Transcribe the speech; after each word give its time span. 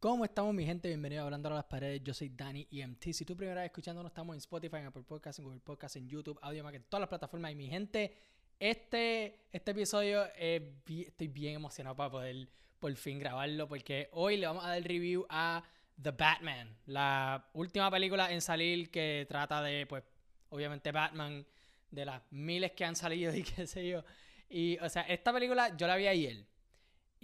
¿Cómo 0.00 0.24
estamos 0.24 0.52
mi 0.52 0.66
gente? 0.66 0.88
Bienvenido 0.88 1.22
a 1.22 1.24
Hablando 1.24 1.48
a 1.48 1.54
las 1.54 1.64
Paredes. 1.64 2.02
Yo 2.04 2.12
soy 2.12 2.28
Dani 2.28 2.68
EMT. 2.70 3.12
Si 3.12 3.24
tú 3.24 3.34
primera 3.34 3.62
vez 3.62 3.70
escuchándonos, 3.70 4.10
estamos 4.10 4.34
en 4.34 4.38
Spotify, 4.38 4.76
en 4.76 4.86
Apple 4.86 5.04
Podcasts, 5.04 5.38
en 5.38 5.46
Google 5.46 5.60
Podcasts, 5.60 5.96
en 5.96 6.08
YouTube, 6.08 6.38
Audio 6.42 6.68
en 6.68 6.82
todas 6.84 7.00
las 7.00 7.08
plataformas. 7.08 7.52
Y 7.52 7.54
mi 7.54 7.66
gente, 7.66 8.14
este, 8.58 9.46
este 9.50 9.70
episodio 9.70 10.26
estoy 10.36 11.28
bien 11.28 11.54
emocionado 11.54 11.96
para 11.96 12.10
poder 12.10 12.48
por 12.78 12.94
fin 12.96 13.18
grabarlo 13.18 13.66
porque 13.66 14.10
hoy 14.12 14.36
le 14.36 14.46
vamos 14.46 14.62
a 14.62 14.68
dar 14.68 14.82
review 14.82 15.24
a 15.30 15.64
The 16.02 16.10
Batman, 16.10 16.76
la 16.84 17.48
última 17.54 17.90
película 17.90 18.30
en 18.30 18.42
salir 18.42 18.90
que 18.90 19.24
trata 19.26 19.62
de, 19.62 19.86
pues, 19.86 20.04
obviamente 20.50 20.92
Batman, 20.92 21.46
de 21.90 22.04
las 22.04 22.20
miles 22.30 22.72
que 22.72 22.84
han 22.84 22.94
salido 22.94 23.34
y 23.34 23.42
qué 23.56 23.66
sé 23.66 23.88
yo. 23.88 24.04
Y, 24.50 24.76
o 24.80 24.88
sea, 24.90 25.02
esta 25.02 25.32
película 25.32 25.74
yo 25.76 25.86
la 25.86 25.96
vi 25.96 26.08
ayer. 26.08 26.44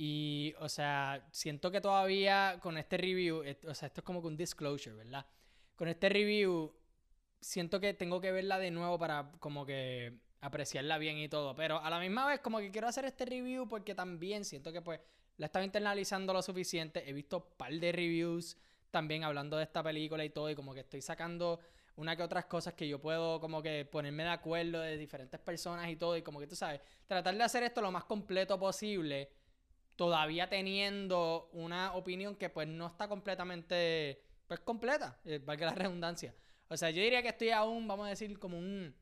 Y, 0.02 0.54
o 0.58 0.68
sea, 0.70 1.28
siento 1.30 1.70
que 1.70 1.82
todavía 1.82 2.58
con 2.62 2.78
este 2.78 2.96
review, 2.96 3.44
o 3.68 3.74
sea, 3.74 3.88
esto 3.88 4.00
es 4.00 4.02
como 4.02 4.22
que 4.22 4.28
un 4.28 4.36
disclosure, 4.38 4.96
¿verdad? 4.96 5.26
Con 5.76 5.88
este 5.88 6.08
review, 6.08 6.74
siento 7.38 7.80
que 7.80 7.92
tengo 7.92 8.18
que 8.18 8.32
verla 8.32 8.58
de 8.58 8.70
nuevo 8.70 8.98
para 8.98 9.30
como 9.40 9.66
que 9.66 10.18
apreciarla 10.40 10.96
bien 10.96 11.18
y 11.18 11.28
todo. 11.28 11.54
Pero 11.54 11.84
a 11.84 11.90
la 11.90 12.00
misma 12.00 12.26
vez, 12.26 12.40
como 12.40 12.60
que 12.60 12.70
quiero 12.70 12.88
hacer 12.88 13.04
este 13.04 13.26
review 13.26 13.68
porque 13.68 13.94
también 13.94 14.46
siento 14.46 14.72
que, 14.72 14.80
pues, 14.80 15.00
la 15.36 15.44
estaba 15.44 15.66
internalizando 15.66 16.32
lo 16.32 16.40
suficiente. 16.40 17.06
He 17.06 17.12
visto 17.12 17.36
un 17.36 17.56
par 17.58 17.74
de 17.74 17.92
reviews 17.92 18.56
también 18.90 19.22
hablando 19.22 19.58
de 19.58 19.64
esta 19.64 19.82
película 19.82 20.24
y 20.24 20.30
todo. 20.30 20.48
Y 20.48 20.54
como 20.54 20.72
que 20.72 20.80
estoy 20.80 21.02
sacando 21.02 21.60
una 21.96 22.16
que 22.16 22.22
otras 22.22 22.46
cosas 22.46 22.72
que 22.72 22.88
yo 22.88 23.02
puedo 23.02 23.38
como 23.38 23.60
que 23.60 23.84
ponerme 23.84 24.22
de 24.22 24.30
acuerdo 24.30 24.80
de 24.80 24.96
diferentes 24.96 25.38
personas 25.40 25.90
y 25.90 25.96
todo. 25.96 26.16
Y 26.16 26.22
como 26.22 26.40
que 26.40 26.46
tú 26.46 26.56
sabes, 26.56 26.80
tratar 27.06 27.36
de 27.36 27.42
hacer 27.42 27.64
esto 27.64 27.82
lo 27.82 27.92
más 27.92 28.04
completo 28.04 28.58
posible 28.58 29.39
todavía 30.00 30.48
teniendo 30.48 31.50
una 31.52 31.92
opinión 31.92 32.34
que 32.34 32.48
pues 32.48 32.66
no 32.66 32.86
está 32.86 33.06
completamente, 33.06 34.22
pues 34.46 34.60
completa, 34.60 35.20
eh, 35.26 35.38
valga 35.44 35.66
la 35.66 35.74
redundancia. 35.74 36.34
O 36.68 36.76
sea, 36.78 36.88
yo 36.88 37.02
diría 37.02 37.20
que 37.20 37.28
estoy 37.28 37.50
aún, 37.50 37.86
vamos 37.86 38.06
a 38.06 38.08
decir, 38.08 38.38
como 38.38 38.56
un 38.56 38.96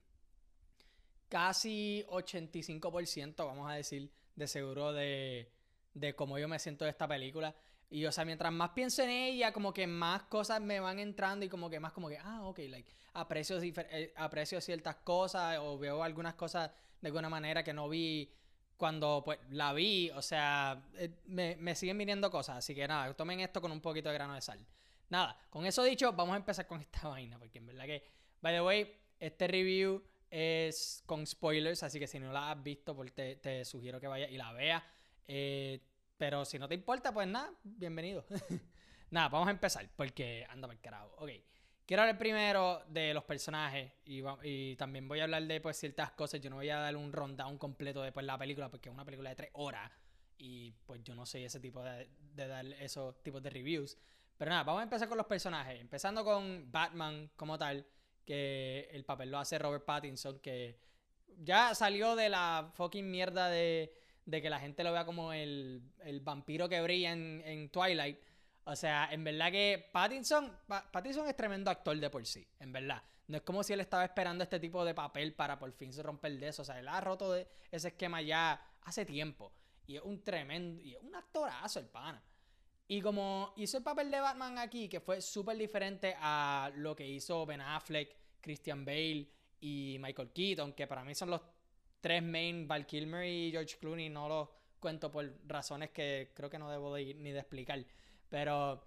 casi 1.28 2.04
85%, 2.08 3.36
vamos 3.46 3.70
a 3.70 3.74
decir, 3.74 4.10
de 4.34 4.48
seguro 4.48 4.92
de, 4.92 5.52
de 5.94 6.16
cómo 6.16 6.36
yo 6.36 6.48
me 6.48 6.58
siento 6.58 6.84
de 6.84 6.90
esta 6.90 7.06
película. 7.06 7.54
Y, 7.90 8.04
o 8.04 8.10
sea, 8.10 8.24
mientras 8.24 8.52
más 8.52 8.70
pienso 8.70 9.00
en 9.04 9.10
ella, 9.10 9.52
como 9.52 9.72
que 9.72 9.86
más 9.86 10.24
cosas 10.24 10.60
me 10.60 10.80
van 10.80 10.98
entrando 10.98 11.46
y 11.46 11.48
como 11.48 11.70
que 11.70 11.78
más 11.78 11.92
como 11.92 12.08
que, 12.08 12.18
ah, 12.18 12.42
ok, 12.42 12.58
like, 12.68 12.92
aprecio, 13.12 13.60
eh, 13.62 14.12
aprecio 14.16 14.60
ciertas 14.60 14.96
cosas 14.96 15.58
o 15.60 15.78
veo 15.78 16.02
algunas 16.02 16.34
cosas 16.34 16.72
de 17.00 17.06
alguna 17.06 17.28
manera 17.28 17.62
que 17.62 17.72
no 17.72 17.88
vi 17.88 18.32
cuando 18.78 19.22
pues 19.24 19.38
la 19.50 19.72
vi, 19.74 20.08
o 20.10 20.22
sea, 20.22 20.82
eh, 20.94 21.10
me, 21.26 21.74
siguen 21.74 21.98
viniendo 21.98 22.30
cosas, 22.30 22.58
así 22.58 22.74
que 22.74 22.86
nada, 22.86 23.12
tomen 23.14 23.40
esto 23.40 23.60
con 23.60 23.72
un 23.72 23.80
poquito 23.80 24.08
de 24.08 24.14
grano 24.14 24.34
de 24.34 24.40
sal. 24.40 24.64
Nada, 25.10 25.36
con 25.50 25.66
eso 25.66 25.82
dicho, 25.82 26.12
vamos 26.12 26.34
a 26.34 26.36
empezar 26.36 26.66
con 26.66 26.80
esta 26.80 27.08
vaina, 27.08 27.38
porque 27.38 27.58
en 27.58 27.66
verdad 27.66 27.84
que, 27.84 28.04
by 28.40 28.54
the 28.54 28.62
way, 28.62 28.96
este 29.18 29.48
review 29.48 30.02
es 30.30 31.02
con 31.06 31.26
spoilers, 31.26 31.82
así 31.82 31.98
que 31.98 32.06
si 32.06 32.20
no 32.20 32.32
la 32.32 32.52
has 32.52 32.62
visto, 32.62 32.94
pues 32.94 33.12
te, 33.12 33.64
sugiero 33.64 34.00
que 34.00 34.06
vayas 34.06 34.30
y 34.30 34.36
la 34.36 34.52
veas. 34.52 34.82
Eh, 35.26 35.80
pero 36.16 36.44
si 36.44 36.58
no 36.58 36.68
te 36.68 36.74
importa, 36.74 37.12
pues 37.12 37.26
nada, 37.26 37.52
bienvenido. 37.64 38.24
nada, 39.10 39.28
vamos 39.28 39.48
a 39.48 39.50
empezar, 39.50 39.88
porque 39.96 40.46
anda 40.48 40.70
el 40.70 40.80
carajo. 40.80 41.14
Ok. 41.18 41.30
Quiero 41.88 42.02
hablar 42.02 42.18
primero 42.18 42.82
de 42.86 43.14
los 43.14 43.24
personajes 43.24 43.90
y, 44.04 44.76
también 44.76 45.08
voy 45.08 45.20
a 45.20 45.24
hablar 45.24 45.44
de 45.44 45.58
pues, 45.58 45.78
ciertas 45.78 46.10
cosas. 46.10 46.38
Yo 46.38 46.50
no 46.50 46.56
voy 46.56 46.68
a 46.68 46.76
dar 46.76 46.94
un 46.94 47.10
rundown 47.14 47.56
completo 47.56 48.02
de 48.02 48.12
pues, 48.12 48.26
la 48.26 48.36
película 48.36 48.70
porque 48.70 48.90
es 48.90 48.94
una 48.94 49.06
película 49.06 49.30
de 49.30 49.36
tres 49.36 49.50
horas 49.54 49.90
y 50.36 50.70
pues 50.84 51.02
yo 51.02 51.14
no 51.14 51.24
soy 51.24 51.44
ese 51.44 51.60
tipo 51.60 51.82
de, 51.82 52.06
dar 52.34 52.66
esos 52.66 53.22
tipos 53.22 53.42
de 53.42 53.48
reviews. 53.48 53.96
Pero 54.36 54.50
nada, 54.50 54.64
vamos 54.64 54.80
a 54.80 54.82
empezar 54.82 55.08
con 55.08 55.16
los 55.16 55.26
personajes. 55.26 55.80
Empezando 55.80 56.22
con 56.24 56.70
Batman 56.70 57.30
como 57.36 57.56
tal, 57.56 57.86
que 58.22 58.90
el 58.92 59.06
papel 59.06 59.30
lo 59.30 59.38
hace 59.38 59.58
Robert 59.58 59.86
Pattinson, 59.86 60.40
que 60.40 60.78
ya 61.38 61.74
salió 61.74 62.16
de 62.16 62.28
la 62.28 62.70
fucking 62.74 63.10
mierda 63.10 63.48
de, 63.48 63.94
que 64.30 64.50
la 64.50 64.60
gente 64.60 64.84
lo 64.84 64.92
vea 64.92 65.06
como 65.06 65.32
el, 65.32 65.80
vampiro 66.20 66.68
que 66.68 66.82
brilla 66.82 67.12
en 67.12 67.70
Twilight 67.70 68.18
o 68.68 68.76
sea, 68.76 69.08
en 69.10 69.24
verdad 69.24 69.50
que 69.50 69.88
Pattinson, 69.90 70.54
Pattinson 70.66 71.26
es 71.26 71.34
tremendo 71.34 71.70
actor 71.70 71.98
de 71.98 72.10
por 72.10 72.26
sí, 72.26 72.46
en 72.60 72.70
verdad. 72.70 73.02
No 73.26 73.38
es 73.38 73.42
como 73.42 73.62
si 73.62 73.72
él 73.72 73.80
estaba 73.80 74.04
esperando 74.04 74.44
este 74.44 74.60
tipo 74.60 74.84
de 74.84 74.94
papel 74.94 75.32
para 75.32 75.58
por 75.58 75.72
fin 75.72 75.90
se 75.90 76.02
romper 76.02 76.38
de 76.38 76.48
eso. 76.48 76.60
O 76.60 76.64
sea, 76.66 76.78
él 76.78 76.86
ha 76.86 77.00
roto 77.00 77.34
ese 77.34 77.88
esquema 77.88 78.20
ya 78.20 78.62
hace 78.82 79.06
tiempo. 79.06 79.54
Y 79.86 79.96
es 79.96 80.02
un 80.02 80.22
tremendo, 80.22 80.82
y 80.82 80.94
es 80.94 81.00
un 81.00 81.14
actorazo 81.14 81.80
el 81.80 81.86
pana. 81.86 82.22
Y 82.86 83.00
como 83.00 83.54
hizo 83.56 83.78
el 83.78 83.82
papel 83.82 84.10
de 84.10 84.20
Batman 84.20 84.58
aquí, 84.58 84.86
que 84.86 85.00
fue 85.00 85.22
súper 85.22 85.56
diferente 85.56 86.14
a 86.20 86.70
lo 86.74 86.94
que 86.94 87.08
hizo 87.08 87.46
Ben 87.46 87.62
Affleck, 87.62 88.14
Christian 88.38 88.84
Bale 88.84 89.30
y 89.60 89.96
Michael 89.98 90.30
Keaton, 90.30 90.74
que 90.74 90.86
para 90.86 91.04
mí 91.04 91.14
son 91.14 91.30
los 91.30 91.40
tres 92.02 92.22
main, 92.22 92.68
Val 92.68 92.84
Kilmer 92.84 93.26
y 93.26 93.50
George 93.50 93.78
Clooney, 93.78 94.10
no 94.10 94.28
los 94.28 94.48
cuento 94.78 95.10
por 95.10 95.26
razones 95.46 95.88
que 95.90 96.32
creo 96.34 96.50
que 96.50 96.58
no 96.58 96.70
debo 96.70 96.94
ni 96.98 97.32
de 97.32 97.38
explicar. 97.38 97.82
Pero 98.28 98.84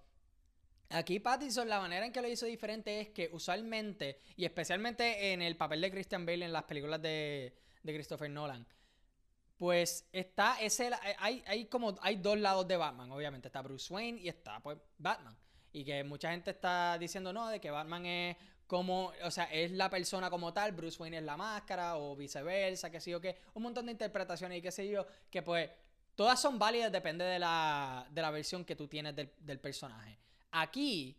aquí 0.89 1.19
Pattinson, 1.19 1.67
la 1.67 1.79
manera 1.79 2.05
en 2.05 2.11
que 2.11 2.21
lo 2.21 2.27
hizo 2.27 2.45
diferente 2.45 2.99
es 2.99 3.09
que 3.09 3.29
usualmente, 3.31 4.19
y 4.35 4.45
especialmente 4.45 5.33
en 5.33 5.41
el 5.41 5.55
papel 5.55 5.81
de 5.81 5.91
Christian 5.91 6.25
Bale 6.25 6.45
en 6.45 6.53
las 6.53 6.63
películas 6.63 7.01
de, 7.01 7.57
Christopher 7.83 8.29
Nolan, 8.29 8.65
pues 9.57 10.07
está 10.11 10.59
ese 10.59 10.89
hay, 11.19 11.43
hay 11.45 11.65
como 11.65 11.95
hay 12.01 12.15
dos 12.15 12.39
lados 12.39 12.67
de 12.67 12.77
Batman, 12.77 13.11
obviamente 13.11 13.47
está 13.47 13.61
Bruce 13.61 13.93
Wayne 13.93 14.19
y 14.21 14.27
está 14.27 14.59
pues 14.59 14.77
Batman. 14.97 15.35
Y 15.73 15.85
que 15.85 16.03
mucha 16.03 16.31
gente 16.31 16.51
está 16.51 16.97
diciendo 16.99 17.31
no, 17.31 17.47
de 17.47 17.61
que 17.61 17.71
Batman 17.71 18.05
es 18.05 18.37
como, 18.67 19.11
o 19.23 19.31
sea, 19.31 19.45
es 19.45 19.71
la 19.71 19.89
persona 19.89 20.29
como 20.29 20.53
tal, 20.53 20.71
Bruce 20.71 21.01
Wayne 21.01 21.17
es 21.17 21.23
la 21.23 21.35
máscara 21.35 21.97
o 21.97 22.15
viceversa, 22.15 22.89
qué 22.89 23.01
sé 23.01 23.11
yo 23.11 23.19
qué, 23.19 23.37
un 23.53 23.63
montón 23.63 23.85
de 23.85 23.91
interpretaciones 23.91 24.59
y 24.59 24.61
qué 24.61 24.71
sé 24.71 24.87
yo, 24.87 25.05
que 25.29 25.41
pues 25.41 25.69
Todas 26.15 26.41
son 26.41 26.59
válidas, 26.59 26.91
depende 26.91 27.25
de 27.25 27.39
la, 27.39 28.07
versión 28.31 28.65
que 28.65 28.75
tú 28.75 28.87
tienes 28.87 29.15
del, 29.15 29.59
personaje. 29.59 30.17
Aquí, 30.51 31.17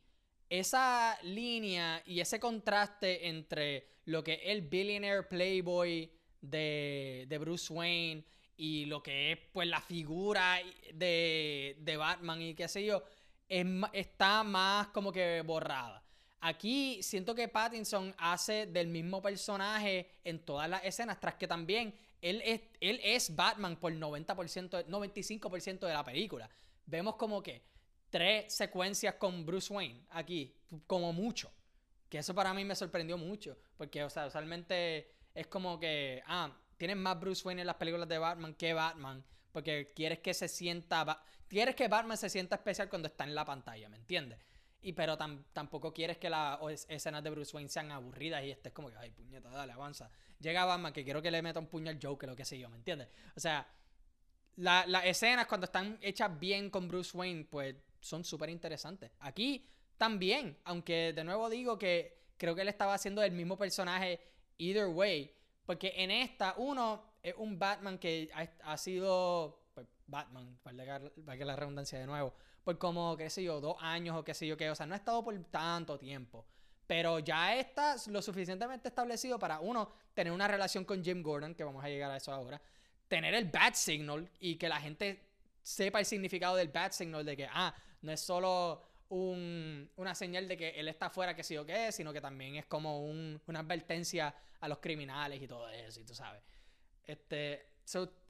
esa 0.49 1.19
línea 1.23 2.03
y 2.07 2.21
ese 2.21 2.39
contraste 2.39 3.29
entre 3.29 3.89
lo 4.05 4.23
que 4.23 4.35
es 4.35 4.41
el 4.45 4.63
billionaire 4.63 5.23
playboy 5.23 6.11
de, 6.41 7.39
Bruce 7.41 7.73
Wayne 7.73 8.25
y 8.57 8.85
lo 8.85 9.03
que 9.03 9.33
es 9.33 9.39
pues 9.53 9.67
la 9.67 9.81
figura 9.81 10.59
de, 10.93 11.77
de 11.81 11.97
Batman 11.97 12.43
y 12.43 12.55
qué 12.55 12.69
sé 12.69 12.85
yo, 12.85 13.03
está 13.49 14.43
más 14.43 14.89
como 14.89 15.11
que 15.11 15.43
borrada. 15.43 16.03
Aquí 16.41 17.01
siento 17.03 17.35
que 17.37 17.47
Pattinson 17.47 18.13
hace 18.19 18.67
del 18.67 18.89
mismo 18.89 19.23
personaje 19.23 20.11
en 20.25 20.45
todas 20.45 20.69
las 20.69 20.85
escenas, 20.85 21.21
tras 21.21 21.37
que 21.37 21.47
también 21.47 21.95
él 22.23 22.41
es, 22.45 22.63
él 22.81 23.01
es 23.03 23.35
Batman 23.35 23.77
por 23.77 23.93
90%, 23.93 24.87
95% 24.87 25.87
de 25.87 25.93
la 25.93 26.05
película. 26.05 26.49
Vemos 26.87 27.17
como 27.17 27.43
que 27.43 27.63
tres 28.09 28.55
secuencias 28.55 29.17
con 29.17 29.45
Bruce 29.45 29.73
Wayne 29.73 30.07
aquí, 30.11 30.55
como 30.87 31.13
mucho. 31.13 31.53
Que 32.09 32.19
eso 32.19 32.35
para 32.35 32.55
mí 32.55 32.65
me 32.65 32.77
sorprendió 32.77 33.19
mucho. 33.19 33.59
Porque, 33.77 34.05
o 34.05 34.11
sea, 34.11 34.27
usualmente 34.27 35.11
es 35.35 35.49
como 35.49 35.81
que, 35.81 36.23
ah, 36.27 36.57
tienes 36.77 36.97
más 36.97 37.19
Bruce 37.19 37.43
Wayne 37.47 37.63
en 37.63 37.67
las 37.67 37.77
películas 37.77 38.09
de 38.09 38.19
Batman 38.19 38.55
que 38.55 38.73
Batman. 38.73 39.25
Porque 39.51 39.93
quieres 39.95 40.21
que 40.21 40.33
se 40.33 40.47
sienta. 40.47 41.23
Quieres 41.49 41.75
que 41.75 41.89
Batman 41.89 42.17
se 42.17 42.31
sienta 42.31 42.57
especial 42.57 42.89
cuando 42.89 43.09
está 43.09 43.25
en 43.25 43.35
la 43.35 43.45
pantalla, 43.45 43.89
¿me 43.89 43.97
entiendes? 43.97 44.39
Y 44.81 44.93
pero 44.95 45.17
tampoco 45.17 45.93
quieres 45.93 46.19
que 46.19 46.29
las 46.29 46.59
escenas 46.89 47.23
de 47.23 47.31
Bruce 47.31 47.55
Wayne 47.55 47.69
sean 47.69 47.91
aburridas 47.93 48.45
y 48.45 48.51
estés 48.51 48.73
como 48.73 48.91
que, 48.91 48.97
ay, 48.97 49.11
puñeta, 49.11 49.49
dale, 49.49 49.73
avanza. 49.73 50.11
Llega 50.43 50.65
Batman 50.65 50.93
que 50.93 51.05
quiero 51.05 51.23
que 51.23 51.31
le 51.31 51.41
meta 51.41 51.61
un 51.61 51.67
puño 51.67 51.91
al 51.91 51.99
Joker, 52.03 52.29
lo 52.29 52.37
que 52.37 52.45
sé 52.45 52.59
yo, 52.59 52.69
¿me 52.69 52.77
entiendes? 52.77 53.09
O 53.37 53.41
sea, 53.41 53.67
las 54.57 55.05
escenas 55.07 55.47
cuando 55.47 55.65
están 55.65 55.99
hechas 56.03 56.39
bien 56.39 56.69
con 56.69 56.89
Bruce 56.89 57.17
Wayne, 57.17 57.45
pues 57.45 57.77
son 58.01 58.25
súper 58.25 58.51
interesantes. 58.51 59.11
Aquí 59.21 59.67
también, 59.97 60.59
aunque 60.65 61.13
de 61.15 61.25
nuevo 61.25 61.49
digo 61.49 61.79
que 61.79 62.33
creo 62.37 62.55
que 62.55 62.63
él 62.63 62.69
estaba 62.69 62.95
haciendo 62.95 63.23
el 63.23 63.33
mismo 63.33 63.57
personaje 63.57 64.21
either 64.59 64.89
way, 64.89 65.33
porque 65.65 65.95
en 65.97 66.11
esta, 66.11 66.55
uno 66.59 67.05
es 67.23 67.35
un 67.39 67.59
Batman 67.59 67.99
que 67.99 68.29
ha, 68.63 68.77
sido, 68.77 69.69
pues, 69.73 69.87
Batman, 70.07 70.59
para 70.63 71.39
que 71.39 71.45
la 71.45 71.57
redundancia 71.57 71.99
de 71.99 72.07
nuevo 72.07 72.35
por 72.65 72.79
como, 72.79 73.17
qué 73.17 73.29
sé 73.31 73.43
yo, 73.43 73.61
dos 73.61 73.77
años 73.81 74.17
o 74.17 74.25
qué 74.25 74.35
sé 74.35 74.47
yo 74.47 74.57
qué. 74.57 74.71
O 74.71 74.75
sea, 74.75 74.87
no 74.87 74.95
ha 74.95 74.97
estado 74.97 75.23
por 75.25 75.37
tanto 75.45 75.99
tiempo. 75.99 76.47
Pero 76.93 77.21
ya 77.21 77.57
está 77.57 77.97
lo 78.09 78.21
suficientemente 78.21 78.89
establecido 78.89 79.39
para, 79.39 79.61
uno, 79.61 79.91
tener 80.13 80.31
una 80.31 80.47
relación 80.47 80.85
con 80.85 81.03
Jim 81.03 81.23
Gordon, 81.23 81.55
que 81.55 81.65
vamos 81.65 81.83
a 81.83 81.89
llegar 81.89 82.11
a 82.11 82.19
eso 82.19 82.31
ahora. 82.31 82.61
Tener 83.09 83.33
el 83.33 83.47
bat 83.47 83.73
signal 83.73 84.31
y 84.41 84.57
que 84.57 84.69
la 84.69 84.79
gente 84.79 85.27
sepa 85.63 86.01
el 86.01 86.05
significado 86.05 86.55
del 86.55 86.69
bat 86.69 86.93
signal, 86.93 87.25
de 87.25 87.35
que, 87.35 87.49
ah, 87.51 87.75
no 88.03 88.13
es 88.13 88.21
solo 88.21 88.83
una 89.09 90.15
señal 90.15 90.47
de 90.47 90.59
que 90.59 90.69
él 90.69 90.87
está 90.87 91.09
fuera, 91.09 91.35
que 91.35 91.43
sí 91.43 91.57
o 91.57 91.65
qué, 91.65 91.91
sino 91.93 92.13
que 92.13 92.21
también 92.21 92.57
es 92.57 92.67
como 92.67 93.07
una 93.07 93.61
advertencia 93.61 94.35
a 94.61 94.69
los 94.69 94.77
criminales 94.77 95.41
y 95.41 95.49
todo 95.49 95.71
eso, 95.71 95.99
y 95.99 96.05
tú 96.05 96.15
sabes. 96.15 96.43
Este, 97.07 97.69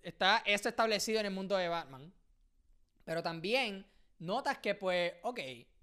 está 0.04 0.44
eso 0.46 0.68
establecido 0.68 1.18
en 1.18 1.26
el 1.26 1.32
mundo 1.32 1.56
de 1.56 1.66
Batman. 1.66 2.12
Pero 3.02 3.24
también 3.24 3.84
notas 4.20 4.58
que 4.58 4.76
pues, 4.76 5.14
ok, 5.22 5.40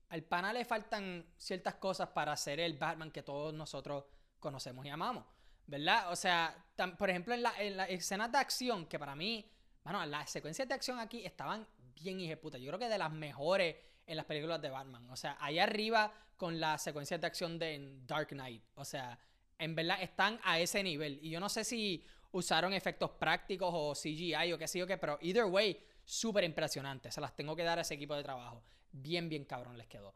al 0.10 0.24
pana 0.24 0.52
le 0.54 0.66
faltan 0.66 1.26
ciertas 1.38 1.76
cosas 1.76 2.10
para 2.10 2.36
ser 2.36 2.60
el 2.60 2.78
Batman 2.78 3.12
que 3.12 3.24
todos 3.24 3.54
nosotros 3.54 4.06
conocemos 4.40 4.86
y 4.86 4.90
amamos, 4.90 5.26
¿verdad? 5.68 6.12
O 6.12 6.16
sea, 6.16 6.66
por 6.98 7.10
ejemplo, 7.10 7.34
en, 7.34 7.44
la, 7.44 7.54
en 7.60 7.78
las 7.78 7.90
escenas 7.90 8.32
de 8.32 8.38
acción, 8.38 8.86
que 8.88 8.98
para 8.98 9.16
mí, 9.16 9.50
bueno, 9.84 10.06
las 10.06 10.30
secuencias 10.30 10.68
de 10.68 10.74
acción 10.74 11.00
aquí 11.00 11.26
estaban 11.26 11.68
bien 12.02 12.40
puta. 12.40 12.58
Yo 12.58 12.68
creo 12.68 12.80
que 12.80 12.90
de 12.90 12.98
las 12.98 13.12
mejores 13.12 13.76
en 14.06 14.18
las 14.18 14.26
películas 14.26 14.62
de 14.62 14.70
Batman. 14.70 15.08
O 15.12 15.16
sea, 15.16 15.38
ahí 15.40 15.60
arriba 15.60 16.12
con 16.36 16.60
las 16.60 16.82
secuencias 16.82 17.22
de 17.22 17.28
acción 17.28 17.60
de 17.60 18.00
Dark 18.08 18.30
Knight. 18.30 18.64
O 18.76 18.84
sea, 18.84 19.20
en 19.58 19.76
verdad 19.76 20.02
están 20.02 20.40
a 20.44 20.60
ese 20.60 20.82
nivel. 20.82 21.20
Y 21.22 21.30
yo 21.30 21.40
no 21.40 21.50
sé 21.50 21.64
si 21.64 22.04
usaron 22.32 22.74
efectos 22.74 23.12
prácticos 23.12 23.70
o 23.72 23.94
CGI 23.94 24.54
o 24.54 24.58
qué 24.58 24.68
sé 24.68 24.80
yo 24.80 24.88
qué, 24.88 24.98
pero 24.98 25.20
either 25.22 25.46
way, 25.46 25.80
súper 26.04 26.44
impresionante. 26.44 27.12
Se 27.12 27.22
las 27.22 27.36
tengo 27.36 27.56
que 27.56 27.64
dar 27.64 27.78
a 27.78 27.82
ese 27.82 27.94
equipo 27.94 28.16
de 28.16 28.24
trabajo. 28.24 28.64
Bien, 28.92 29.30
bien 29.30 29.46
cabrón 29.46 29.78
les 29.78 29.88
quedó. 29.88 30.14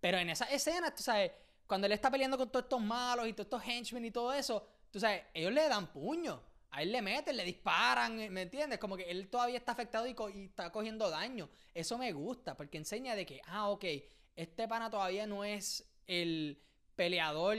Pero 0.00 0.18
en 0.18 0.30
esa 0.30 0.44
escena, 0.46 0.94
tú 0.94 1.02
sabes, 1.02 1.32
cuando 1.66 1.86
él 1.86 1.92
está 1.92 2.10
peleando 2.10 2.38
con 2.38 2.50
todos 2.50 2.64
estos 2.64 2.80
malos 2.80 3.28
y 3.28 3.32
todos 3.32 3.46
estos 3.46 3.62
henchmen 3.64 4.04
y 4.04 4.10
todo 4.10 4.32
eso, 4.32 4.66
tú 4.90 5.00
sabes, 5.00 5.24
ellos 5.34 5.52
le 5.52 5.68
dan 5.68 5.92
puño. 5.92 6.42
A 6.70 6.82
él 6.82 6.92
le 6.92 7.00
meten, 7.00 7.36
le 7.36 7.44
disparan, 7.44 8.16
¿me 8.32 8.42
entiendes? 8.42 8.78
Como 8.78 8.96
que 8.96 9.10
él 9.10 9.28
todavía 9.28 9.56
está 9.56 9.72
afectado 9.72 10.06
y, 10.06 10.44
está 10.44 10.70
cogiendo 10.70 11.08
daño. 11.08 11.48
Eso 11.72 11.96
me 11.96 12.12
gusta, 12.12 12.56
porque 12.56 12.76
enseña 12.76 13.14
de 13.14 13.24
que, 13.24 13.40
ah, 13.46 13.68
ok, 13.70 13.84
este 14.36 14.68
pana 14.68 14.90
todavía 14.90 15.26
no 15.26 15.44
es 15.44 15.88
el 16.06 16.62
peleador 16.94 17.56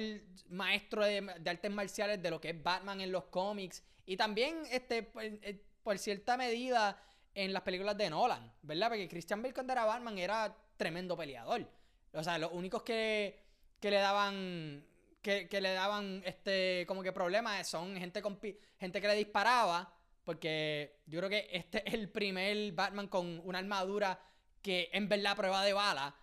maestro 0.50 1.04
de, 1.04 1.18
artes 1.46 1.72
marciales 1.72 2.22
de 2.22 2.30
lo 2.30 2.40
que 2.40 2.50
es 2.50 2.64
Batman 2.64 3.02
en 3.02 3.12
los 3.12 3.26
cómics. 3.26 3.84
Y 4.06 4.16
también, 4.16 4.62
este, 4.72 5.04
por, 5.04 5.24
eh, 5.24 5.64
por 5.82 5.98
cierta 5.98 6.38
medida, 6.38 7.02
en 7.34 7.54
las 7.54 7.64
películas 7.64 7.98
de 7.98 8.10
Nolan, 8.10 8.52
¿verdad? 8.62 8.90
Porque 8.90 9.08
Christian 9.08 9.42
Bale 9.42 9.54
cuando 9.54 9.74
era 9.74 9.86
Batman 9.86 10.18
era 10.18 10.56
tremendo 10.78 11.16
peleador. 11.16 11.68
O 12.14 12.24
sea, 12.24 12.38
los 12.38 12.52
únicos 12.52 12.84
que, 12.84 13.40
que 13.80 13.92
le 13.92 13.98
daban 13.98 14.84
que, 15.22 15.62
le 15.62 15.74
daban 15.74 16.22
este 16.26 16.86
como 16.88 17.04
que 17.04 17.12
problemas 17.12 17.68
son 17.68 17.96
gente 17.98 18.22
con 18.22 18.40
gente 18.80 19.02
que 19.02 19.08
le 19.08 19.16
disparaba 19.16 19.94
porque 20.24 21.02
yo 21.08 21.20
creo 21.20 21.30
que 21.30 21.50
este 21.52 21.88
es 21.88 21.94
el 21.94 22.10
primer 22.10 22.72
Batman 22.72 23.08
con 23.08 23.42
una 23.44 23.60
armadura 23.60 24.20
que 24.62 24.90
en 24.94 25.10
verdad 25.10 25.36
prueba 25.36 25.64
de 25.64 25.74
bala 25.74 26.16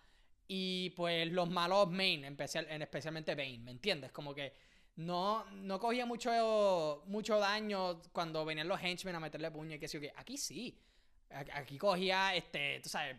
y 0.47 0.91
pues 0.91 1.31
los 1.31 1.49
malos 1.49 1.89
main 1.89 2.23
especial, 2.25 2.67
en 2.69 2.81
especialmente 2.81 3.35
Bane 3.35 3.59
¿me 3.59 3.71
entiendes? 3.71 4.11
como 4.11 4.33
que 4.33 4.53
no, 4.95 5.45
no 5.51 5.79
cogía 5.79 6.07
mucho, 6.07 7.03
mucho 7.05 7.37
daño 7.37 8.01
cuando 8.11 8.43
venían 8.45 8.67
los 8.67 8.81
henchmen 8.81 9.13
a 9.13 9.19
meterle 9.19 9.51
puño 9.51 9.75
y 9.75 9.79
que 9.79 9.87
sí, 9.87 9.99
que 9.99 10.11
aquí 10.15 10.37
sí 10.37 10.75
aquí 11.29 11.77
cogía 11.77 12.35
este 12.35 12.79
tú 12.81 12.89
sabes 12.89 13.15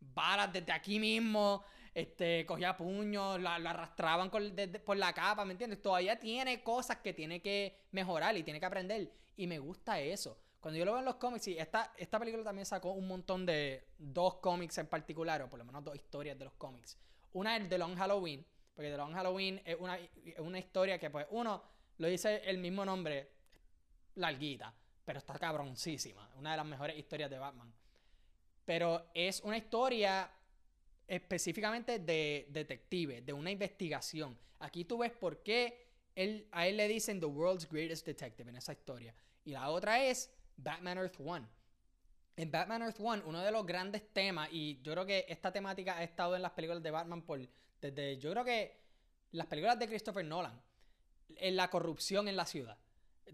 balas 0.00 0.52
desde 0.52 0.72
aquí 0.72 0.98
mismo 0.98 1.64
este, 1.98 2.46
cogía 2.46 2.76
puños, 2.76 3.40
la, 3.40 3.56
arrastraban 3.56 4.30
por 4.30 4.96
la 4.96 5.12
capa, 5.12 5.44
¿me 5.44 5.52
entiendes? 5.52 5.82
Todavía 5.82 6.16
tiene 6.18 6.62
cosas 6.62 6.98
que 6.98 7.12
tiene 7.12 7.42
que 7.42 7.76
mejorar 7.90 8.36
y 8.36 8.44
tiene 8.44 8.60
que 8.60 8.66
aprender. 8.66 9.10
Y 9.36 9.48
me 9.48 9.58
gusta 9.58 9.98
eso. 9.98 10.38
Cuando 10.60 10.78
yo 10.78 10.84
lo 10.84 10.92
veo 10.92 11.00
en 11.00 11.04
los 11.04 11.16
cómics, 11.16 11.48
y 11.48 11.58
esta, 11.58 11.92
esta 11.96 12.20
película 12.20 12.44
también 12.44 12.66
sacó 12.66 12.92
un 12.92 13.08
montón 13.08 13.44
de 13.44 13.88
dos 13.98 14.36
cómics 14.36 14.78
en 14.78 14.86
particular, 14.86 15.42
o 15.42 15.50
por 15.50 15.58
lo 15.58 15.64
menos 15.64 15.82
dos 15.82 15.96
historias 15.96 16.38
de 16.38 16.44
los 16.44 16.54
cómics. 16.54 16.96
Una 17.32 17.56
es 17.56 17.68
The 17.68 17.78
Long 17.78 17.96
Halloween, 17.96 18.46
porque 18.74 18.90
The 18.90 18.96
Long 18.96 19.14
Halloween 19.14 19.60
es 19.64 19.76
una, 19.80 19.98
una 20.38 20.58
historia 20.60 21.00
que, 21.00 21.10
pues, 21.10 21.26
uno 21.30 21.64
lo 21.96 22.06
dice 22.06 22.42
el 22.44 22.58
mismo 22.58 22.84
nombre, 22.84 23.32
larguita, 24.14 24.72
pero 25.08 25.20
está 25.20 25.38
cabroncísima. 25.38 26.28
Una 26.36 26.50
de 26.50 26.58
las 26.58 26.66
mejores 26.66 26.98
historias 26.98 27.30
de 27.30 27.38
Batman. 27.38 27.72
Pero 28.66 29.06
es 29.14 29.40
una 29.40 29.56
historia 29.56 30.30
específicamente 31.06 31.98
de 31.98 32.46
detective, 32.50 33.22
de 33.22 33.32
una 33.32 33.50
investigación. 33.50 34.38
Aquí 34.58 34.84
tú 34.84 34.98
ves 34.98 35.12
por 35.12 35.42
qué 35.42 35.86
él, 36.14 36.46
a 36.52 36.66
él 36.66 36.76
le 36.76 36.86
dicen 36.88 37.20
The 37.20 37.24
World's 37.24 37.66
Greatest 37.70 38.04
Detective 38.04 38.50
en 38.50 38.56
esa 38.56 38.74
historia. 38.74 39.14
Y 39.46 39.52
la 39.52 39.70
otra 39.70 40.04
es 40.04 40.30
Batman 40.58 40.98
Earth 40.98 41.18
One. 41.24 41.48
En 42.36 42.50
Batman 42.50 42.82
Earth 42.82 43.00
One, 43.00 43.22
uno 43.24 43.42
de 43.42 43.50
los 43.50 43.64
grandes 43.64 44.12
temas, 44.12 44.50
y 44.52 44.78
yo 44.82 44.92
creo 44.92 45.06
que 45.06 45.24
esta 45.26 45.50
temática 45.50 45.96
ha 45.96 46.02
estado 46.02 46.36
en 46.36 46.42
las 46.42 46.52
películas 46.52 46.82
de 46.82 46.90
Batman 46.90 47.22
por 47.22 47.40
desde, 47.80 48.18
yo 48.18 48.30
creo 48.32 48.44
que 48.44 48.78
las 49.30 49.46
películas 49.46 49.78
de 49.78 49.88
Christopher 49.88 50.26
Nolan, 50.26 50.60
en 51.34 51.56
la 51.56 51.70
corrupción 51.70 52.28
en 52.28 52.36
la 52.36 52.44
ciudad 52.44 52.76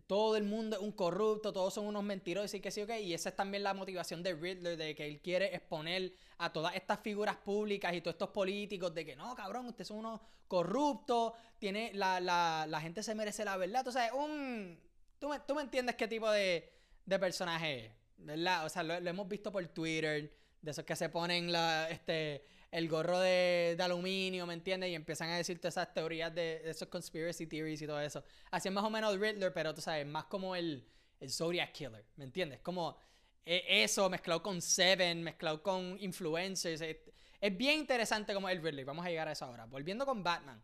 todo 0.06 0.37
el 0.37 0.44
mundo 0.44 0.76
es 0.76 0.82
un 0.82 0.93
corrupto, 0.93 1.52
todos 1.52 1.75
son 1.75 1.87
unos 1.87 2.02
mentirosos 2.02 2.55
y 2.55 2.61
que 2.61 2.70
sí 2.70 2.82
o 2.82 2.87
qué. 2.87 3.00
Y 3.00 3.14
esa 3.14 3.31
es 3.31 3.37
también 3.37 3.62
la 3.62 3.75
motivación 3.75 4.23
de 4.23 4.35
Riddler, 4.35 4.76
de 4.76 4.94
que 4.94 5.06
él 5.06 5.20
quiere 5.20 5.55
exponer 5.55 6.12
a 6.38 6.52
todas 6.52 6.75
estas 6.75 7.00
figuras 7.00 7.37
públicas 7.37 7.94
y 7.94 8.00
todos 8.00 8.14
estos 8.14 8.31
políticos 8.31 8.94
de 8.94 9.05
que 9.05 9.17
no, 9.17 9.35
cabrón, 9.35 9.67
ustedes 9.67 9.88
son 9.88 9.99
unos 9.99 10.20
corruptos, 10.49 11.32
tiene, 11.58 11.93
la, 11.94 12.20
la, 12.20 12.67
la 12.69 12.81
gente 12.81 13.02
se 13.02 13.14
merece 13.14 13.44
la 13.44 13.56
verdad. 13.56 13.81
Entonces, 13.81 14.11
un... 14.12 14.79
Tú 15.19 15.29
me, 15.29 15.41
tú 15.41 15.55
me 15.55 15.62
entiendes 15.62 15.96
qué 15.96 16.06
tipo 16.06 16.31
de, 16.31 16.70
de 17.06 17.19
personaje 17.19 17.87
es, 17.87 17.93
¿verdad? 18.19 18.67
O 18.67 18.69
sea, 18.69 18.82
lo, 18.82 18.99
lo 19.00 19.11
hemos 19.11 19.29
visto 19.29 19.50
por 19.50 19.67
Twitter, 19.69 20.37
de 20.61 20.70
esos 20.70 20.85
que 20.85 20.96
se 20.96 21.08
ponen 21.08 21.50
la, 21.50 21.88
este, 21.91 22.44
el 22.75 22.88
gorro 22.88 23.21
de, 23.21 23.76
aluminio, 23.79 24.47
¿me 24.47 24.55
entiendes? 24.55 24.91
Y 24.91 24.97
empiezan 24.97 25.31
a 25.31 25.37
decir 25.37 25.61
todas 25.61 25.75
esas 25.75 25.94
teorías 25.94 26.35
de, 26.35 26.61
esos 26.69 26.88
conspiracy 26.88 27.47
theories 27.47 27.81
y 27.81 27.87
todo 27.87 28.00
eso. 28.00 28.25
Así 28.50 28.67
es 28.67 28.75
más 28.75 28.82
o 28.82 28.91
menos 28.91 29.17
Riddler, 29.17 29.53
pero 29.53 29.73
tú 29.73 29.81
sabes, 29.81 30.05
más 30.05 30.25
como 30.25 30.56
el, 30.56 30.85
el 31.21 31.31
Zodiac 31.31 31.71
Killer, 31.71 32.05
¿me 32.17 32.25
entiendes? 32.25 32.59
Como 32.62 32.99
e, 33.47 33.85
eso 33.85 34.11
mezclado 34.11 34.43
con 34.43 34.61
Seven, 34.61 35.23
mezclado 35.23 35.62
con 35.62 35.97
influencers. 36.00 36.81
Es, 36.81 36.97
es, 37.41 37.56
bien 37.56 37.79
interesante 37.79 38.35
como 38.35 38.49
el 38.49 38.61
Riddler. 38.61 38.85
Vamos 38.85 39.06
a 39.06 39.09
llegar 39.09 39.29
a 39.29 39.32
eso 39.32 39.44
ahora. 39.44 39.67
Volviendo 39.67 40.05
con 40.05 40.25
Batman. 40.25 40.61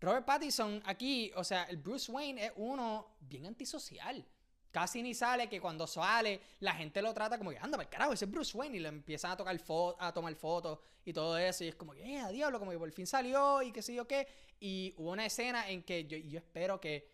Robert 0.00 0.24
Pattinson 0.24 0.82
aquí, 0.86 1.30
o 1.36 1.44
sea, 1.44 1.64
el 1.64 1.76
Bruce 1.76 2.10
Wayne 2.10 2.46
es 2.46 2.52
uno 2.56 3.18
bien 3.20 3.44
antisocial 3.44 4.24
casi 4.70 5.02
ni 5.02 5.14
sale, 5.14 5.48
que 5.48 5.60
cuando 5.60 5.86
sale, 5.86 6.40
la 6.60 6.74
gente 6.74 7.02
lo 7.02 7.12
trata 7.12 7.38
como 7.38 7.50
que, 7.50 7.58
anda, 7.58 7.84
carajo, 7.88 8.12
ese 8.12 8.24
es 8.24 8.30
Bruce 8.30 8.56
Wayne, 8.56 8.76
y 8.76 8.80
le 8.80 8.88
empiezan 8.88 9.32
a, 9.32 9.36
tocar 9.36 9.58
a 9.98 10.12
tomar 10.12 10.34
fotos 10.34 10.78
y 11.04 11.12
todo 11.12 11.36
eso, 11.36 11.64
y 11.64 11.68
es 11.68 11.74
como 11.74 11.92
que, 11.92 12.02
eh, 12.02 12.20
a 12.20 12.30
diablo, 12.30 12.58
como 12.58 12.70
que 12.70 12.78
por 12.78 12.90
fin 12.92 13.06
salió, 13.06 13.62
y 13.62 13.72
qué 13.72 13.82
sé 13.82 13.94
yo 13.94 14.06
qué, 14.06 14.26
y 14.60 14.94
hubo 14.96 15.10
una 15.10 15.26
escena 15.26 15.68
en 15.68 15.82
que 15.82 16.06
yo, 16.06 16.16
yo 16.16 16.38
espero 16.38 16.80
que, 16.80 17.10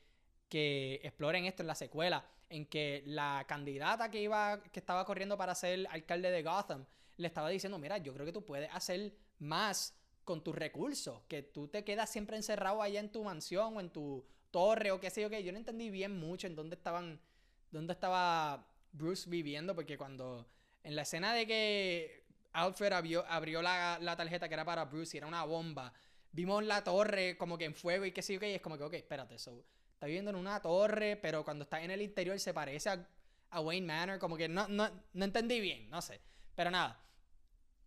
que 0.49 1.01
exploren 1.03 1.45
esto 1.45 1.63
en 1.63 1.69
la 1.69 1.75
secuela, 1.75 2.25
en 2.49 2.67
que 2.67 3.03
la 3.07 3.45
candidata 3.49 4.11
que 4.11 4.21
iba, 4.21 4.63
que 4.63 4.81
estaba 4.81 5.05
corriendo 5.05 5.37
para 5.37 5.55
ser 5.55 5.87
alcalde 5.91 6.31
de 6.31 6.43
Gotham, 6.43 6.87
le 7.17 7.27
estaba 7.27 7.49
diciendo, 7.49 7.79
mira, 7.79 7.99
yo 7.99 8.13
creo 8.13 8.27
que 8.27 8.33
tú 8.33 8.45
puedes 8.45 8.71
hacer 8.73 9.15
más 9.39 9.95
con 10.25 10.43
tus 10.43 10.55
recursos, 10.55 11.23
que 11.29 11.43
tú 11.43 11.69
te 11.69 11.85
quedas 11.85 12.11
siempre 12.11 12.37
encerrado 12.37 12.83
allá 12.83 13.01
en 13.01 13.11
tu 13.11 13.23
mansión 13.25 13.77
o 13.77 13.81
en 13.81 13.91
tu 13.91 14.25
torre 14.51 14.91
o 14.91 15.01
qué 15.01 15.11
sé 15.11 15.23
yo 15.23 15.31
qué, 15.31 15.43
yo 15.43 15.53
no 15.53 15.59
entendí 15.59 15.91
bien 15.91 16.19
mucho 16.19 16.47
en 16.47 16.57
dónde 16.57 16.77
estaban 16.77 17.21
dónde 17.71 17.93
estaba 17.93 18.67
Bruce 18.93 19.29
viviendo, 19.29 19.75
porque 19.75 19.97
cuando 19.99 20.49
en 20.83 20.97
la 20.97 21.03
escena 21.03 21.35
de 21.35 21.47
que 21.47 22.25
Alfred 22.53 22.93
abrió, 22.93 23.25
abrió 23.29 23.63
la, 23.63 24.15
tarjeta 24.17 24.49
que 24.49 24.55
era 24.55 24.65
para 24.65 24.85
Bruce 24.85 25.17
y 25.17 25.19
era 25.19 25.27
una 25.27 25.45
bomba, 25.45 25.93
vimos 26.33 26.65
la 26.65 26.83
torre 26.83 27.37
como 27.37 27.59
que 27.59 27.65
en 27.65 27.75
fuego 27.75 28.05
y 28.05 28.13
qué 28.13 28.23
sé 28.23 28.35
yo 28.35 28.41
qué, 28.41 28.51
y 28.51 28.55
es 28.55 28.63
como 28.63 28.79
que, 28.79 28.85
ok, 28.85 28.95
espérate, 28.95 29.35
eso 29.35 29.65
está 29.93 30.07
viviendo 30.07 30.31
en 30.31 30.37
una 30.37 30.61
torre, 30.61 31.17
pero 31.17 31.45
cuando 31.45 31.65
está 31.65 31.83
en 31.83 31.91
el 31.91 32.03
interior 32.03 32.39
se 32.39 32.55
parece 32.55 32.91
a, 32.91 33.61
Wayne 33.61 33.87
Manor, 33.87 34.19
como 34.19 34.37
que 34.37 34.49
no, 34.49 34.69
no, 34.69 34.91
no 35.15 35.25
entendí 35.25 35.61
bien, 35.61 35.89
no 35.89 36.03
sé, 36.03 36.21
pero 36.55 36.71
nada. 36.71 37.03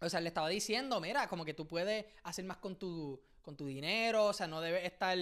O 0.01 0.09
sea, 0.09 0.21
le 0.21 0.29
estaba 0.29 0.47
diciendo, 0.47 0.99
mira, 1.01 1.27
como 1.27 1.45
que 1.45 1.53
tú 1.53 1.67
puedes 1.67 2.05
hacer 2.23 2.45
más 2.45 2.57
con 2.57 2.79
tu, 2.79 3.21
con 3.49 3.57
tu 3.57 3.65
dinero, 3.65 4.27
o 4.27 4.33
sea, 4.33 4.45
no 4.45 4.61
debes 4.61 4.85
estar 4.85 5.17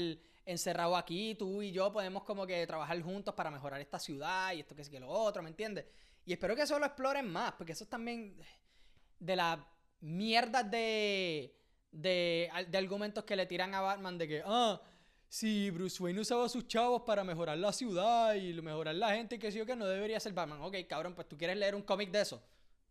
encerrado 0.46 0.98
aquí, 0.98 1.36
tú 1.36 1.62
y 1.62 1.72
yo 1.72 1.94
podemos 1.94 2.24
como 2.24 2.46
que 2.46 2.68
trabajar 2.68 3.02
juntos 3.02 3.34
para 3.34 3.50
mejorar 3.50 3.80
esta 3.80 4.00
ciudad 4.00 4.52
y 4.52 4.60
esto 4.60 4.76
que 4.76 4.82
es 4.82 4.90
que 4.90 5.00
lo 5.00 5.08
otro, 5.08 5.42
¿me 5.42 5.48
entiendes? 5.48 5.86
Y 6.26 6.34
espero 6.34 6.54
que 6.54 6.64
eso 6.64 6.78
lo 6.78 6.86
exploren 6.86 7.32
más, 7.32 7.54
porque 7.54 7.72
eso 7.72 7.86
es 7.86 7.90
también 7.90 8.38
de 9.18 9.36
las 9.38 9.60
mierdas 10.02 10.70
de, 10.70 11.56
de, 11.90 12.50
de 12.68 12.78
argumentos 12.78 13.24
que 13.24 13.38
le 13.38 13.46
tiran 13.46 13.74
a 13.74 13.80
Batman 13.80 14.18
de 14.18 14.28
que, 14.28 14.44
ah, 14.46 14.82
si 15.30 15.70
Bruce 15.70 16.04
Wayne 16.04 16.20
usaba 16.20 16.50
sus 16.50 16.68
chavos 16.68 17.04
para 17.04 17.24
mejorar 17.24 17.58
la 17.58 17.72
ciudad 17.72 18.36
y 18.36 18.62
mejorar 18.62 18.96
la 18.96 19.16
gente, 19.16 19.40
que 19.40 19.54
sí 19.54 19.62
o 19.62 19.66
que 19.66 19.78
no 19.78 19.88
debería 19.88 20.20
ser 20.20 20.34
Batman. 20.34 20.62
Ok, 20.64 20.76
cabrón, 20.90 21.16
pues 21.16 21.30
tú 21.30 21.38
quieres 21.38 21.56
leer 21.56 21.76
un 21.76 21.82
cómic 21.82 22.12
de 22.12 22.22
eso. 22.22 22.44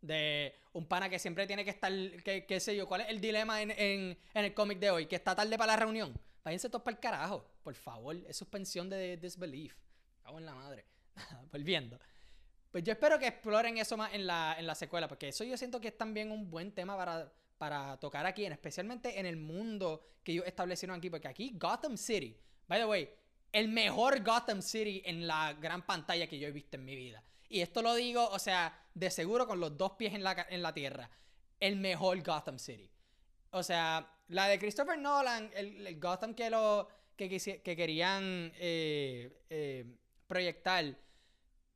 De 0.07 0.55
un 0.73 0.87
pana 0.87 1.09
que 1.09 1.19
siempre 1.19 1.47
tiene 1.47 1.65
que 1.65 1.71
estar, 1.71 1.93
que, 2.23 2.61
sé 2.61 2.77
yo, 2.77 2.87
¿cuál 2.87 3.03
es 3.03 3.09
el 3.09 3.21
dilema 3.21 3.61
en, 3.61 3.71
en, 3.73 4.19
en 4.35 4.45
el 4.45 4.55
cómic 4.55 4.79
de 4.79 4.91
hoy? 4.91 5.07
Que 5.07 5.17
está 5.17 5.35
tarde 5.35 5.57
para 5.59 5.73
la 5.73 5.77
reunión. 5.77 6.19
Váyanse 6.45 6.69
todos 6.69 6.83
para 6.83 6.95
el 6.95 7.01
carajo, 7.01 7.45
por 7.63 7.75
favor. 7.75 8.15
Es 8.29 8.37
suspensión 8.37 8.89
de 8.89 9.17
disbelief. 9.17 9.75
Cago 10.23 10.39
en 10.39 10.47
la 10.47 10.55
madre. 10.55 10.85
Volviendo. 11.53 11.99
Pues 12.71 12.85
yo 12.85 12.93
espero 12.93 13.19
que 13.19 13.27
exploren 13.27 13.79
eso 13.79 13.97
más 13.97 14.13
en 14.13 14.27
la, 14.27 14.55
en 14.59 14.67
la 14.67 14.75
secuela, 14.75 15.09
porque 15.09 15.29
eso 15.29 15.45
yo 15.45 15.57
siento 15.57 15.81
que 15.81 15.89
es 15.89 15.97
también 15.97 16.31
un 16.31 16.51
buen 16.51 16.73
tema 16.73 16.97
para, 16.97 17.33
para 17.59 17.97
tocar 17.99 18.27
aquí, 18.27 18.45
especialmente 18.45 19.19
en 19.19 19.27
el 19.27 19.37
mundo 19.37 20.05
que 20.23 20.33
ellos 20.33 20.47
establecieron 20.47 20.99
aquí, 20.99 21.09
porque 21.09 21.29
aquí 21.29 21.53
Gotham 21.59 21.97
City, 21.97 22.39
by 22.69 22.79
the 22.79 22.87
way, 22.87 23.11
el 23.53 23.69
mejor 23.69 24.23
Gotham 24.23 24.61
City 24.61 25.03
en 25.05 25.27
la 25.27 25.55
gran 25.55 25.87
pantalla 25.87 26.27
que 26.27 26.39
yo 26.39 26.49
he 26.49 26.53
visto 26.53 26.77
en 26.77 26.85
mi 26.85 26.95
vida. 26.95 27.25
Y 27.49 27.61
esto 27.61 27.81
lo 27.81 27.95
digo, 27.95 28.29
o 28.29 28.39
sea, 28.39 28.79
de 28.97 29.11
seguro 29.11 29.47
con 29.47 29.61
los 29.61 29.77
dos 29.77 29.93
pies 29.93 30.15
en 30.15 30.25
la, 30.25 30.47
en 30.49 30.63
la 30.63 30.73
tierra. 30.73 31.11
el 31.61 31.77
mejor 31.77 32.23
Gotham 32.23 32.59
City. 32.59 32.91
O 33.51 33.63
sea, 33.63 34.11
la 34.29 34.49
de 34.49 34.59
Christopher 34.59 34.99
Nolan, 34.99 35.51
el, 35.55 36.01
Gotham 36.01 36.35
que, 36.35 36.49
lo, 36.51 36.89
que, 37.15 37.29
que 37.29 37.77
querían 37.77 38.53
eh, 38.57 39.43
eh, 39.51 39.85
proyectar, 40.27 40.85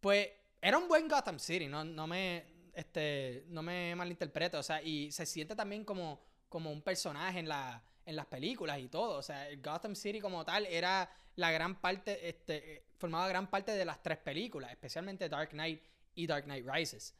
pues 0.00 0.28
era 0.60 0.78
un 0.78 0.88
buen 0.88 1.08
Gotham 1.08 1.38
City, 1.38 1.66
no, 1.66 1.84
no 1.84 2.06
me 2.06 2.58
este 2.72 3.44
no 3.48 3.62
me 3.62 3.94
malinterpreto, 3.96 4.58
o 4.58 4.62
sea, 4.62 4.80
y 4.82 5.10
se 5.12 5.26
siente 5.26 5.54
también 5.54 5.84
como, 5.84 6.22
como 6.48 6.70
un 6.70 6.82
personaje 6.82 7.38
en 7.40 7.48
la 7.48 7.82
en 8.06 8.16
las 8.16 8.26
películas 8.26 8.78
y 8.78 8.88
todo, 8.88 9.18
o 9.18 9.22
sea, 9.22 9.48
el 9.48 9.60
Gotham 9.60 9.94
City 9.94 10.20
como 10.20 10.44
tal 10.44 10.66
era 10.66 11.10
la 11.36 11.50
gran 11.50 11.80
parte 11.80 12.28
este 12.28 12.84
formaba 12.96 13.28
gran 13.28 13.48
parte 13.50 13.72
de 13.72 13.84
las 13.84 14.02
tres 14.02 14.18
películas, 14.18 14.70
especialmente 14.70 15.28
Dark 15.28 15.50
Knight 15.50 15.82
y 16.14 16.26
Dark 16.26 16.44
Knight 16.44 16.66
Rises. 16.66 17.14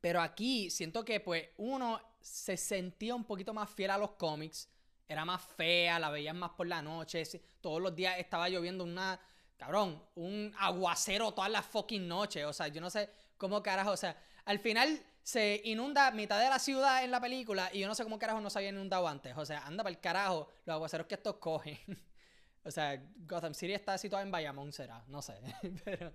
Pero 0.00 0.20
aquí 0.20 0.70
siento 0.70 1.04
que 1.04 1.20
pues 1.20 1.48
uno 1.58 2.00
se 2.20 2.56
sentía 2.56 3.14
un 3.14 3.24
poquito 3.24 3.52
más 3.52 3.70
fiel 3.70 3.90
a 3.90 3.98
los 3.98 4.12
cómics, 4.12 4.68
era 5.08 5.24
más 5.24 5.42
fea, 5.42 5.98
la 5.98 6.10
veían 6.10 6.38
más 6.38 6.50
por 6.50 6.66
la 6.66 6.80
noche, 6.80 7.24
todos 7.60 7.80
los 7.80 7.94
días 7.94 8.18
estaba 8.18 8.48
lloviendo 8.48 8.84
una, 8.84 9.20
cabrón, 9.56 10.02
un 10.14 10.54
aguacero 10.58 11.32
todas 11.32 11.50
las 11.50 11.66
fucking 11.66 12.06
noches, 12.06 12.44
o 12.44 12.52
sea, 12.52 12.68
yo 12.68 12.80
no 12.80 12.90
sé 12.90 13.10
cómo 13.36 13.62
carajo, 13.62 13.90
o 13.90 13.96
sea, 13.96 14.16
al 14.44 14.58
final 14.58 15.02
se 15.22 15.60
inunda 15.64 16.10
mitad 16.12 16.40
de 16.40 16.48
la 16.48 16.58
ciudad 16.58 17.04
en 17.04 17.10
la 17.10 17.20
película 17.20 17.70
y 17.72 17.80
yo 17.80 17.88
no 17.88 17.94
sé 17.94 18.04
cómo 18.04 18.18
carajo 18.18 18.40
no 18.40 18.50
se 18.50 18.58
había 18.58 18.70
inundado 18.70 19.06
antes, 19.08 19.36
o 19.36 19.44
sea, 19.44 19.66
anda 19.66 19.82
para 19.82 19.94
el 19.94 20.00
carajo 20.00 20.48
los 20.64 20.74
aguaceros 20.74 21.06
que 21.06 21.14
estos 21.16 21.36
cogen. 21.36 21.78
o 22.64 22.70
sea, 22.70 23.02
Gotham 23.26 23.54
City 23.54 23.74
está 23.74 23.98
situado 23.98 24.24
en 24.24 24.30
Bayamón, 24.30 24.72
será, 24.72 25.04
no 25.08 25.20
sé, 25.20 25.34
pero... 25.84 26.12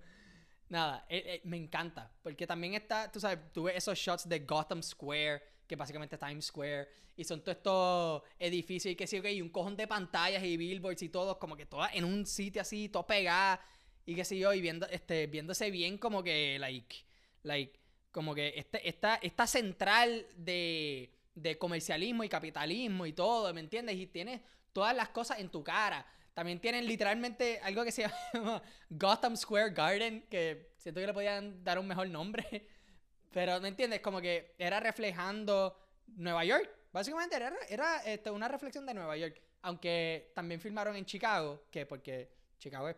Nada, 0.68 1.06
eh, 1.08 1.22
eh, 1.26 1.40
me 1.44 1.56
encanta. 1.56 2.10
Porque 2.22 2.46
también 2.46 2.74
está, 2.74 3.10
tú 3.10 3.20
sabes, 3.20 3.38
tuve 3.52 3.76
esos 3.76 3.98
shots 3.98 4.28
de 4.28 4.40
Gotham 4.40 4.82
Square 4.82 5.56
que 5.66 5.76
básicamente 5.76 6.16
Times 6.16 6.46
Square, 6.46 6.88
y 7.16 7.24
son 7.24 7.42
todos 7.42 7.56
estos 7.56 8.22
edificios 8.38 8.92
y 8.92 8.96
que 8.96 9.06
sí, 9.06 9.16
y 9.16 9.42
un 9.42 9.48
cojón 9.48 9.76
de 9.76 9.86
pantallas 9.86 10.42
y 10.42 10.56
billboards 10.56 11.02
y 11.02 11.08
todo, 11.08 11.38
como 11.38 11.56
que 11.56 11.66
todas 11.66 11.94
en 11.94 12.04
un 12.04 12.26
sitio 12.26 12.62
así, 12.62 12.88
todo 12.88 13.06
pegada, 13.06 13.60
y 14.04 14.14
qué 14.14 14.24
sé 14.24 14.38
yo, 14.38 14.52
y 14.52 14.60
viendo, 14.60 14.86
este, 14.88 15.26
viéndose 15.26 15.70
bien 15.70 15.98
como 15.98 16.22
que, 16.22 16.58
like, 16.58 16.96
like, 17.42 17.78
como 18.12 18.34
que 18.34 18.54
este, 18.56 18.88
esta, 18.88 19.16
esta 19.16 19.46
central 19.46 20.26
de, 20.36 21.10
de 21.36 21.58
comercialismo 21.58 22.24
y 22.24 22.28
capitalismo 22.28 23.06
y 23.06 23.12
todo, 23.12 23.52
¿me 23.54 23.60
entiendes? 23.60 23.96
Y 23.96 24.06
tienes 24.06 24.40
todas 24.72 24.96
las 24.96 25.10
cosas 25.10 25.38
en 25.38 25.50
tu 25.50 25.62
cara. 25.62 26.04
También 26.34 26.60
tienen 26.60 26.86
literalmente 26.86 27.60
algo 27.62 27.84
que 27.84 27.92
se 27.92 28.02
llama 28.34 28.62
Gotham 28.90 29.36
Square 29.36 29.70
Garden, 29.70 30.26
que 30.28 30.72
siento 30.78 31.00
que 31.00 31.06
le 31.06 31.14
podían 31.14 31.62
dar 31.62 31.78
un 31.78 31.86
mejor 31.86 32.08
nombre. 32.08 32.66
Pero, 33.32 33.60
¿me 33.60 33.68
entiendes? 33.68 34.00
Como 34.00 34.20
que 34.20 34.54
era 34.58 34.80
reflejando 34.80 35.78
Nueva 36.06 36.44
York. 36.44 36.70
Básicamente 36.90 37.36
era, 37.36 37.52
era 37.68 38.02
este, 38.04 38.30
una 38.30 38.48
reflexión 38.48 38.86
de 38.86 38.94
Nueva 38.94 39.16
York. 39.16 39.40
Aunque 39.62 40.32
también 40.34 40.60
filmaron 40.60 40.96
en 40.96 41.04
Chicago, 41.04 41.66
que 41.70 41.84
porque 41.84 42.30
Chicago 42.58 42.88
es 42.88 42.96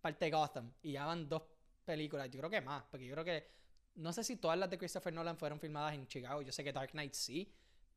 parte 0.00 0.24
de 0.24 0.30
Gotham. 0.30 0.72
Y 0.82 0.92
ya 0.92 1.04
van 1.04 1.28
dos 1.28 1.42
películas, 1.84 2.30
yo 2.30 2.38
creo 2.38 2.50
que 2.50 2.62
más. 2.62 2.84
Porque 2.90 3.06
yo 3.06 3.12
creo 3.12 3.24
que, 3.24 3.46
no 3.96 4.10
sé 4.12 4.24
si 4.24 4.36
todas 4.36 4.58
las 4.58 4.70
de 4.70 4.78
Christopher 4.78 5.12
Nolan 5.12 5.36
fueron 5.36 5.60
filmadas 5.60 5.94
en 5.94 6.06
Chicago. 6.06 6.40
Yo 6.40 6.52
sé 6.52 6.64
que 6.64 6.72
Dark 6.72 6.92
Knight 6.92 7.12
sí, 7.12 7.52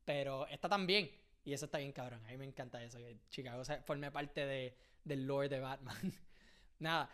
pero 0.08 0.46
esta 0.46 0.70
también. 0.70 1.10
Y 1.44 1.52
eso 1.52 1.66
está 1.66 1.76
bien 1.76 1.92
cabrón. 1.92 2.24
A 2.24 2.30
mí 2.30 2.38
me 2.38 2.46
encanta 2.46 2.82
eso, 2.82 2.96
que 2.96 3.18
Chicago 3.28 3.62
forme 3.84 4.10
parte 4.10 4.46
de, 4.46 4.74
del 5.04 5.26
lore 5.26 5.50
de 5.50 5.60
Batman. 5.60 6.14
Nada. 6.78 7.10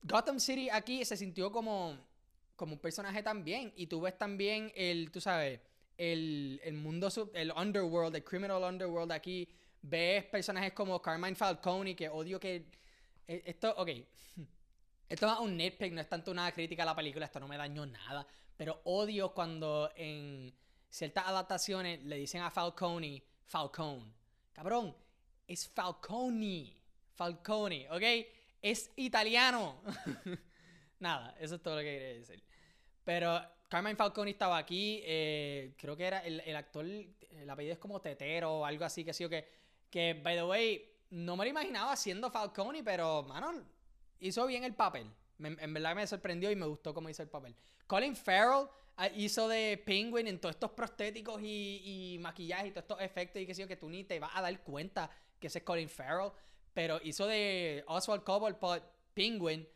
Gotham 0.00 0.40
City 0.40 0.70
aquí 0.70 1.04
se 1.04 1.18
sintió 1.18 1.52
como 1.52 1.98
como 2.56 2.72
un 2.72 2.78
personaje 2.78 3.22
también. 3.22 3.74
Y 3.76 3.88
tú 3.88 4.00
ves 4.00 4.16
también 4.16 4.72
el, 4.74 5.10
tú 5.10 5.20
sabes, 5.20 5.60
el, 5.98 6.62
el 6.64 6.72
mundo, 6.72 7.10
sub, 7.10 7.30
el 7.34 7.52
underworld, 7.52 8.16
el 8.16 8.24
criminal 8.24 8.62
underworld 8.62 9.12
aquí. 9.12 9.46
Ves 9.82 10.24
personajes 10.24 10.72
como 10.72 11.02
Carmine 11.02 11.34
Falcone, 11.34 11.94
que 11.94 12.08
odio 12.08 12.40
que... 12.40 12.64
Eh, 13.28 13.42
esto, 13.44 13.74
ok. 13.76 13.90
Esto 15.10 15.30
es 15.30 15.38
un 15.40 15.58
nitpick, 15.58 15.92
no 15.92 16.00
es 16.00 16.08
tanto 16.08 16.30
una 16.30 16.50
crítica 16.52 16.84
a 16.84 16.86
la 16.86 16.96
película, 16.96 17.26
esto 17.26 17.38
no 17.38 17.46
me 17.46 17.58
dañó 17.58 17.84
nada. 17.84 18.26
Pero 18.56 18.80
odio 18.84 19.34
cuando 19.34 19.92
en 19.94 20.54
ciertas 20.94 21.26
adaptaciones 21.26 22.04
le 22.04 22.16
dicen 22.16 22.40
a 22.40 22.52
Falcone, 22.52 23.20
Falcone. 23.46 24.12
Cabrón, 24.52 24.94
es 25.48 25.68
Falcone. 25.68 26.72
Falcone, 27.14 27.88
¿ok? 27.90 28.02
Es 28.62 28.92
italiano. 28.94 29.82
Nada, 31.00 31.34
eso 31.40 31.56
es 31.56 31.62
todo 31.62 31.74
lo 31.74 31.80
que 31.80 31.86
quería 31.86 32.18
decir. 32.20 32.40
Pero 33.02 33.40
Carmine 33.68 33.96
Falcone 33.96 34.30
estaba 34.30 34.56
aquí, 34.56 35.02
eh, 35.04 35.74
creo 35.76 35.96
que 35.96 36.04
era 36.04 36.20
el, 36.20 36.40
el, 36.40 36.54
actor, 36.54 36.84
el 36.86 37.50
apellido 37.50 37.72
es 37.72 37.80
como 37.80 38.00
Tetero 38.00 38.60
o 38.60 38.64
algo 38.64 38.84
así, 38.84 39.04
que 39.04 39.12
sí 39.12 39.24
o 39.24 39.28
que, 39.28 39.48
que, 39.90 40.14
by 40.14 40.36
the 40.36 40.44
way, 40.44 40.92
no 41.10 41.36
me 41.36 41.44
lo 41.44 41.50
imaginaba 41.50 41.96
siendo 41.96 42.30
Falcone, 42.30 42.84
pero, 42.84 43.24
mano, 43.24 43.64
hizo 44.20 44.46
bien 44.46 44.62
el 44.62 44.74
papel. 44.74 45.10
en 45.40 45.74
verdad 45.74 45.96
me 45.96 46.06
sorprendió 46.06 46.52
y 46.52 46.56
me 46.56 46.66
gustó 46.66 46.94
cómo 46.94 47.08
hizo 47.08 47.22
el 47.24 47.28
papel. 47.28 47.56
Colin 47.88 48.14
Farrell 48.14 48.68
hizo 49.16 49.48
de 49.48 49.82
Penguin 49.84 50.26
en 50.28 50.38
todos 50.38 50.54
estos 50.54 50.70
prostéticos 50.70 51.40
y, 51.42 52.14
y 52.14 52.18
maquillaje 52.18 52.68
y 52.68 52.70
todos 52.70 52.84
estos 52.84 53.00
efectos 53.00 53.42
y 53.42 53.46
que 53.46 53.54
sí, 53.54 53.66
que 53.66 53.76
tú 53.76 53.88
ni 53.88 54.04
te 54.04 54.18
vas 54.18 54.30
a 54.34 54.42
dar 54.42 54.62
cuenta 54.62 55.10
que 55.38 55.48
ese 55.48 55.58
es 55.58 55.64
Colin 55.64 55.88
Farrell. 55.88 56.32
Pero 56.72 57.00
hizo 57.04 57.26
de 57.26 57.84
Oswald 57.86 58.24
Cobblepot 58.24 58.82
Penguin 59.14 59.66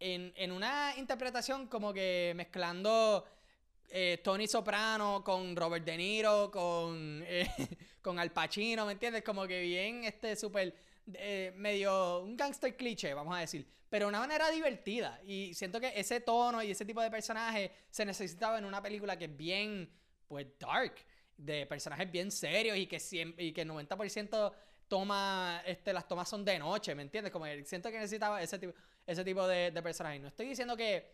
en, 0.00 0.52
una 0.52 0.94
interpretación 0.96 1.66
como 1.66 1.92
que 1.92 2.32
mezclando 2.36 3.24
eh, 3.88 4.20
Tony 4.22 4.46
Soprano 4.46 5.22
con 5.24 5.56
Robert 5.56 5.84
De 5.84 5.96
Niro, 5.96 6.50
con, 6.50 7.22
eh, 7.26 7.48
con 8.02 8.18
Al 8.18 8.30
Pacino, 8.30 8.86
¿me 8.86 8.92
entiendes? 8.92 9.22
Como 9.22 9.46
que 9.46 9.60
bien, 9.62 10.04
este 10.04 10.36
súper, 10.36 10.74
eh, 11.14 11.52
medio 11.56 12.20
un 12.20 12.36
gangster 12.36 12.76
cliché, 12.76 13.14
vamos 13.14 13.36
a 13.36 13.40
decir, 13.40 13.66
pero 13.88 14.06
de 14.06 14.10
una 14.10 14.20
manera 14.20 14.50
divertida. 14.50 15.20
Y 15.24 15.54
siento 15.54 15.80
que 15.80 15.92
ese 15.94 16.20
tono 16.20 16.62
y 16.62 16.70
ese 16.70 16.84
tipo 16.84 17.00
de 17.00 17.10
personaje 17.10 17.72
se 17.90 18.04
necesitaba 18.04 18.58
en 18.58 18.64
una 18.64 18.82
película 18.82 19.18
que 19.18 19.26
es 19.26 19.36
bien, 19.36 19.90
pues, 20.26 20.46
dark, 20.58 20.94
de 21.36 21.66
personajes 21.66 22.10
bien 22.10 22.30
serios 22.30 22.76
y 22.76 22.86
que, 22.86 22.98
y 23.38 23.52
que 23.52 23.62
el 23.62 23.68
90% 23.68 24.52
toma, 24.88 25.62
este, 25.66 25.92
las 25.92 26.08
tomas 26.08 26.28
son 26.28 26.44
de 26.44 26.58
noche, 26.58 26.94
¿me 26.94 27.02
entiendes? 27.02 27.32
Como 27.32 27.46
siento 27.64 27.90
que 27.90 27.98
necesitaba 27.98 28.42
ese 28.42 28.58
tipo 28.58 28.74
ese 29.08 29.24
tipo 29.24 29.48
de, 29.48 29.70
de 29.70 29.82
personajes. 29.82 30.20
No 30.20 30.28
estoy 30.28 30.48
diciendo 30.48 30.76
que 30.76 31.10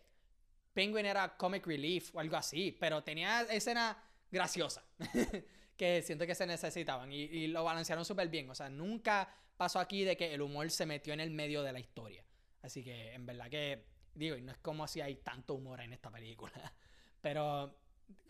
Penguin 0.74 1.06
era 1.06 1.36
comic 1.36 1.64
relief 1.64 2.14
o 2.14 2.20
algo 2.20 2.36
así, 2.36 2.76
pero 2.78 3.04
tenía 3.04 3.42
escena 3.42 3.96
graciosa 4.30 4.84
que 5.76 6.02
siento 6.02 6.26
que 6.26 6.34
se 6.34 6.44
necesitaban 6.44 7.12
y, 7.12 7.46
lo 7.46 7.62
balancearon 7.62 8.04
súper 8.04 8.28
bien. 8.28 8.50
O 8.50 8.54
sea, 8.54 8.68
nunca 8.68 9.32
pasó 9.56 9.78
aquí 9.78 10.02
de 10.02 10.16
que 10.16 10.34
el 10.34 10.42
humor 10.42 10.68
se 10.72 10.86
metió 10.86 11.14
en 11.14 11.20
el 11.20 11.30
medio 11.30 11.62
de 11.62 11.72
la 11.72 11.78
historia. 11.78 12.24
Así 12.64 12.82
que 12.82 13.12
en 13.12 13.26
verdad 13.26 13.50
que, 13.50 13.84
digo, 14.14 14.36
y 14.36 14.40
no 14.40 14.50
es 14.50 14.58
como 14.58 14.88
si 14.88 15.02
hay 15.02 15.16
tanto 15.16 15.52
humor 15.52 15.82
en 15.82 15.92
esta 15.92 16.10
película. 16.10 16.52
Pero 17.20 17.78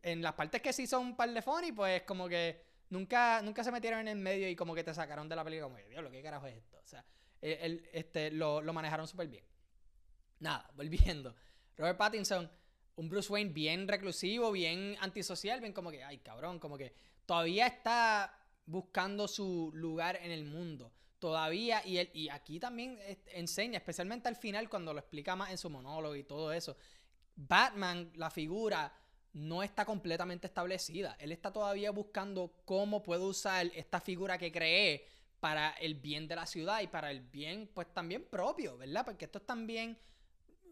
en 0.02 0.22
las 0.22 0.34
partes 0.34 0.60
que 0.60 0.72
sí 0.72 0.88
son 0.88 1.06
un 1.06 1.16
par 1.16 1.32
de 1.32 1.40
funny, 1.40 1.70
pues 1.70 2.02
como 2.02 2.28
que 2.28 2.60
nunca, 2.90 3.40
nunca 3.42 3.62
se 3.62 3.70
metieron 3.70 4.00
en 4.00 4.08
el 4.08 4.16
medio 4.16 4.48
y 4.48 4.56
como 4.56 4.74
que 4.74 4.82
te 4.82 4.92
sacaron 4.92 5.28
de 5.28 5.36
la 5.36 5.44
película 5.44 5.68
como, 5.68 5.88
Dios, 5.88 6.02
lo 6.02 6.10
que 6.10 6.20
carajo 6.20 6.48
es 6.48 6.56
esto. 6.56 6.78
O 6.82 6.86
sea, 6.86 7.04
el, 7.40 7.88
este, 7.92 8.32
lo, 8.32 8.60
lo 8.60 8.72
manejaron 8.72 9.06
súper 9.06 9.28
bien. 9.28 9.44
Nada, 10.40 10.68
volviendo. 10.74 11.36
Robert 11.76 11.96
Pattinson, 11.96 12.50
un 12.96 13.08
Bruce 13.08 13.32
Wayne 13.32 13.52
bien 13.52 13.86
reclusivo, 13.86 14.50
bien 14.50 14.96
antisocial, 15.00 15.60
bien 15.60 15.72
como 15.72 15.92
que, 15.92 16.02
ay 16.02 16.18
cabrón, 16.18 16.58
como 16.58 16.76
que 16.76 16.92
todavía 17.24 17.68
está 17.68 18.36
buscando 18.66 19.28
su 19.28 19.70
lugar 19.74 20.18
en 20.20 20.32
el 20.32 20.44
mundo. 20.44 20.92
Todavía, 21.24 21.80
y, 21.86 21.96
él, 21.96 22.10
y 22.12 22.28
aquí 22.28 22.60
también 22.60 22.98
enseña, 23.28 23.78
especialmente 23.78 24.28
al 24.28 24.36
final 24.36 24.68
cuando 24.68 24.92
lo 24.92 24.98
explica 24.98 25.34
más 25.34 25.50
en 25.50 25.56
su 25.56 25.70
monólogo 25.70 26.14
y 26.14 26.22
todo 26.22 26.52
eso. 26.52 26.76
Batman, 27.34 28.12
la 28.16 28.28
figura, 28.28 28.92
no 29.32 29.62
está 29.62 29.86
completamente 29.86 30.46
establecida. 30.48 31.16
Él 31.18 31.32
está 31.32 31.50
todavía 31.50 31.92
buscando 31.92 32.60
cómo 32.66 33.02
puede 33.02 33.22
usar 33.22 33.70
esta 33.74 34.02
figura 34.02 34.36
que 34.36 34.52
creé 34.52 35.06
para 35.40 35.70
el 35.80 35.94
bien 35.94 36.28
de 36.28 36.36
la 36.36 36.44
ciudad 36.44 36.82
y 36.82 36.88
para 36.88 37.10
el 37.10 37.22
bien, 37.22 37.70
pues 37.72 37.86
también 37.94 38.26
propio, 38.26 38.76
¿verdad? 38.76 39.06
Porque 39.06 39.24
esto 39.24 39.38
es 39.38 39.46
también 39.46 39.98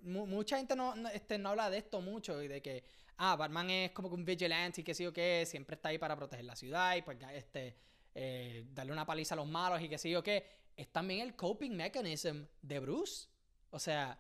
mucha 0.03 0.59
gente 0.59 0.77
no, 0.77 0.93
este, 1.15 1.39
no 1.39 1.49
habla 1.49 1.71
de 1.71 1.79
esto 1.79 2.03
mucho 2.03 2.43
y 2.43 2.49
de 2.49 2.61
que, 2.61 2.85
ah, 3.17 3.37
Batman 3.37 3.71
es 3.71 3.93
como 3.93 4.11
que 4.11 4.17
un 4.17 4.27
vigilante 4.27 4.83
y 4.83 4.85
que 4.85 4.93
sí 4.93 5.07
o 5.07 5.15
qué, 5.15 5.47
siempre 5.47 5.77
está 5.77 5.89
ahí 5.89 5.97
para 5.97 6.15
proteger 6.15 6.45
la 6.45 6.57
ciudad 6.57 6.95
y 6.95 7.01
pues 7.01 7.17
este, 7.33 7.75
eh, 8.15 8.67
darle 8.73 8.93
una 8.93 9.07
paliza 9.07 9.35
a 9.35 9.37
los 9.37 9.47
malos 9.47 9.81
y 9.81 9.89
que 9.89 9.99
sí 9.99 10.15
o 10.15 10.23
qué. 10.23 10.47
Es 10.77 10.91
también 10.93 11.21
el 11.21 11.37
coping 11.37 11.71
mechanism 11.71 12.45
de 12.61 12.79
Bruce. 12.81 13.29
O 13.71 13.79
sea, 13.79 14.19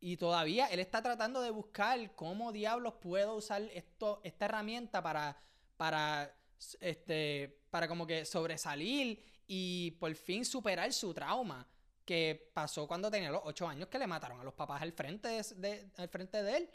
y 0.00 0.16
todavía 0.16 0.66
él 0.66 0.80
está 0.80 1.02
tratando 1.02 1.42
de 1.42 1.50
buscar 1.50 2.14
cómo 2.14 2.52
diablos 2.52 2.94
puedo 3.00 3.34
usar 3.36 3.62
esto, 3.74 4.20
esta 4.24 4.46
herramienta 4.46 5.02
para, 5.02 5.36
para, 5.76 6.34
este, 6.80 7.60
para 7.70 7.86
como 7.86 8.06
que 8.06 8.24
sobresalir 8.24 9.22
y 9.46 9.92
por 9.92 10.14
fin 10.14 10.44
superar 10.44 10.92
su 10.92 11.12
trauma 11.12 11.66
que 12.04 12.50
pasó 12.54 12.88
cuando 12.88 13.10
tenía 13.10 13.30
los 13.30 13.42
ocho 13.44 13.68
años 13.68 13.88
que 13.88 13.98
le 13.98 14.06
mataron 14.06 14.40
a 14.40 14.44
los 14.44 14.54
papás 14.54 14.80
al 14.82 14.92
frente 14.92 15.28
de, 15.56 15.90
al 15.96 16.08
frente 16.08 16.42
de 16.42 16.56
él. 16.56 16.70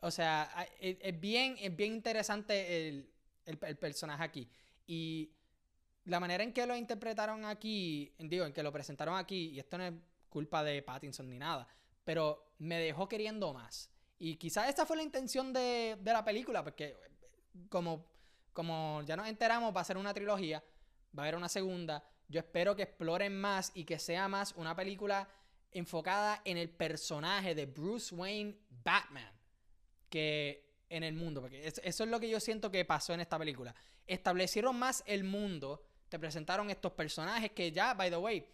O 0.00 0.10
sea, 0.10 0.68
es, 0.78 1.18
bien, 1.18 1.56
es 1.58 1.74
bien 1.74 1.94
interesante 1.94 2.88
el, 2.88 3.10
el 3.46 3.78
personaje 3.78 4.22
aquí. 4.22 4.48
Y 4.86 5.35
la 6.06 6.20
manera 6.20 6.42
en 6.42 6.52
que 6.52 6.66
lo 6.66 6.74
interpretaron 6.76 7.44
aquí, 7.44 8.12
digo, 8.18 8.44
en 8.44 8.52
que 8.52 8.62
lo 8.62 8.72
presentaron 8.72 9.16
aquí, 9.16 9.50
y 9.50 9.58
esto 9.58 9.78
no 9.78 9.84
es 9.84 9.92
culpa 10.28 10.64
de 10.64 10.82
Pattinson 10.82 11.28
ni 11.28 11.38
nada, 11.38 11.68
pero 12.04 12.54
me 12.58 12.78
dejó 12.78 13.08
queriendo 13.08 13.52
más. 13.52 13.90
Y 14.18 14.36
quizás 14.36 14.68
esta 14.68 14.86
fue 14.86 14.96
la 14.96 15.02
intención 15.02 15.52
de, 15.52 15.96
de 16.00 16.12
la 16.12 16.24
película, 16.24 16.64
porque 16.64 16.96
como, 17.68 18.06
como 18.52 19.02
ya 19.04 19.16
nos 19.16 19.28
enteramos, 19.28 19.74
va 19.74 19.80
a 19.80 19.84
ser 19.84 19.98
una 19.98 20.14
trilogía, 20.14 20.62
va 21.16 21.22
a 21.22 21.26
haber 21.26 21.36
una 21.36 21.48
segunda. 21.48 22.02
Yo 22.28 22.40
espero 22.40 22.74
que 22.74 22.82
exploren 22.82 23.38
más 23.38 23.70
y 23.74 23.84
que 23.84 23.98
sea 23.98 24.28
más 24.28 24.52
una 24.56 24.74
película 24.74 25.28
enfocada 25.72 26.40
en 26.44 26.56
el 26.56 26.70
personaje 26.70 27.54
de 27.54 27.66
Bruce 27.66 28.14
Wayne 28.14 28.56
Batman 28.82 29.30
que 30.08 30.66
en 30.88 31.02
el 31.02 31.14
mundo. 31.14 31.40
Porque 31.40 31.66
eso 31.66 32.04
es 32.04 32.10
lo 32.10 32.20
que 32.20 32.28
yo 32.28 32.40
siento 32.40 32.70
que 32.70 32.84
pasó 32.84 33.12
en 33.12 33.20
esta 33.20 33.38
película. 33.38 33.74
Establecieron 34.06 34.76
más 34.78 35.02
el 35.06 35.24
mundo, 35.24 35.85
te 36.08 36.18
presentaron 36.18 36.70
estos 36.70 36.92
personajes 36.92 37.50
que 37.52 37.72
ya, 37.72 37.94
by 37.94 38.10
the 38.10 38.16
way, 38.16 38.46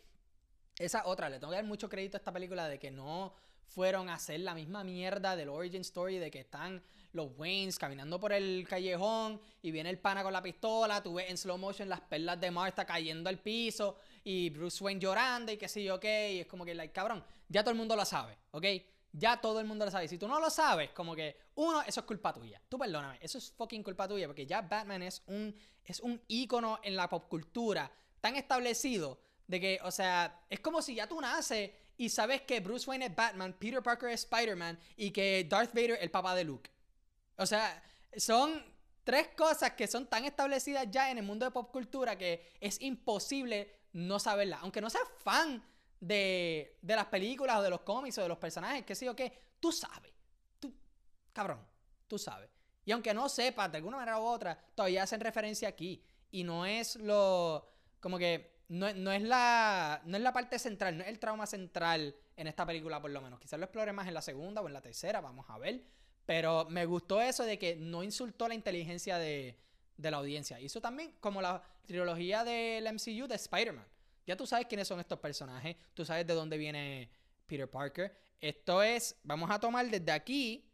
esa 0.78 1.06
otra, 1.06 1.28
le 1.28 1.38
tengo 1.38 1.50
que 1.50 1.56
dar 1.56 1.64
mucho 1.64 1.88
crédito 1.88 2.16
a 2.16 2.18
esta 2.18 2.32
película 2.32 2.68
de 2.68 2.78
que 2.78 2.90
no 2.90 3.34
fueron 3.66 4.08
a 4.08 4.14
hacer 4.14 4.40
la 4.40 4.54
misma 4.54 4.84
mierda 4.84 5.34
del 5.34 5.48
origin 5.48 5.80
story 5.80 6.18
de 6.18 6.30
que 6.30 6.40
están 6.40 6.82
los 7.12 7.30
Waynes 7.36 7.78
caminando 7.78 8.18
por 8.18 8.32
el 8.32 8.66
callejón 8.68 9.40
y 9.60 9.70
viene 9.70 9.90
el 9.90 9.98
pana 9.98 10.22
con 10.22 10.32
la 10.32 10.42
pistola, 10.42 11.02
tú 11.02 11.14
ves 11.14 11.30
en 11.30 11.36
slow 11.36 11.58
motion 11.58 11.88
las 11.88 12.00
perlas 12.00 12.40
de 12.40 12.50
Martha 12.50 12.84
cayendo 12.84 13.28
al 13.28 13.38
piso 13.38 13.98
y 14.24 14.50
Bruce 14.50 14.82
Wayne 14.82 15.00
llorando 15.00 15.52
y 15.52 15.56
qué 15.56 15.68
sé 15.68 15.82
yo 15.82 15.98
y 16.02 16.40
es 16.40 16.46
como 16.46 16.64
que, 16.64 16.74
like, 16.74 16.92
cabrón, 16.92 17.24
ya 17.48 17.62
todo 17.62 17.70
el 17.70 17.76
mundo 17.76 17.96
lo 17.96 18.04
sabe, 18.04 18.36
¿ok? 18.52 18.64
Ya 19.12 19.40
todo 19.40 19.60
el 19.60 19.66
mundo 19.66 19.84
lo 19.84 19.90
sabe. 19.90 20.08
Si 20.08 20.18
tú 20.18 20.26
no 20.26 20.40
lo 20.40 20.48
sabes, 20.48 20.90
como 20.90 21.14
que, 21.14 21.36
uno, 21.54 21.82
eso 21.82 22.00
es 22.00 22.06
culpa 22.06 22.32
tuya. 22.32 22.60
Tú 22.68 22.78
perdóname, 22.78 23.18
eso 23.20 23.38
es 23.38 23.52
fucking 23.52 23.82
culpa 23.82 24.08
tuya, 24.08 24.26
porque 24.26 24.46
ya 24.46 24.62
Batman 24.62 25.02
es 25.02 25.22
un, 25.26 25.54
es 25.84 26.00
un 26.00 26.20
ícono 26.28 26.80
en 26.82 26.96
la 26.96 27.08
popcultura 27.08 27.90
tan 28.20 28.36
establecido 28.36 29.20
de 29.46 29.60
que, 29.60 29.78
o 29.82 29.90
sea, 29.90 30.44
es 30.48 30.60
como 30.60 30.80
si 30.80 30.94
ya 30.94 31.06
tú 31.06 31.20
naces 31.20 31.70
y 31.96 32.08
sabes 32.08 32.42
que 32.42 32.60
Bruce 32.60 32.88
Wayne 32.88 33.06
es 33.06 33.14
Batman, 33.14 33.54
Peter 33.58 33.82
Parker 33.82 34.08
es 34.08 34.24
Spider-Man 34.24 34.78
y 34.96 35.10
que 35.10 35.46
Darth 35.48 35.74
Vader 35.74 35.92
es 35.92 36.02
el 36.02 36.10
papá 36.10 36.34
de 36.34 36.44
Luke. 36.44 36.70
O 37.36 37.44
sea, 37.44 37.82
son 38.16 38.64
tres 39.04 39.28
cosas 39.36 39.72
que 39.72 39.86
son 39.86 40.06
tan 40.06 40.24
establecidas 40.24 40.86
ya 40.90 41.10
en 41.10 41.18
el 41.18 41.24
mundo 41.24 41.44
de 41.44 41.50
popcultura 41.50 42.16
que 42.16 42.48
es 42.60 42.80
imposible 42.80 43.80
no 43.92 44.18
saberla. 44.18 44.58
Aunque 44.62 44.80
no 44.80 44.88
seas 44.88 45.04
fan 45.22 45.62
de, 46.02 46.78
de 46.82 46.96
las 46.96 47.06
películas 47.06 47.58
o 47.58 47.62
de 47.62 47.70
los 47.70 47.82
cómics 47.82 48.18
o 48.18 48.22
de 48.22 48.28
los 48.28 48.38
personajes, 48.38 48.84
qué 48.84 48.94
sé 48.94 49.06
yo 49.06 49.14
qué, 49.14 49.32
tú 49.60 49.70
sabes. 49.70 50.12
Tú, 50.58 50.74
cabrón, 51.32 51.64
tú 52.08 52.18
sabes. 52.18 52.50
Y 52.84 52.90
aunque 52.90 53.14
no 53.14 53.28
sepas 53.28 53.70
de 53.70 53.78
alguna 53.78 53.98
manera 53.98 54.18
u 54.18 54.24
otra, 54.24 54.58
todavía 54.74 55.04
hacen 55.04 55.20
referencia 55.20 55.68
aquí. 55.68 56.04
Y 56.32 56.42
no 56.42 56.66
es 56.66 56.96
lo. 56.96 57.68
Como 58.00 58.18
que. 58.18 58.50
No, 58.68 58.92
no, 58.94 59.12
es 59.12 59.22
la, 59.22 60.00
no 60.06 60.16
es 60.16 60.22
la 60.22 60.32
parte 60.32 60.58
central, 60.58 60.96
no 60.96 61.02
es 61.02 61.08
el 61.10 61.18
trauma 61.18 61.46
central 61.46 62.16
en 62.36 62.46
esta 62.46 62.64
película, 62.64 63.00
por 63.00 63.10
lo 63.10 63.20
menos. 63.20 63.38
Quizás 63.38 63.60
lo 63.60 63.66
explore 63.66 63.92
más 63.92 64.08
en 64.08 64.14
la 64.14 64.22
segunda 64.22 64.62
o 64.62 64.66
en 64.66 64.72
la 64.72 64.80
tercera, 64.80 65.20
vamos 65.20 65.44
a 65.50 65.58
ver. 65.58 65.84
Pero 66.24 66.66
me 66.70 66.86
gustó 66.86 67.20
eso 67.20 67.44
de 67.44 67.58
que 67.58 67.76
no 67.76 68.02
insultó 68.02 68.48
la 68.48 68.54
inteligencia 68.54 69.18
de, 69.18 69.58
de 69.96 70.10
la 70.10 70.16
audiencia. 70.16 70.58
Hizo 70.58 70.80
también 70.80 71.14
como 71.20 71.42
la 71.42 71.62
trilogía 71.86 72.44
del 72.44 72.84
MCU 72.92 73.28
de 73.28 73.34
Spider-Man. 73.34 73.86
Ya 74.26 74.36
tú 74.36 74.46
sabes 74.46 74.66
quiénes 74.66 74.88
son 74.88 75.00
estos 75.00 75.18
personajes, 75.18 75.76
tú 75.94 76.04
sabes 76.04 76.26
de 76.26 76.34
dónde 76.34 76.56
viene 76.56 77.10
Peter 77.46 77.68
Parker. 77.68 78.16
Esto 78.40 78.82
es, 78.82 79.16
vamos 79.22 79.50
a 79.50 79.58
tomar 79.58 79.88
desde 79.88 80.10
aquí 80.10 80.68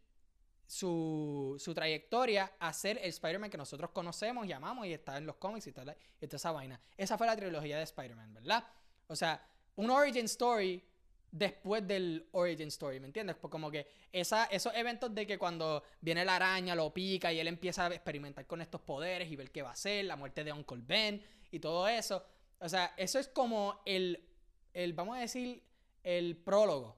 su, 0.65 1.55
su 1.59 1.73
trayectoria 1.73 2.53
a 2.59 2.71
ser 2.73 2.99
el 2.99 3.09
Spider-Man 3.09 3.49
que 3.49 3.57
nosotros 3.57 3.89
conocemos 3.91 4.45
y 4.45 4.51
amamos 4.51 4.85
y 4.85 4.93
está 4.93 5.17
en 5.17 5.25
los 5.25 5.35
cómics 5.37 5.67
y, 5.67 5.71
toda 5.71 5.95
esa 6.19 6.51
vaina. 6.51 6.79
Esa 6.95 7.17
fue 7.17 7.25
la 7.25 7.35
trilogía 7.35 7.77
de 7.77 7.83
Spider-Man, 7.83 8.33
¿verdad? 8.35 8.63
O 9.07 9.15
sea, 9.15 9.43
un 9.75 9.89
origin 9.89 10.25
story 10.25 10.83
después 11.31 11.87
del 11.87 12.27
origin 12.31 12.67
story, 12.67 12.99
¿me 12.99 13.07
entiendes? 13.07 13.35
Pues 13.35 13.51
como 13.51 13.71
que 13.71 13.87
esa, 14.11 14.45
esos 14.45 14.73
eventos 14.75 15.13
de 15.13 15.25
que 15.25 15.37
cuando 15.37 15.83
viene 16.01 16.23
la 16.25 16.35
araña, 16.35 16.75
lo 16.75 16.93
pica 16.93 17.31
y 17.33 17.39
él 17.39 17.47
empieza 17.47 17.87
a 17.87 17.93
experimentar 17.93 18.45
con 18.45 18.61
estos 18.61 18.81
poderes 18.81 19.31
y 19.31 19.35
ver 19.35 19.51
qué 19.51 19.61
va 19.61 19.69
a 19.69 19.73
hacer, 19.73 20.05
la 20.05 20.15
muerte 20.15 20.43
de 20.43 20.53
Uncle 20.53 20.81
Ben 20.81 21.23
y 21.51 21.59
todo 21.59 21.87
eso. 21.87 22.23
O 22.59 22.69
sea, 22.69 22.93
eso 22.97 23.19
es 23.19 23.27
como 23.27 23.81
el, 23.85 24.27
el 24.73 24.93
vamos 24.93 25.17
a 25.17 25.21
decir, 25.21 25.63
el 26.03 26.37
prólogo 26.37 26.97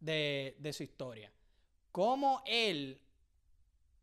de, 0.00 0.56
de 0.58 0.72
su 0.72 0.82
historia. 0.82 1.32
Cómo 1.92 2.42
él 2.46 3.00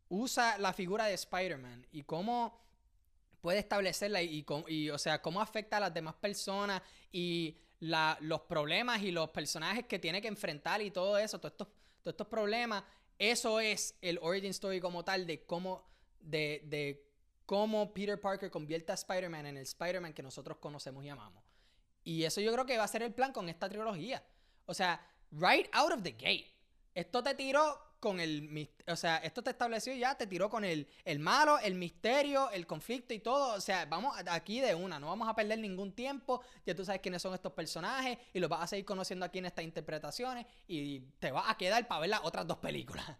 usa 0.08 0.58
la 0.58 0.72
figura 0.72 1.06
de 1.06 1.14
Spider-Man 1.14 1.86
y 1.92 2.02
cómo 2.02 2.60
puede 3.40 3.58
establecerla 3.58 4.22
y, 4.22 4.44
y, 4.68 4.90
o 4.90 4.98
sea, 4.98 5.20
cómo 5.20 5.40
afecta 5.40 5.76
a 5.76 5.80
las 5.80 5.94
demás 5.94 6.14
personas 6.14 6.82
y 7.12 7.56
la, 7.80 8.16
los 8.20 8.42
problemas 8.42 9.02
y 9.02 9.10
los 9.10 9.28
personajes 9.30 9.86
que 9.86 9.98
tiene 9.98 10.22
que 10.22 10.28
enfrentar 10.28 10.80
y 10.80 10.90
todo 10.90 11.18
eso, 11.18 11.38
todos 11.38 11.52
estos, 11.52 11.68
todos 12.02 12.14
estos 12.14 12.26
problemas, 12.26 12.84
eso 13.18 13.60
es 13.60 13.96
el 14.00 14.18
origin 14.22 14.50
story 14.50 14.80
como 14.80 15.04
tal 15.04 15.26
de 15.26 15.44
cómo, 15.44 15.86
de, 16.20 16.62
de 16.64 17.06
cómo 17.46 17.92
Peter 17.92 18.20
Parker 18.20 18.50
convierte 18.50 18.92
a 18.92 18.94
Spider-Man 18.94 19.46
en 19.46 19.56
el 19.56 19.62
Spider-Man 19.62 20.12
que 20.12 20.22
nosotros 20.22 20.58
conocemos 20.58 21.04
y 21.04 21.08
amamos. 21.08 21.42
Y 22.02 22.24
eso 22.24 22.40
yo 22.40 22.52
creo 22.52 22.66
que 22.66 22.76
va 22.76 22.84
a 22.84 22.88
ser 22.88 23.02
el 23.02 23.14
plan 23.14 23.32
con 23.32 23.48
esta 23.48 23.68
trilogía. 23.68 24.22
O 24.66 24.74
sea, 24.74 25.00
right 25.30 25.68
out 25.72 25.92
of 25.92 26.02
the 26.02 26.12
gate. 26.12 26.52
Esto 26.94 27.22
te 27.22 27.34
tiró 27.34 27.80
con 27.98 28.20
el... 28.20 28.70
O 28.86 28.96
sea, 28.96 29.16
esto 29.18 29.42
te 29.42 29.50
estableció 29.50 29.94
ya, 29.94 30.14
te 30.14 30.26
tiró 30.26 30.50
con 30.50 30.64
el, 30.64 30.86
el 31.04 31.18
malo, 31.18 31.58
el 31.58 31.74
misterio, 31.74 32.50
el 32.50 32.66
conflicto 32.66 33.14
y 33.14 33.20
todo. 33.20 33.54
O 33.54 33.60
sea, 33.60 33.86
vamos 33.86 34.14
aquí 34.28 34.60
de 34.60 34.74
una, 34.74 35.00
no 35.00 35.08
vamos 35.08 35.28
a 35.28 35.34
perder 35.34 35.58
ningún 35.58 35.92
tiempo. 35.92 36.42
Ya 36.66 36.74
tú 36.74 36.84
sabes 36.84 37.00
quiénes 37.00 37.22
son 37.22 37.32
estos 37.32 37.52
personajes 37.52 38.18
y 38.32 38.38
los 38.38 38.50
vas 38.50 38.62
a 38.62 38.66
seguir 38.66 38.84
conociendo 38.84 39.24
aquí 39.24 39.38
en 39.38 39.46
estas 39.46 39.64
interpretaciones 39.64 40.46
y 40.68 41.00
te 41.18 41.32
vas 41.32 41.48
a 41.48 41.56
quedar 41.56 41.88
para 41.88 42.02
ver 42.02 42.10
las 42.10 42.20
otras 42.22 42.46
dos 42.46 42.58
películas. 42.58 43.16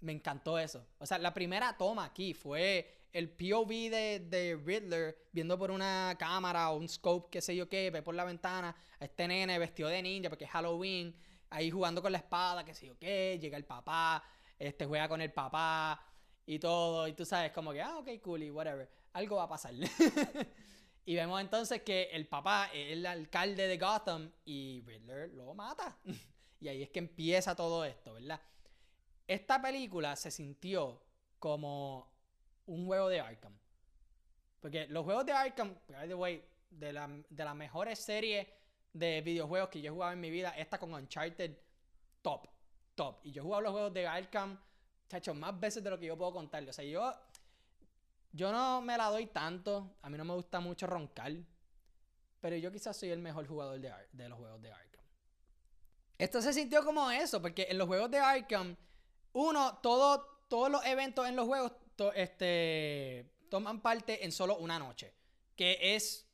Me 0.00 0.12
encantó 0.12 0.58
eso. 0.58 0.86
O 0.98 1.06
sea, 1.06 1.18
la 1.18 1.34
primera 1.34 1.76
toma 1.76 2.04
aquí 2.04 2.34
fue 2.34 2.98
el 3.12 3.30
POV 3.30 3.68
de, 3.68 4.26
de, 4.28 4.56
Riddler 4.56 5.16
viendo 5.32 5.58
por 5.58 5.70
una 5.70 6.14
cámara 6.18 6.70
o 6.70 6.76
un 6.76 6.88
scope, 6.88 7.28
qué 7.30 7.40
sé 7.40 7.56
yo 7.56 7.68
qué, 7.68 7.90
ve 7.90 8.02
por 8.02 8.14
la 8.14 8.24
ventana 8.24 8.76
a 9.00 9.04
este 9.04 9.26
nene 9.26 9.58
vestido 9.58 9.88
de 9.88 10.02
ninja 10.02 10.28
porque 10.28 10.44
es 10.44 10.50
Halloween, 10.50 11.14
ahí 11.50 11.70
jugando 11.70 12.02
con 12.02 12.12
la 12.12 12.18
espada, 12.18 12.64
qué 12.64 12.74
sé 12.74 12.86
yo 12.86 12.98
qué, 12.98 13.38
llega 13.40 13.56
el 13.56 13.64
papá, 13.64 14.22
este 14.58 14.86
juega 14.86 15.08
con 15.08 15.20
el 15.20 15.32
papá 15.32 16.00
y 16.46 16.58
todo, 16.58 17.06
y 17.08 17.12
tú 17.12 17.24
sabes 17.24 17.52
como 17.52 17.72
que, 17.72 17.82
ah, 17.82 17.98
ok, 17.98 18.08
cool, 18.22 18.42
y 18.42 18.50
whatever, 18.50 18.90
algo 19.12 19.36
va 19.36 19.44
a 19.44 19.48
pasar. 19.48 19.72
y 21.04 21.14
vemos 21.14 21.40
entonces 21.40 21.82
que 21.82 22.10
el 22.12 22.26
papá 22.26 22.70
es 22.72 22.92
el 22.92 23.06
alcalde 23.06 23.66
de 23.66 23.78
Gotham 23.78 24.30
y 24.44 24.82
Riddler 24.82 25.30
lo 25.30 25.54
mata. 25.54 25.98
y 26.60 26.68
ahí 26.68 26.82
es 26.82 26.90
que 26.90 26.98
empieza 26.98 27.54
todo 27.54 27.84
esto, 27.84 28.14
¿verdad? 28.14 28.40
Esta 29.28 29.60
película 29.60 30.16
se 30.16 30.30
sintió 30.30 31.02
como 31.38 32.10
un 32.64 32.86
juego 32.86 33.10
de 33.10 33.20
Arkham. 33.20 33.52
Porque 34.58 34.86
los 34.88 35.04
juegos 35.04 35.26
de 35.26 35.32
Arkham, 35.32 35.76
by 35.88 36.08
the 36.08 36.14
way, 36.14 36.42
de, 36.70 36.92
la, 36.94 37.08
de 37.28 37.44
las 37.44 37.54
mejores 37.54 37.98
series 37.98 38.46
de 38.92 39.20
videojuegos 39.20 39.68
que 39.68 39.82
yo 39.82 39.90
he 39.90 39.92
jugado 39.92 40.14
en 40.14 40.20
mi 40.20 40.30
vida, 40.30 40.54
esta 40.56 40.78
con 40.78 40.94
Uncharted, 40.94 41.56
top, 42.22 42.48
top. 42.94 43.20
Y 43.22 43.30
yo 43.30 43.42
he 43.42 43.44
jugado 43.44 43.62
los 43.62 43.72
juegos 43.72 43.92
de 43.92 44.06
Arkham, 44.06 44.58
chacho, 45.08 45.34
más 45.34 45.60
veces 45.60 45.84
de 45.84 45.90
lo 45.90 45.98
que 45.98 46.06
yo 46.06 46.16
puedo 46.16 46.32
contarle. 46.32 46.70
O 46.70 46.72
sea, 46.72 46.84
yo, 46.86 47.14
yo 48.32 48.50
no 48.50 48.80
me 48.80 48.96
la 48.96 49.10
doy 49.10 49.26
tanto, 49.26 49.96
a 50.00 50.08
mí 50.08 50.16
no 50.16 50.24
me 50.24 50.34
gusta 50.34 50.58
mucho 50.58 50.86
roncar, 50.86 51.32
pero 52.40 52.56
yo 52.56 52.72
quizás 52.72 52.96
soy 52.96 53.10
el 53.10 53.20
mejor 53.20 53.46
jugador 53.46 53.78
de, 53.78 53.92
de 54.10 54.28
los 54.28 54.38
juegos 54.38 54.62
de 54.62 54.72
Arkham. 54.72 55.04
Esto 56.16 56.40
se 56.40 56.52
sintió 56.54 56.82
como 56.82 57.10
eso, 57.10 57.40
porque 57.40 57.66
en 57.70 57.78
los 57.78 57.86
juegos 57.86 58.10
de 58.10 58.18
Arkham, 58.18 58.76
uno, 59.32 59.78
todo, 59.82 60.44
todos 60.48 60.70
los 60.70 60.84
eventos 60.84 61.28
en 61.28 61.36
los 61.36 61.46
juegos 61.46 61.72
este, 62.14 63.30
toman 63.48 63.80
parte 63.80 64.24
en 64.24 64.32
solo 64.32 64.56
una 64.58 64.78
noche. 64.78 65.14
Que 65.56 65.96
es 65.96 66.26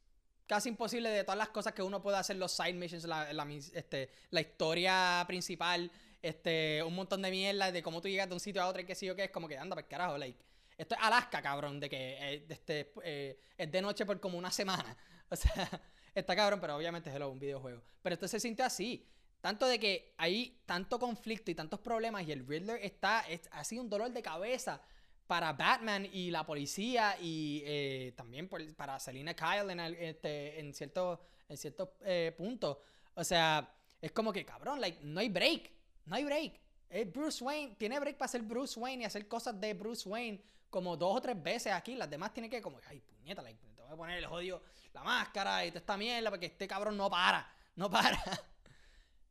casi 0.47 0.69
imposible 0.69 1.09
de 1.09 1.25
todas 1.25 1.39
las 1.39 1.49
cosas 1.49 1.73
que 1.73 1.83
uno 1.83 2.03
puede 2.03 2.19
hacer, 2.19 2.37
los 2.37 2.53
side 2.53 2.75
missions, 2.75 3.05
la, 3.05 3.31
este, 3.73 4.11
la 4.31 4.41
historia 4.41 5.25
principal, 5.27 5.91
este, 6.21 6.83
un 6.83 6.95
montón 6.95 7.23
de 7.23 7.31
mierda 7.31 7.73
de 7.73 7.83
cómo 7.83 8.01
tú 8.01 8.09
llegas 8.09 8.29
de 8.29 8.35
un 8.35 8.41
sitio 8.41 8.63
a 8.63 8.67
otro 8.67 8.83
y 8.83 8.87
qué 8.87 8.95
sé 8.95 9.07
yo 9.07 9.17
qué, 9.17 9.25
es 9.25 9.31
como 9.31 9.49
que 9.49 9.57
anda, 9.57 9.75
pues 9.75 9.87
carajo, 9.87 10.19
like. 10.19 10.39
Esto 10.77 10.97
es 10.97 11.01
Alaska, 11.03 11.41
cabrón, 11.41 11.79
de 11.79 11.89
que 11.89 12.17
eh, 12.19 12.47
este, 12.49 12.93
eh, 13.05 13.39
es 13.57 13.71
de 13.71 13.81
noche 13.81 14.05
por 14.05 14.21
como 14.21 14.39
una 14.39 14.51
semana. 14.51 14.97
O 15.31 15.37
sea, 15.37 15.69
está 16.15 16.37
cabrón, 16.37 16.61
pero 16.61 16.77
obviamente 16.77 17.11
es 17.11 17.19
un 17.19 17.39
videojuego. 17.41 17.83
Pero 18.03 18.15
esto 18.15 18.29
se 18.29 18.39
siente 18.39 18.63
así. 18.63 19.05
Tanto 19.45 19.67
de 19.67 19.79
que 19.79 20.15
hay 20.17 20.63
tanto 20.65 20.99
conflicto 20.99 21.51
y 21.51 21.55
tantos 21.55 21.79
problemas 21.79 22.27
y 22.27 22.33
el 22.33 22.47
Riddler 22.47 22.81
está, 22.83 23.21
es, 23.29 23.43
ha 23.53 23.63
sido 23.63 23.83
un 23.83 23.91
dolor 23.91 24.11
de 24.11 24.23
cabeza 24.23 24.81
para 25.27 25.53
Batman 25.53 26.09
y 26.11 26.31
la 26.31 26.47
policía 26.47 27.19
y 27.21 27.63
eh, 27.67 28.15
también 28.17 28.49
para 28.75 28.99
Selina 28.99 29.35
Kyle 29.35 29.69
en, 29.69 29.81
este, 29.81 30.59
en 30.59 30.73
ciertos 30.73 31.19
en 31.47 31.59
cierto, 31.59 31.93
eh, 32.07 32.35
puntos. 32.35 32.79
O 33.13 33.23
sea, 33.23 33.71
es 34.01 34.13
como 34.13 34.33
que, 34.33 34.47
cabrón, 34.47 34.81
like, 34.81 35.01
no 35.03 35.21
hay 35.21 35.29
break. 35.29 35.71
No 36.07 36.17
hay 36.17 36.25
break. 36.25 36.59
Es 36.89 37.13
Bruce 37.13 37.45
Wayne. 37.45 37.75
Tiene 37.77 38.01
break 38.01 38.17
para 38.17 38.29
ser 38.31 38.41
Bruce 38.41 38.81
Wayne 38.81 39.03
y 39.03 39.05
hacer 39.05 39.29
cosas 39.29 39.61
de 39.61 39.75
Bruce 39.75 40.09
Wayne 40.09 40.43
como 40.71 40.97
dos 40.97 41.19
o 41.19 41.21
tres 41.21 41.43
veces 41.43 41.71
aquí. 41.75 41.97
Las 41.97 42.09
demás 42.09 42.33
tienen 42.33 42.51
que 42.51 42.63
como, 42.63 42.81
ay, 42.89 42.99
puñeta, 42.99 43.43
like, 43.43 43.61
te 43.61 43.83
voy 43.83 43.93
a 43.93 43.95
poner 43.95 44.17
el 44.17 44.27
jodido, 44.27 44.63
la 44.95 45.03
máscara 45.03 45.67
y 45.67 45.69
toda 45.69 45.81
esta 45.81 45.99
mierda 45.99 46.31
porque 46.31 46.47
este 46.47 46.67
cabrón 46.67 46.97
no 46.97 47.11
para, 47.11 47.47
no 47.77 47.91
para. 47.91 48.19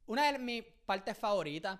Una 0.05 0.31
de 0.31 0.39
mis 0.39 0.63
partes 0.85 1.17
favoritas 1.17 1.79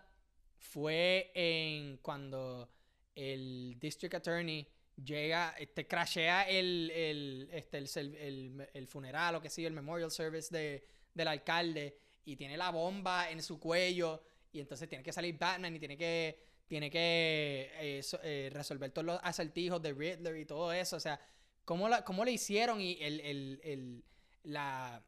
fue 0.58 1.32
en 1.34 1.98
cuando 1.98 2.70
el 3.16 3.78
District 3.80 4.16
Attorney 4.16 4.68
llega, 5.04 5.56
este, 5.58 5.88
crashea 5.88 6.44
el, 6.44 6.92
el, 6.92 7.50
este, 7.52 7.78
el, 7.78 8.70
el, 8.74 8.88
funeral 8.88 9.36
o 9.36 9.42
qué 9.42 9.50
sé 9.50 9.62
yo, 9.62 9.68
el 9.68 9.74
memorial 9.74 10.12
service 10.12 10.56
de, 10.56 10.86
del 11.14 11.28
alcalde 11.28 11.98
y 12.26 12.36
tiene 12.36 12.58
la 12.58 12.72
bomba 12.72 13.30
en 13.30 13.42
su 13.42 13.60
cuello 13.60 14.24
y 14.52 14.60
entonces 14.60 14.88
tiene 14.88 15.04
que 15.04 15.12
salir 15.12 15.38
Batman 15.38 15.76
y 15.76 15.80
tiene 15.80 15.98
que 15.98 16.54
tiene 16.68 16.90
que 16.90 17.72
eh, 17.76 18.02
eh, 18.24 18.50
resolver 18.52 18.90
todos 18.92 19.06
los 19.06 19.20
acertijos 19.22 19.82
de 19.82 19.94
Riddler 19.94 20.36
y 20.38 20.46
todo 20.46 20.72
eso. 20.72 20.96
O 20.96 21.00
sea, 21.00 21.20
cómo, 21.66 21.90
la, 21.90 22.04
cómo 22.04 22.24
le 22.26 22.32
hicieron 22.32 22.82
y 22.82 22.98
el, 23.02 23.20
el, 23.20 23.62
el 23.64 24.04
la... 24.44 25.04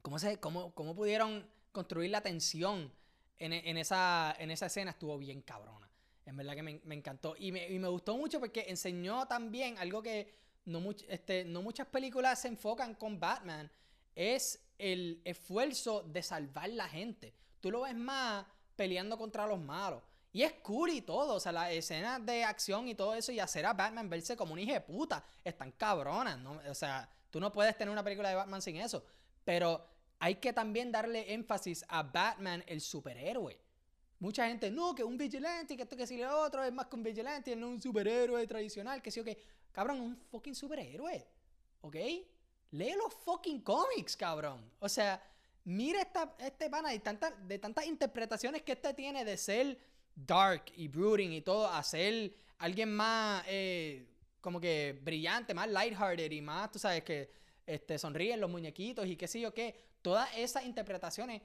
¿Cómo, 0.00 0.18
se, 0.18 0.38
cómo, 0.38 0.72
cómo 0.74 0.94
pudieron 0.94 1.46
construir 1.72 2.10
la 2.10 2.20
tensión 2.20 2.92
en, 3.38 3.52
en, 3.52 3.76
esa, 3.76 4.34
en 4.38 4.50
esa 4.50 4.66
escena? 4.66 4.90
Estuvo 4.90 5.18
bien 5.18 5.42
cabrona. 5.42 5.88
En 6.28 6.36
verdad 6.36 6.54
que 6.54 6.62
me, 6.62 6.94
encantó. 6.94 7.34
Y 7.38 7.52
me, 7.52 7.88
gustó 7.88 8.16
mucho 8.16 8.38
porque 8.38 8.66
enseñó 8.68 9.26
también 9.26 9.78
algo 9.78 10.02
que 10.02 10.34
no, 10.66 10.82
este, 11.08 11.44
no 11.44 11.62
muchas 11.62 11.86
películas 11.86 12.42
se 12.42 12.48
enfocan 12.48 12.94
con 12.94 13.18
Batman. 13.18 13.70
Es 14.14 14.62
el 14.76 15.22
esfuerzo 15.24 16.02
de 16.02 16.22
salvar 16.22 16.68
la 16.68 16.86
gente. 16.86 17.32
Tú 17.60 17.70
lo 17.70 17.82
ves 17.82 17.94
más 17.94 18.44
peleando 18.76 19.16
contra 19.16 19.46
los 19.46 19.58
malos. 19.58 20.02
Y 20.30 20.42
es 20.42 20.52
cool 20.62 20.90
y 20.90 21.00
todo, 21.00 21.36
o 21.36 21.40
sea, 21.40 21.52
las 21.52 21.72
escenas 21.72 22.24
de 22.24 22.44
acción 22.44 22.86
y 22.86 22.94
todo 22.94 23.14
eso 23.14 23.32
y 23.32 23.40
hacer 23.40 23.64
a 23.64 23.72
Batman 23.72 24.10
verse 24.10 24.36
como 24.36 24.52
un 24.52 24.58
hijo 24.58 24.74
de 24.74 24.82
puta, 24.82 25.24
están 25.42 25.72
cabronas, 25.72 26.38
¿no? 26.38 26.60
O 26.68 26.74
sea, 26.74 27.08
tú 27.30 27.40
no 27.40 27.50
puedes 27.50 27.76
tener 27.78 27.90
una 27.90 28.04
película 28.04 28.28
de 28.28 28.34
Batman 28.34 28.60
sin 28.60 28.76
eso. 28.76 29.02
Pero 29.44 29.82
hay 30.18 30.36
que 30.36 30.52
también 30.52 30.90
darle 30.90 31.32
énfasis 31.32 31.84
a 31.88 32.02
Batman, 32.02 32.64
el 32.66 32.80
superhéroe. 32.80 33.58
Mucha 34.20 34.48
gente, 34.48 34.70
no, 34.70 34.94
que 34.94 35.04
un 35.04 35.16
vigilante, 35.16 35.76
que 35.76 35.84
esto 35.84 35.96
que 35.96 36.06
si 36.06 36.16
le 36.16 36.26
otro 36.26 36.64
es 36.64 36.72
más 36.72 36.86
que 36.86 36.96
un 36.96 37.04
vigilante, 37.04 37.54
no 37.54 37.68
un 37.68 37.80
superhéroe 37.80 38.46
tradicional, 38.46 39.00
que 39.00 39.10
sí 39.10 39.20
o 39.20 39.24
que. 39.24 39.38
Cabrón, 39.70 40.00
un 40.00 40.16
fucking 40.16 40.56
superhéroe. 40.56 41.24
¿Ok? 41.82 41.94
Lee 42.72 42.94
los 42.96 43.14
fucking 43.24 43.60
cómics, 43.62 44.16
cabrón. 44.16 44.68
O 44.80 44.88
sea, 44.88 45.22
mira 45.64 46.02
esta, 46.02 46.34
este 46.40 46.68
pana 46.68 46.90
de, 46.90 47.00
de 47.46 47.58
tantas 47.58 47.86
interpretaciones 47.86 48.62
que 48.62 48.72
este 48.72 48.92
tiene 48.94 49.24
de 49.24 49.36
ser 49.36 49.78
dark 50.14 50.64
y 50.76 50.88
brooding 50.88 51.32
y 51.32 51.42
todo, 51.42 51.68
a 51.68 51.82
ser 51.84 52.34
alguien 52.58 52.94
más 52.94 53.44
eh, 53.46 54.08
como 54.40 54.60
que 54.60 54.98
brillante, 55.00 55.54
más 55.54 55.68
lighthearted 55.68 56.30
y 56.30 56.40
más, 56.40 56.72
tú 56.72 56.78
sabes, 56.78 57.04
que 57.04 57.30
este, 57.66 57.98
sonríen 57.98 58.40
los 58.40 58.50
muñequitos 58.50 59.06
y 59.06 59.16
qué 59.16 59.28
sé 59.28 59.40
yo 59.40 59.54
qué. 59.54 59.87
Todas 60.02 60.28
esas 60.36 60.64
interpretaciones, 60.64 61.42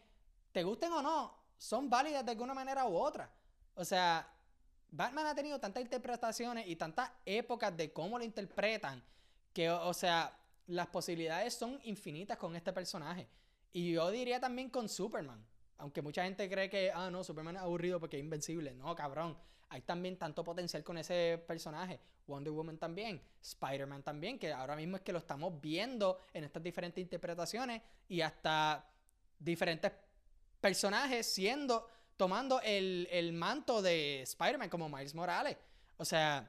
te 0.52 0.64
gusten 0.64 0.92
o 0.92 1.02
no, 1.02 1.36
son 1.58 1.90
válidas 1.90 2.26
de 2.26 2.32
alguna 2.32 2.54
manera 2.54 2.86
u 2.86 2.96
otra. 2.96 3.32
O 3.76 3.84
sea, 3.84 4.28
Batman 4.92 5.26
ha 5.26 5.36
tenido 5.36 5.60
tantas 5.60 5.82
interpretaciones 5.82 6.68
y 6.68 6.76
tantas 6.76 7.12
épocas 7.26 7.76
de 7.76 7.92
cómo 7.92 8.20
lo 8.20 8.24
interpretan 8.24 9.04
que, 9.54 9.70
o 9.70 9.94
sea, 9.94 10.38
las 10.68 10.88
posibilidades 10.88 11.54
son 11.54 11.80
infinitas 11.84 12.38
con 12.38 12.56
este 12.56 12.72
personaje. 12.74 13.28
Y 13.72 13.94
yo 13.94 14.10
diría 14.12 14.40
también 14.40 14.70
con 14.70 14.88
Superman. 14.88 15.44
Aunque 15.78 16.02
mucha 16.02 16.24
gente 16.24 16.50
cree 16.50 16.70
que, 16.70 16.92
ah, 16.92 17.10
no, 17.10 17.24
Superman 17.24 17.56
es 17.56 17.62
aburrido 17.64 18.00
porque 18.00 18.18
es 18.18 18.24
invencible. 18.24 18.74
No, 18.76 18.96
cabrón. 18.96 19.38
Hay 19.74 19.82
también 19.82 20.18
tanto 20.18 20.44
potencial 20.44 20.84
con 20.84 21.00
ese 21.00 21.44
personaje. 21.48 22.00
Wonder 22.28 22.54
Woman 22.54 22.78
también. 22.78 23.20
Spider-Man 23.42 24.04
también, 24.04 24.38
que 24.38 24.54
ahora 24.54 24.76
mismo 24.76 24.98
es 24.98 25.02
que 25.02 25.12
lo 25.12 25.18
estamos 25.18 25.60
viendo 25.60 26.20
en 26.32 26.44
estas 26.44 26.62
diferentes 26.62 27.02
interpretaciones 27.02 27.82
y 28.08 28.22
hasta 28.22 28.88
diferentes 29.40 29.92
personajes 30.62 31.26
siendo, 31.26 31.90
tomando 32.18 32.62
el, 32.62 33.08
el 33.10 33.34
manto 33.34 33.82
de 33.82 34.22
Spider-Man 34.22 34.70
como 34.70 34.88
Miles 34.90 35.16
Morales. 35.16 35.58
O 35.98 36.06
sea, 36.06 36.48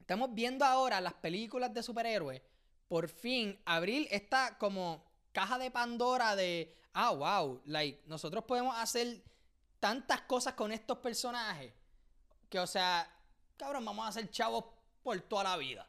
estamos 0.00 0.34
viendo 0.34 0.64
ahora 0.64 1.00
las 1.00 1.14
películas 1.14 1.72
de 1.72 1.84
superhéroes 1.84 2.42
por 2.88 3.08
fin 3.08 3.60
abrir 3.64 4.08
esta 4.10 4.58
como 4.58 5.04
caja 5.30 5.56
de 5.56 5.70
Pandora 5.70 6.34
de 6.34 6.76
ah, 6.94 7.12
wow, 7.12 7.62
like, 7.66 8.02
nosotros 8.06 8.42
podemos 8.42 8.76
hacer 8.76 9.22
tantas 9.78 10.22
cosas 10.22 10.54
con 10.54 10.72
estos 10.72 10.98
personajes 10.98 11.74
que, 12.50 12.58
o 12.58 12.66
sea, 12.66 13.08
cabrón, 13.56 13.84
vamos 13.84 14.04
a 14.04 14.08
hacer 14.08 14.30
chavos 14.30 14.64
por 15.02 15.18
toda 15.22 15.44
la 15.44 15.56
vida. 15.56 15.88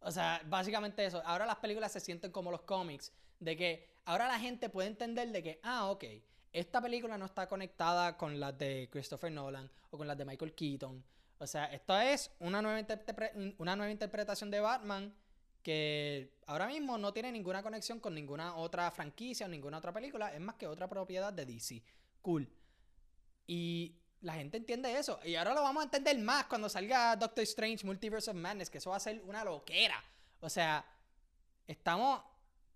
O 0.00 0.10
sea, 0.10 0.42
básicamente 0.46 1.04
eso. 1.06 1.22
Ahora 1.24 1.46
las 1.46 1.56
películas 1.56 1.92
se 1.92 2.00
sienten 2.00 2.30
como 2.30 2.50
los 2.50 2.62
cómics, 2.62 3.12
de 3.40 3.56
que 3.56 3.88
ahora 4.04 4.28
la 4.28 4.38
gente 4.38 4.68
puede 4.68 4.88
entender 4.88 5.30
de 5.30 5.42
que, 5.42 5.60
ah, 5.62 5.90
ok, 5.90 6.04
esta 6.52 6.82
película 6.82 7.16
no 7.16 7.24
está 7.24 7.48
conectada 7.48 8.16
con 8.16 8.38
las 8.38 8.56
de 8.58 8.88
Christopher 8.92 9.32
Nolan 9.32 9.70
o 9.90 9.96
con 9.96 10.06
las 10.06 10.18
de 10.18 10.24
Michael 10.24 10.54
Keaton. 10.54 11.02
O 11.38 11.46
sea, 11.46 11.66
esto 11.66 11.98
es 11.98 12.30
una 12.38 12.60
nueva, 12.60 12.86
una 13.58 13.76
nueva 13.76 13.90
interpretación 13.90 14.50
de 14.50 14.60
Batman 14.60 15.14
que 15.62 16.36
ahora 16.46 16.66
mismo 16.66 16.98
no 16.98 17.12
tiene 17.12 17.32
ninguna 17.32 17.62
conexión 17.62 17.98
con 17.98 18.14
ninguna 18.14 18.54
otra 18.56 18.90
franquicia 18.90 19.46
o 19.46 19.48
ninguna 19.48 19.78
otra 19.78 19.92
película, 19.92 20.32
es 20.34 20.40
más 20.40 20.56
que 20.56 20.66
otra 20.66 20.88
propiedad 20.88 21.32
de 21.32 21.46
DC. 21.46 21.82
Cool. 22.20 22.48
Y 23.46 23.96
la 24.24 24.34
gente 24.34 24.56
entiende 24.56 24.98
eso. 24.98 25.20
Y 25.24 25.36
ahora 25.36 25.54
lo 25.54 25.62
vamos 25.62 25.82
a 25.82 25.84
entender 25.84 26.18
más 26.18 26.46
cuando 26.46 26.68
salga 26.68 27.14
Doctor 27.16 27.44
Strange 27.44 27.86
Multiverse 27.86 28.30
of 28.30 28.36
Madness, 28.36 28.70
que 28.70 28.78
eso 28.78 28.90
va 28.90 28.96
a 28.96 29.00
ser 29.00 29.22
una 29.24 29.44
loquera. 29.44 30.02
O 30.40 30.48
sea, 30.48 30.84
estamos... 31.66 32.22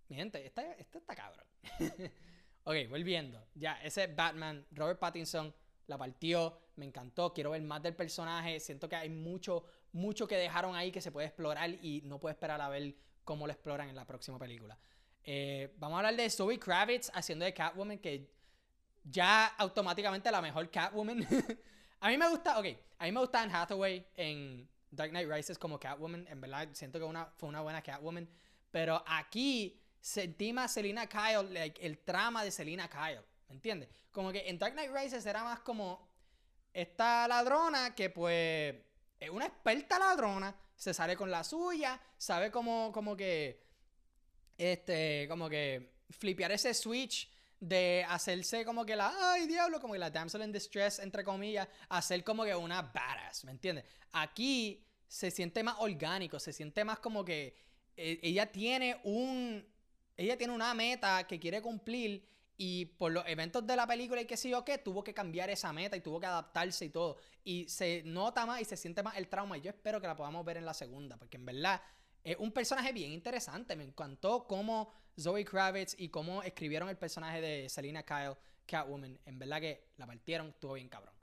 Mi 0.08 0.16
gente, 0.16 0.46
esto, 0.46 0.62
está 0.98 1.14
cabrón. 1.14 1.44
ok, 2.64 2.74
volviendo. 2.88 3.46
Ya, 3.54 3.74
ese 3.82 4.06
Batman, 4.06 4.66
Robert 4.70 4.98
Pattinson, 4.98 5.54
la 5.86 5.98
partió, 5.98 6.58
me 6.76 6.86
encantó, 6.86 7.34
quiero 7.34 7.50
ver 7.50 7.62
más 7.62 7.82
del 7.82 7.94
personaje, 7.94 8.60
siento 8.60 8.88
que 8.88 8.96
hay 8.96 9.10
mucho 9.10 9.64
mucho 9.92 10.26
que 10.28 10.36
dejaron 10.36 10.74
ahí 10.76 10.90
que 10.92 11.00
se 11.00 11.12
puede 11.12 11.26
explorar 11.26 11.70
y 11.82 12.02
no 12.04 12.18
puedo 12.18 12.32
esperar 12.32 12.60
a 12.60 12.68
ver 12.68 12.94
cómo 13.24 13.46
lo 13.46 13.52
exploran 13.52 13.88
en 13.88 13.96
la 13.96 14.06
próxima 14.06 14.38
película. 14.38 14.78
Eh, 15.24 15.74
vamos 15.78 15.96
a 15.96 15.98
hablar 15.98 16.16
de 16.16 16.30
Zoe 16.30 16.58
Kravitz 16.58 17.10
haciendo 17.14 17.44
de 17.44 17.52
Catwoman, 17.52 17.98
que 17.98 18.30
ya 19.04 19.46
automáticamente 19.46 20.30
la 20.30 20.40
mejor 20.40 20.70
Catwoman. 20.70 21.26
a 22.00 22.08
mí 22.08 22.18
me 22.18 22.28
gusta, 22.28 22.58
ok, 22.58 22.66
a 22.98 23.04
mí 23.04 23.12
me 23.12 23.20
gusta 23.20 23.42
Hathaway 23.42 24.06
en 24.14 24.68
Dark 24.90 25.10
Knight 25.10 25.28
Rises 25.30 25.58
como 25.58 25.78
Catwoman, 25.78 26.26
en 26.28 26.40
verdad 26.40 26.68
siento 26.72 26.98
que 26.98 27.04
una, 27.04 27.26
fue 27.36 27.48
una 27.48 27.60
buena 27.60 27.82
Catwoman, 27.82 28.28
pero 28.70 29.02
aquí 29.06 29.80
sentí 30.00 30.52
más 30.52 30.72
Selina 30.72 31.06
Kyle, 31.06 31.72
el 31.80 31.98
trama 31.98 32.44
de 32.44 32.50
Selina 32.50 32.88
Kyle, 32.88 33.22
¿me 33.48 33.54
entiendes? 33.54 33.88
Como 34.12 34.32
que 34.32 34.48
en 34.48 34.58
Dark 34.58 34.72
Knight 34.72 34.90
Rises 34.92 35.26
era 35.26 35.44
más 35.44 35.60
como 35.60 36.08
esta 36.72 37.26
ladrona 37.28 37.94
que 37.94 38.10
pues 38.10 38.74
es 39.20 39.30
una 39.30 39.46
experta 39.46 39.98
ladrona, 39.98 40.54
se 40.76 40.94
sale 40.94 41.16
con 41.16 41.30
la 41.30 41.42
suya, 41.42 42.00
sabe 42.16 42.50
cómo, 42.50 42.92
como 42.92 43.16
que, 43.16 43.60
este, 44.56 45.26
como 45.28 45.48
que 45.48 45.92
flipear 46.10 46.52
ese 46.52 46.72
switch 46.72 47.28
de 47.60 48.04
hacerse 48.08 48.64
como 48.64 48.86
que 48.86 48.94
la, 48.94 49.12
ay 49.32 49.46
diablo, 49.46 49.80
como 49.80 49.94
que 49.94 49.98
la 49.98 50.10
damsel 50.10 50.42
in 50.42 50.52
distress, 50.52 50.98
entre 51.00 51.24
comillas, 51.24 51.68
hacer 51.88 52.22
como 52.22 52.44
que 52.44 52.54
una 52.54 52.82
badass, 52.82 53.44
¿me 53.44 53.50
entiendes? 53.50 53.84
Aquí 54.12 54.84
se 55.06 55.30
siente 55.30 55.62
más 55.62 55.76
orgánico, 55.78 56.38
se 56.38 56.52
siente 56.52 56.84
más 56.84 56.98
como 56.98 57.24
que 57.24 57.56
eh, 57.96 58.20
ella 58.22 58.50
tiene 58.52 59.00
un, 59.04 59.66
ella 60.16 60.36
tiene 60.36 60.52
una 60.52 60.72
meta 60.74 61.26
que 61.26 61.40
quiere 61.40 61.60
cumplir 61.60 62.28
y 62.56 62.86
por 62.86 63.12
los 63.12 63.24
eventos 63.26 63.66
de 63.66 63.76
la 63.76 63.86
película 63.86 64.20
y 64.20 64.26
qué 64.26 64.36
sé 64.36 64.50
yo 64.50 64.64
qué, 64.64 64.78
tuvo 64.78 65.02
que 65.04 65.14
cambiar 65.14 65.48
esa 65.48 65.72
meta 65.72 65.96
y 65.96 66.00
tuvo 66.00 66.18
que 66.18 66.26
adaptarse 66.26 66.84
y 66.84 66.90
todo. 66.90 67.16
Y 67.44 67.68
se 67.68 68.02
nota 68.04 68.44
más 68.46 68.60
y 68.60 68.64
se 68.64 68.76
siente 68.76 69.02
más 69.02 69.16
el 69.16 69.28
trauma. 69.28 69.56
Y 69.56 69.60
yo 69.60 69.70
espero 69.70 70.00
que 70.00 70.08
la 70.08 70.16
podamos 70.16 70.44
ver 70.44 70.56
en 70.56 70.64
la 70.64 70.74
segunda, 70.74 71.16
porque 71.16 71.36
en 71.36 71.46
verdad 71.46 71.80
es 72.24 72.36
un 72.36 72.50
personaje 72.50 72.92
bien 72.92 73.12
interesante. 73.12 73.76
Me 73.76 73.84
encantó 73.84 74.44
cómo 74.48 74.92
Zoe 75.18 75.44
Kravitz 75.44 75.94
y 75.98 76.08
cómo 76.08 76.42
escribieron 76.42 76.88
el 76.88 76.96
personaje 76.96 77.40
de 77.40 77.68
Selina 77.68 78.02
Kyle, 78.02 78.36
Catwoman. 78.66 79.18
En 79.26 79.38
verdad 79.38 79.60
que 79.60 79.88
la 79.96 80.06
partieron, 80.06 80.48
estuvo 80.48 80.74
bien 80.74 80.88
cabrón. 80.88 81.14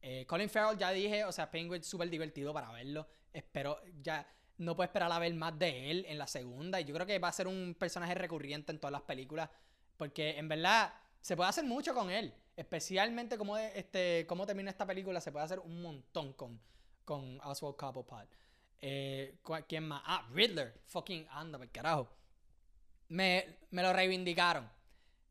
Eh, 0.00 0.24
Colin 0.26 0.48
Farrell 0.48 0.78
ya 0.78 0.90
dije, 0.90 1.24
o 1.24 1.32
sea, 1.32 1.50
Penguin 1.50 1.82
súper 1.82 2.08
divertido 2.10 2.52
para 2.52 2.70
verlo. 2.72 3.06
Espero, 3.32 3.80
ya 4.02 4.26
no 4.58 4.76
puedo 4.76 4.86
esperar 4.86 5.10
a 5.10 5.18
ver 5.18 5.32
más 5.34 5.58
de 5.58 5.90
él 5.90 6.04
en 6.08 6.18
la 6.18 6.26
segunda. 6.26 6.80
Y 6.80 6.84
yo 6.84 6.94
creo 6.94 7.06
que 7.06 7.18
va 7.18 7.28
a 7.28 7.32
ser 7.32 7.46
un 7.46 7.74
personaje 7.78 8.14
recurrente 8.14 8.72
en 8.72 8.78
todas 8.78 8.92
las 8.92 9.02
películas 9.02 9.48
porque 9.96 10.38
en 10.38 10.48
verdad 10.48 10.92
se 11.20 11.36
puede 11.36 11.50
hacer 11.50 11.64
mucho 11.64 11.92
con 11.92 12.10
él. 12.10 12.32
Especialmente 12.56 13.38
como, 13.38 13.56
este, 13.56 14.26
cómo 14.26 14.46
termina 14.46 14.70
esta 14.70 14.86
película, 14.86 15.20
se 15.20 15.30
puede 15.30 15.44
hacer 15.44 15.60
un 15.60 15.82
montón 15.82 16.32
con, 16.32 16.60
con 17.04 17.40
Oswald 17.42 17.76
Cobblepot. 17.76 18.28
Eh, 18.80 19.38
¿Quién 19.68 19.86
más? 19.86 20.02
Ah, 20.04 20.26
Riddler. 20.32 20.80
Fucking 20.86 21.26
anda, 21.30 21.58
por 21.58 21.68
carajo. 21.70 22.17
Me, 23.08 23.58
me 23.70 23.82
lo 23.82 23.92
reivindicaron. 23.92 24.68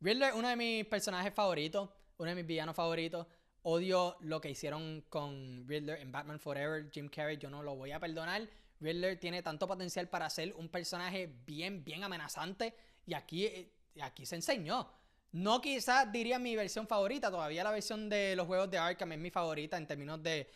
Riddler, 0.00 0.34
uno 0.34 0.48
de 0.48 0.56
mis 0.56 0.84
personajes 0.86 1.32
favoritos, 1.34 1.88
uno 2.18 2.28
de 2.28 2.34
mis 2.36 2.46
villanos 2.46 2.76
favoritos. 2.76 3.26
Odio 3.62 4.16
lo 4.20 4.40
que 4.40 4.50
hicieron 4.50 5.04
con 5.08 5.66
Riddler 5.66 6.00
en 6.00 6.12
Batman 6.12 6.38
Forever, 6.38 6.90
Jim 6.90 7.08
Carrey, 7.08 7.36
yo 7.36 7.50
no 7.50 7.62
lo 7.62 7.74
voy 7.74 7.90
a 7.92 8.00
perdonar. 8.00 8.48
Riddler 8.80 9.18
tiene 9.18 9.42
tanto 9.42 9.66
potencial 9.66 10.08
para 10.08 10.30
ser 10.30 10.54
un 10.54 10.68
personaje 10.68 11.26
bien, 11.44 11.84
bien 11.84 12.04
amenazante. 12.04 12.74
Y 13.06 13.14
aquí, 13.14 13.46
eh, 13.46 13.72
aquí 14.00 14.24
se 14.24 14.36
enseñó. 14.36 14.88
No 15.32 15.60
quizás 15.60 16.10
diría 16.10 16.38
mi 16.38 16.56
versión 16.56 16.86
favorita, 16.86 17.30
todavía 17.30 17.64
la 17.64 17.70
versión 17.70 18.08
de 18.08 18.34
los 18.34 18.46
juegos 18.46 18.70
de 18.70 18.78
Arkham 18.78 19.12
es 19.12 19.18
mi 19.18 19.30
favorita 19.30 19.76
en 19.76 19.86
términos 19.86 20.22
de, 20.22 20.50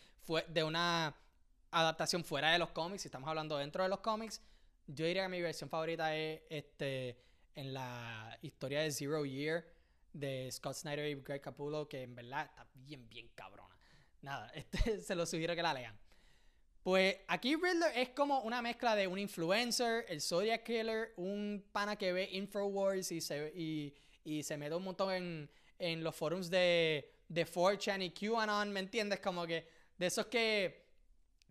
de 0.47 0.63
una 0.63 1.15
adaptación 1.69 2.23
fuera 2.23 2.51
de 2.51 2.59
los 2.59 2.69
cómics, 2.69 3.03
si 3.03 3.07
estamos 3.07 3.29
hablando 3.29 3.57
dentro 3.57 3.83
de 3.83 3.89
los 3.89 3.99
cómics, 3.99 4.41
yo 4.87 5.05
diría 5.05 5.23
que 5.23 5.29
mi 5.29 5.41
versión 5.41 5.69
favorita 5.69 6.15
es 6.15 6.41
este 6.49 7.17
en 7.55 7.73
la 7.73 8.37
historia 8.41 8.81
de 8.81 8.91
Zero 8.91 9.25
Year 9.25 9.65
de 10.11 10.49
Scott 10.51 10.75
Snyder 10.75 11.07
y 11.09 11.15
Greg 11.15 11.41
Capullo, 11.41 11.87
que 11.87 12.03
en 12.03 12.15
verdad 12.15 12.45
está 12.45 12.67
bien, 12.73 13.07
bien 13.09 13.29
cabrona. 13.35 13.77
Nada, 14.21 14.51
este 14.55 15.01
se 15.01 15.15
lo 15.15 15.25
sugiero 15.25 15.55
que 15.55 15.61
la 15.61 15.73
lean. 15.73 15.99
Pues 16.83 17.15
aquí 17.27 17.55
Riddler 17.55 17.91
es 17.95 18.09
como 18.09 18.41
una 18.41 18.61
mezcla 18.61 18.95
de 18.95 19.07
un 19.07 19.17
influencer, 19.17 20.05
el 20.09 20.21
Zodiac 20.21 20.63
Killer, 20.63 21.13
un 21.15 21.65
pana 21.71 21.95
que 21.95 22.11
ve 22.11 22.29
Infowars 22.33 23.09
y 23.11 23.21
se, 23.21 23.53
y, 23.55 23.95
y 24.25 24.43
se 24.43 24.57
mete 24.57 24.75
un 24.75 24.83
montón 24.83 25.49
en, 25.79 26.03
los 26.03 26.13
forums 26.13 26.49
de, 26.49 27.09
de 27.29 27.47
4chan 27.47 28.03
y 28.03 28.11
QAnon, 28.11 28.71
¿me 28.71 28.81
entiendes? 28.81 29.21
Como 29.21 29.47
que 29.47 29.65
de 29.97 30.05
esos 30.05 30.25
que, 30.25 30.87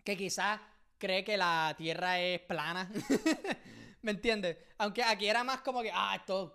que 0.05 0.17
quizás 0.19 0.61
cree 1.03 1.25
que 1.25 1.37
la 1.37 1.75
Tierra 1.77 2.21
es 2.21 2.39
plana, 2.43 2.89
¿me 4.03 4.13
entiendes? 4.13 4.57
Aunque 4.79 5.03
aquí 5.03 5.27
era 5.27 5.43
más 5.43 5.61
como 5.61 5.83
que, 5.83 5.91
ah, 5.93 6.15
estos 6.15 6.53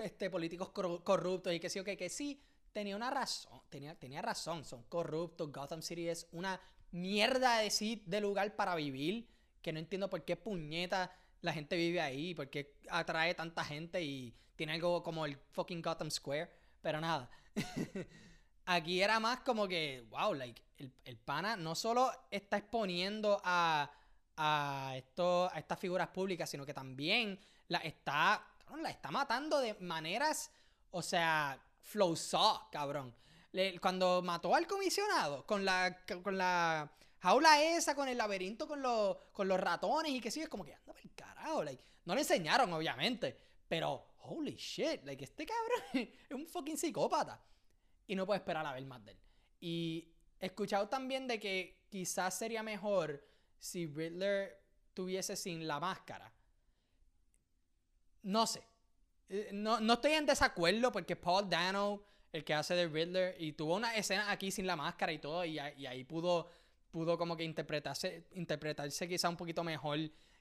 este, 0.00 0.30
políticos 0.30 0.68
corruptos 0.68 1.52
y 1.52 1.58
que 1.58 1.68
sí, 1.68 1.80
o 1.80 1.84
que 1.84 2.08
sí, 2.08 2.40
tenía 2.72 2.94
una 2.94 3.10
razón, 3.10 3.60
tenía, 3.68 3.96
tenía 3.96 4.22
razón, 4.22 4.64
son 4.64 4.84
corruptos, 4.84 5.50
Gotham 5.50 5.82
City 5.82 6.08
es 6.08 6.28
una 6.30 6.60
mierda 6.92 7.58
de, 7.58 8.00
de 8.06 8.20
lugar 8.20 8.54
para 8.54 8.76
vivir, 8.76 9.28
que 9.60 9.72
no 9.72 9.80
entiendo 9.80 10.08
por 10.08 10.24
qué 10.24 10.36
puñeta 10.36 11.12
la 11.40 11.52
gente 11.52 11.74
vive 11.74 12.00
ahí, 12.00 12.32
por 12.32 12.48
qué 12.48 12.76
atrae 12.90 13.34
tanta 13.34 13.64
gente 13.64 14.00
y 14.04 14.32
tiene 14.54 14.74
algo 14.74 15.02
como 15.02 15.26
el 15.26 15.36
fucking 15.50 15.82
Gotham 15.82 16.12
Square, 16.12 16.48
pero 16.80 17.00
nada. 17.00 17.28
Aquí 18.72 19.02
era 19.02 19.18
más 19.18 19.40
como 19.40 19.66
que, 19.66 20.04
wow, 20.10 20.34
like, 20.34 20.62
el, 21.04 21.16
pana 21.18 21.56
no 21.56 21.74
solo 21.74 22.10
está 22.30 22.56
exponiendo 22.58 23.40
a, 23.44 23.90
a, 24.36 24.90
a 24.90 25.58
estas 25.58 25.78
figuras 25.78 26.08
públicas, 26.08 26.48
sino 26.48 26.64
que 26.64 26.72
también 26.72 27.38
la 27.68 27.78
está, 27.78 28.46
la 28.80 28.90
está 28.90 29.10
matando 29.10 29.58
de 29.60 29.74
maneras, 29.74 30.50
o 30.90 31.02
sea, 31.02 31.58
flow 31.82 32.14
saw, 32.16 32.70
cabrón 32.70 33.14
cuando 33.80 34.22
mató 34.22 34.54
al 34.54 34.66
comisionado 34.66 35.44
con 35.44 35.64
la, 35.64 35.98
con 36.22 36.38
la 36.38 36.90
jaula 37.18 37.62
esa, 37.62 37.94
con 37.94 38.08
el 38.08 38.16
laberinto, 38.16 38.68
con, 38.68 38.80
los, 38.80 39.16
con 39.32 39.48
los 39.48 39.58
ratones 39.58 40.12
y 40.12 40.20
que 40.20 40.30
sí, 40.30 40.40
es 40.40 40.48
como 40.48 40.64
que 40.64 40.74
anda 40.74 40.94
el 41.02 41.10
carajo. 41.14 41.64
Like, 41.64 41.82
no 42.04 42.14
le 42.14 42.20
enseñaron, 42.20 42.72
obviamente, 42.72 43.36
pero 43.68 44.14
holy 44.22 44.54
shit, 44.54 45.04
like, 45.04 45.24
este 45.24 45.46
cabrón 45.46 45.82
es 46.28 46.30
un 46.30 46.46
fucking 46.46 46.78
psicópata. 46.78 47.42
Y 48.10 48.16
no 48.16 48.26
puedo 48.26 48.38
esperar 48.38 48.66
a 48.66 48.72
ver 48.72 48.84
más 48.86 49.04
de 49.04 49.12
él. 49.12 49.18
Y 49.60 50.12
he 50.40 50.46
escuchado 50.46 50.88
también 50.88 51.28
de 51.28 51.38
que 51.38 51.84
quizás 51.88 52.36
sería 52.36 52.62
mejor 52.62 53.24
si 53.58 53.86
Riddler 53.86 54.60
tuviese 54.94 55.36
sin 55.36 55.66
la 55.66 55.78
máscara. 55.78 56.32
No 58.22 58.46
sé. 58.46 58.62
Eh, 59.28 59.50
no, 59.52 59.80
no 59.80 59.94
estoy 59.94 60.12
en 60.12 60.26
desacuerdo 60.26 60.90
porque 60.90 61.14
Paul 61.14 61.48
Dano 61.48 62.04
el 62.32 62.44
que 62.44 62.54
hace 62.54 62.74
de 62.74 62.86
Riddler, 62.86 63.36
y 63.38 63.52
tuvo 63.52 63.76
una 63.76 63.94
escena 63.94 64.30
aquí 64.30 64.50
sin 64.50 64.66
la 64.66 64.76
máscara 64.76 65.12
y 65.12 65.18
todo, 65.18 65.44
y, 65.44 65.58
ahí 65.58 66.04
pudo, 66.04 66.48
pudo 66.90 67.18
como 67.18 67.36
que 67.36 67.44
interpretarse, 67.44 68.26
interpretarse 68.32 69.08
quizá 69.08 69.28
un 69.28 69.36
poquito 69.36 69.64
mejor 69.64 69.98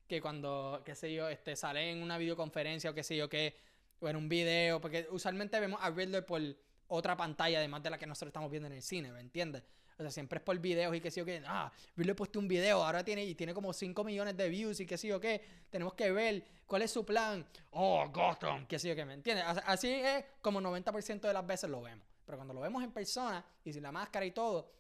que 0.08 0.22
cuando, 0.22 0.82
qué 0.86 0.96
sé 0.96 1.14
yo, 1.14 1.30
este, 1.30 1.56
sale 1.56 1.92
en 1.92 2.02
una 2.02 2.18
videoconferencia 2.18 2.92
o 2.92 2.94
qué 2.94 3.04
sé 3.04 3.16
yo, 3.16 3.30
que, 3.30 3.56
o 4.00 4.08
en 4.08 4.16
un 4.16 4.30
video, 4.30 4.80
porque 4.80 5.08
usualmente 5.12 5.60
vemos 5.60 5.80
a 5.82 5.90
Riddler 5.90 6.26
por 6.26 6.42
otra 6.90 7.16
pantalla, 7.16 7.60
además 7.60 7.82
de 7.82 7.90
la 7.90 7.98
que 7.98 8.06
nosotros 8.06 8.30
estamos 8.30 8.52
viendo 8.52 8.68
en 8.68 8.74
el 8.74 8.82
cine, 8.82 9.12
¿me 9.12 9.22
entiendes? 9.22 9.64
O 9.98 10.02
sea, 10.02 10.12
siempre 10.12 10.38
es 10.38 10.44
por 10.44 10.58
videos 10.60 10.96
y 10.96 11.02
qué 11.02 11.12
sé 11.12 11.20
yo 11.20 11.26
qué. 11.26 11.44
Ah, 11.46 11.72
Riddler 11.98 12.16
puesto 12.16 12.40
un 12.40 12.48
video, 12.48 12.84
ahora 12.84 13.04
tiene, 13.04 13.26
y 13.26 13.36
tiene 13.36 13.54
como 13.54 13.74
5 13.74 14.04
millones 14.06 14.38
de 14.38 14.48
views 14.48 14.80
y 14.80 14.86
qué 14.86 14.98
sé 14.98 15.10
yo 15.10 15.20
qué. 15.20 15.42
Tenemos 15.70 15.94
que 15.94 16.10
ver 16.12 16.44
cuál 16.66 16.84
es 16.84 16.92
su 16.92 17.06
plan. 17.06 17.46
Oh, 17.72 18.08
Gotham, 18.10 18.66
qué 18.66 18.80
sé 18.80 18.88
yo 18.88 18.96
qué, 18.96 19.04
¿me 19.04 19.16
entiendes? 19.16 19.46
Así 19.66 19.90
es 19.90 20.24
como 20.42 20.62
90% 20.62 21.20
de 21.20 21.34
las 21.34 21.46
veces 21.46 21.70
lo 21.70 21.82
vemos. 21.82 22.08
Pero 22.26 22.38
cuando 22.38 22.54
lo 22.54 22.62
vemos 22.62 22.82
en 22.82 22.92
persona 22.92 23.46
y 23.64 23.74
sin 23.74 23.84
la 23.84 23.92
máscara 23.92 24.26
y 24.26 24.32
todo, 24.32 24.72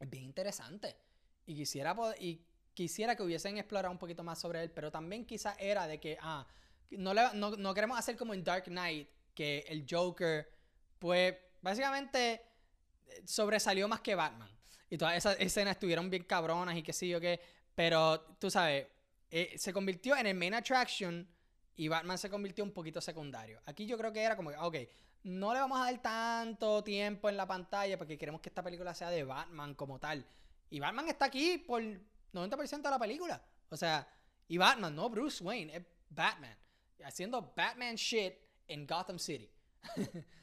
es 0.00 0.10
bien 0.10 0.24
interesante. 0.24 0.96
Y 1.46 1.54
quisiera, 1.54 1.96
y 2.18 2.44
quisiera 2.74 3.14
que 3.14 3.22
hubiesen 3.22 3.56
explorado 3.56 3.92
un 3.92 3.98
poquito 3.98 4.24
más 4.24 4.40
sobre 4.40 4.64
él, 4.64 4.72
pero 4.72 4.90
también 4.90 5.24
quizás 5.24 5.54
era 5.60 5.86
de 5.86 6.00
que, 6.00 6.18
ah, 6.20 6.44
no, 6.90 7.14
no, 7.14 7.50
no 7.56 7.74
queremos 7.74 7.96
hacer 7.96 8.16
como 8.16 8.34
en 8.34 8.42
Dark 8.42 8.64
Knight, 8.64 9.08
que 9.32 9.64
el 9.68 9.86
Joker, 9.88 10.50
pues 11.00 11.34
básicamente 11.60 12.42
sobresalió 13.24 13.88
más 13.88 14.00
que 14.00 14.14
Batman. 14.14 14.48
Y 14.88 14.98
todas 14.98 15.16
esas 15.16 15.36
escenas 15.40 15.72
estuvieron 15.72 16.10
bien 16.10 16.24
cabronas 16.24 16.76
y 16.76 16.82
qué 16.82 16.92
sé 16.92 17.08
yo 17.08 17.20
qué. 17.20 17.40
Pero 17.74 18.20
tú 18.38 18.50
sabes, 18.50 18.86
eh, 19.30 19.54
se 19.56 19.72
convirtió 19.72 20.16
en 20.16 20.26
el 20.26 20.34
main 20.34 20.54
attraction 20.54 21.26
y 21.76 21.88
Batman 21.88 22.18
se 22.18 22.28
convirtió 22.28 22.62
un 22.62 22.72
poquito 22.72 23.00
secundario. 23.00 23.60
Aquí 23.66 23.86
yo 23.86 23.96
creo 23.96 24.12
que 24.12 24.22
era 24.22 24.36
como 24.36 24.50
ok, 24.50 24.76
no 25.24 25.54
le 25.54 25.60
vamos 25.60 25.80
a 25.80 25.84
dar 25.84 26.02
tanto 26.02 26.84
tiempo 26.84 27.28
en 27.28 27.36
la 27.36 27.46
pantalla 27.46 27.96
porque 27.96 28.18
queremos 28.18 28.40
que 28.40 28.48
esta 28.48 28.62
película 28.62 28.94
sea 28.94 29.10
de 29.10 29.24
Batman 29.24 29.74
como 29.74 29.98
tal. 29.98 30.26
Y 30.68 30.80
Batman 30.80 31.08
está 31.08 31.26
aquí 31.26 31.58
por 31.58 31.82
90% 32.32 32.82
de 32.82 32.90
la 32.90 32.98
película. 32.98 33.42
O 33.70 33.76
sea, 33.76 34.06
y 34.48 34.58
Batman, 34.58 34.94
no 34.94 35.08
Bruce 35.08 35.42
Wayne, 35.42 35.76
es 35.76 35.82
Batman. 36.08 36.56
Haciendo 37.04 37.52
Batman 37.56 37.94
shit 37.94 38.34
en 38.66 38.86
Gotham 38.86 39.18
City. 39.18 39.50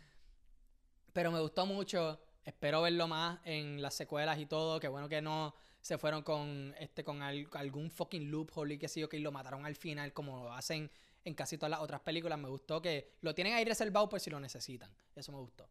Pero 1.18 1.32
me 1.32 1.40
gustó 1.40 1.66
mucho 1.66 2.20
Espero 2.46 2.84
verlo 2.84 3.08
más 3.08 3.40
en 3.44 3.82
las 3.82 3.96
secuelas 3.96 4.38
y 4.38 4.46
todo. 4.46 4.80
Qué 4.80 4.88
bueno 4.88 5.10
que 5.10 5.20
no 5.20 5.56
se 5.82 5.98
fueron 5.98 6.22
con 6.22 6.76
este 6.80 7.04
con 7.04 7.24
algún 7.24 7.90
fucking 7.90 8.30
loophole 8.30 8.76
y 8.76 8.78
que 8.78 8.88
sí, 8.88 9.04
que 9.10 9.18
lo 9.18 9.32
mataron 9.32 9.66
al 9.66 9.76
final 9.76 10.14
como 10.14 10.44
lo 10.44 10.54
hacen 10.54 10.92
en 11.26 11.34
casi 11.34 11.58
todas 11.58 11.72
las 11.72 11.80
otras 11.80 12.02
películas. 12.02 12.38
Me 12.38 12.48
gustó 12.48 12.84
que 12.84 13.16
lo 13.22 13.34
tienen 13.34 13.56
ahí 13.56 13.66
reservado 13.66 14.08
por 14.08 14.20
si 14.20 14.30
lo 14.30 14.40
necesitan. 14.40 14.92
Eso 15.16 15.32
me 15.32 15.40
gustó. 15.40 15.68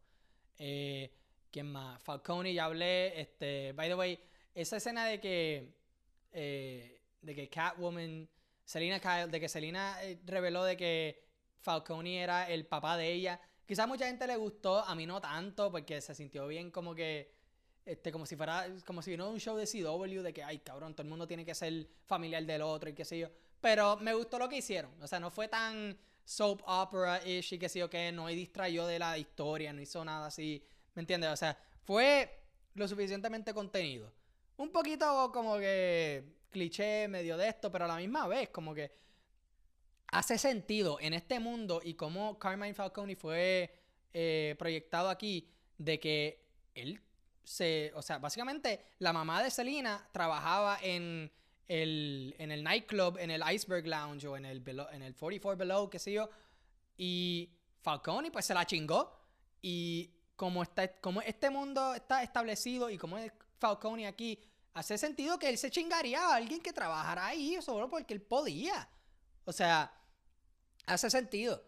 Eh, 0.57 1.13
¿Quién 1.49 1.71
más? 1.71 2.03
Falcone, 2.03 2.53
ya 2.53 2.65
hablé. 2.65 3.17
Este, 3.17 3.71
by 3.71 3.87
the 3.87 3.95
way, 3.95 4.19
esa 4.53 4.75
escena 4.75 5.05
de 5.05 5.21
que 5.21 5.77
eh, 6.33 7.03
de 7.21 7.35
que 7.35 7.47
Catwoman, 7.47 8.27
Selina 8.65 8.99
Kyle, 8.99 9.31
de 9.31 9.39
que 9.39 9.47
Selina 9.47 10.03
eh, 10.03 10.19
reveló 10.25 10.65
de 10.65 10.75
que 10.75 11.23
Falcone 11.61 12.21
era 12.21 12.49
el 12.49 12.65
papá 12.65 12.97
de 12.97 13.13
ella 13.13 13.39
Quizás 13.67 13.85
mucha 13.85 14.07
gente 14.07 14.25
le 14.25 14.37
gustó, 14.37 14.79
a 14.79 14.95
mí 14.95 15.05
no 15.05 15.19
tanto, 15.19 15.69
porque 15.69 15.99
se 15.99 16.15
sintió 16.15 16.47
bien 16.47 16.71
como 16.71 16.95
que, 16.95 17.33
este, 17.85 18.13
como 18.13 18.25
si 18.25 18.37
fuera, 18.37 18.65
como 18.85 19.01
si 19.01 19.11
vino 19.11 19.29
un 19.29 19.39
show 19.41 19.57
de 19.57 19.67
CW 19.67 20.21
de 20.21 20.33
que, 20.33 20.41
ay, 20.41 20.59
cabrón, 20.59 20.93
todo 20.93 21.03
el 21.03 21.09
mundo 21.09 21.27
tiene 21.27 21.43
que 21.43 21.53
ser 21.53 21.85
familiar 22.05 22.45
del 22.45 22.61
otro 22.61 22.89
y 22.89 22.93
qué 22.93 23.03
sé 23.03 23.19
yo. 23.19 23.29
Pero 23.59 23.97
me 23.97 24.13
gustó 24.13 24.39
lo 24.39 24.47
que 24.47 24.57
hicieron. 24.57 24.91
O 25.03 25.07
sea, 25.07 25.19
no 25.19 25.29
fue 25.29 25.49
tan 25.49 25.97
soap 26.23 26.61
opera-ish 26.65 27.53
y 27.53 27.59
qué 27.59 27.67
sé 27.67 27.79
yo, 27.79 27.89
que 27.89 28.09
no 28.13 28.27
distrayó 28.27 28.87
de 28.87 28.99
la 28.99 29.17
historia, 29.17 29.73
no 29.73 29.81
hizo 29.81 30.03
nada 30.05 30.27
así. 30.27 30.63
¿Me 30.93 31.01
entiendes? 31.01 31.29
O 31.31 31.35
sea, 31.35 31.57
fue 31.83 32.39
lo 32.73 32.87
suficientemente 32.87 33.53
contenido. 33.53 34.13
Un 34.55 34.71
poquito 34.71 35.29
como 35.33 35.57
que 35.57 36.23
cliché 36.49 37.09
medio 37.09 37.35
de 37.35 37.49
esto, 37.49 37.69
pero 37.69 37.83
a 37.83 37.89
la 37.89 37.97
misma 37.97 38.27
vez, 38.27 38.47
como 38.49 38.73
que 38.73 38.91
hace 40.07 40.37
sentido 40.37 40.97
en 41.01 41.13
este 41.13 41.39
mundo 41.39 41.81
y 41.83 41.95
cómo 41.95 42.39
Carmine 42.39 42.73
Falcone 42.73 43.15
fue 43.15 43.73
eh, 44.13 44.55
proyectado 44.57 45.09
aquí 45.09 45.49
de 45.77 45.99
que 45.99 46.47
él 46.73 47.01
se, 47.43 47.91
o 47.95 48.01
sea, 48.01 48.17
básicamente 48.17 48.83
la 48.99 49.13
mamá 49.13 49.41
de 49.41 49.49
Selina 49.49 50.07
trabajaba 50.11 50.79
en 50.81 51.31
el, 51.67 52.35
en 52.37 52.51
el 52.51 52.63
nightclub, 52.63 53.17
en 53.17 53.31
el 53.31 53.43
Iceberg 53.51 53.85
Lounge 53.87 54.27
o 54.27 54.37
en 54.37 54.45
el, 54.45 54.63
en 54.91 55.01
el 55.01 55.15
44 55.15 55.57
Below, 55.57 55.89
qué 55.89 55.99
sé 55.99 56.13
yo, 56.13 56.29
y 56.97 57.49
Falcone 57.81 58.31
pues 58.31 58.45
se 58.45 58.53
la 58.53 58.65
chingó 58.65 59.17
y 59.61 60.11
como, 60.35 60.63
está, 60.63 60.91
como 60.99 61.21
este 61.21 61.49
mundo 61.49 61.93
está 61.93 62.23
establecido 62.23 62.89
y 62.89 62.97
como 62.97 63.17
es 63.17 63.31
Falcone 63.59 64.07
aquí, 64.07 64.39
hace 64.73 64.97
sentido 64.97 65.39
que 65.39 65.49
él 65.49 65.57
se 65.57 65.71
chingaría 65.71 66.19
a 66.19 66.35
alguien 66.35 66.61
que 66.61 66.73
trabajara 66.73 67.27
ahí 67.27 67.57
solo 67.61 67.89
porque 67.89 68.13
él 68.13 68.21
podía. 68.21 68.87
O 69.47 69.53
sea, 69.53 69.89
hace 70.87 71.09
sentido. 71.09 71.63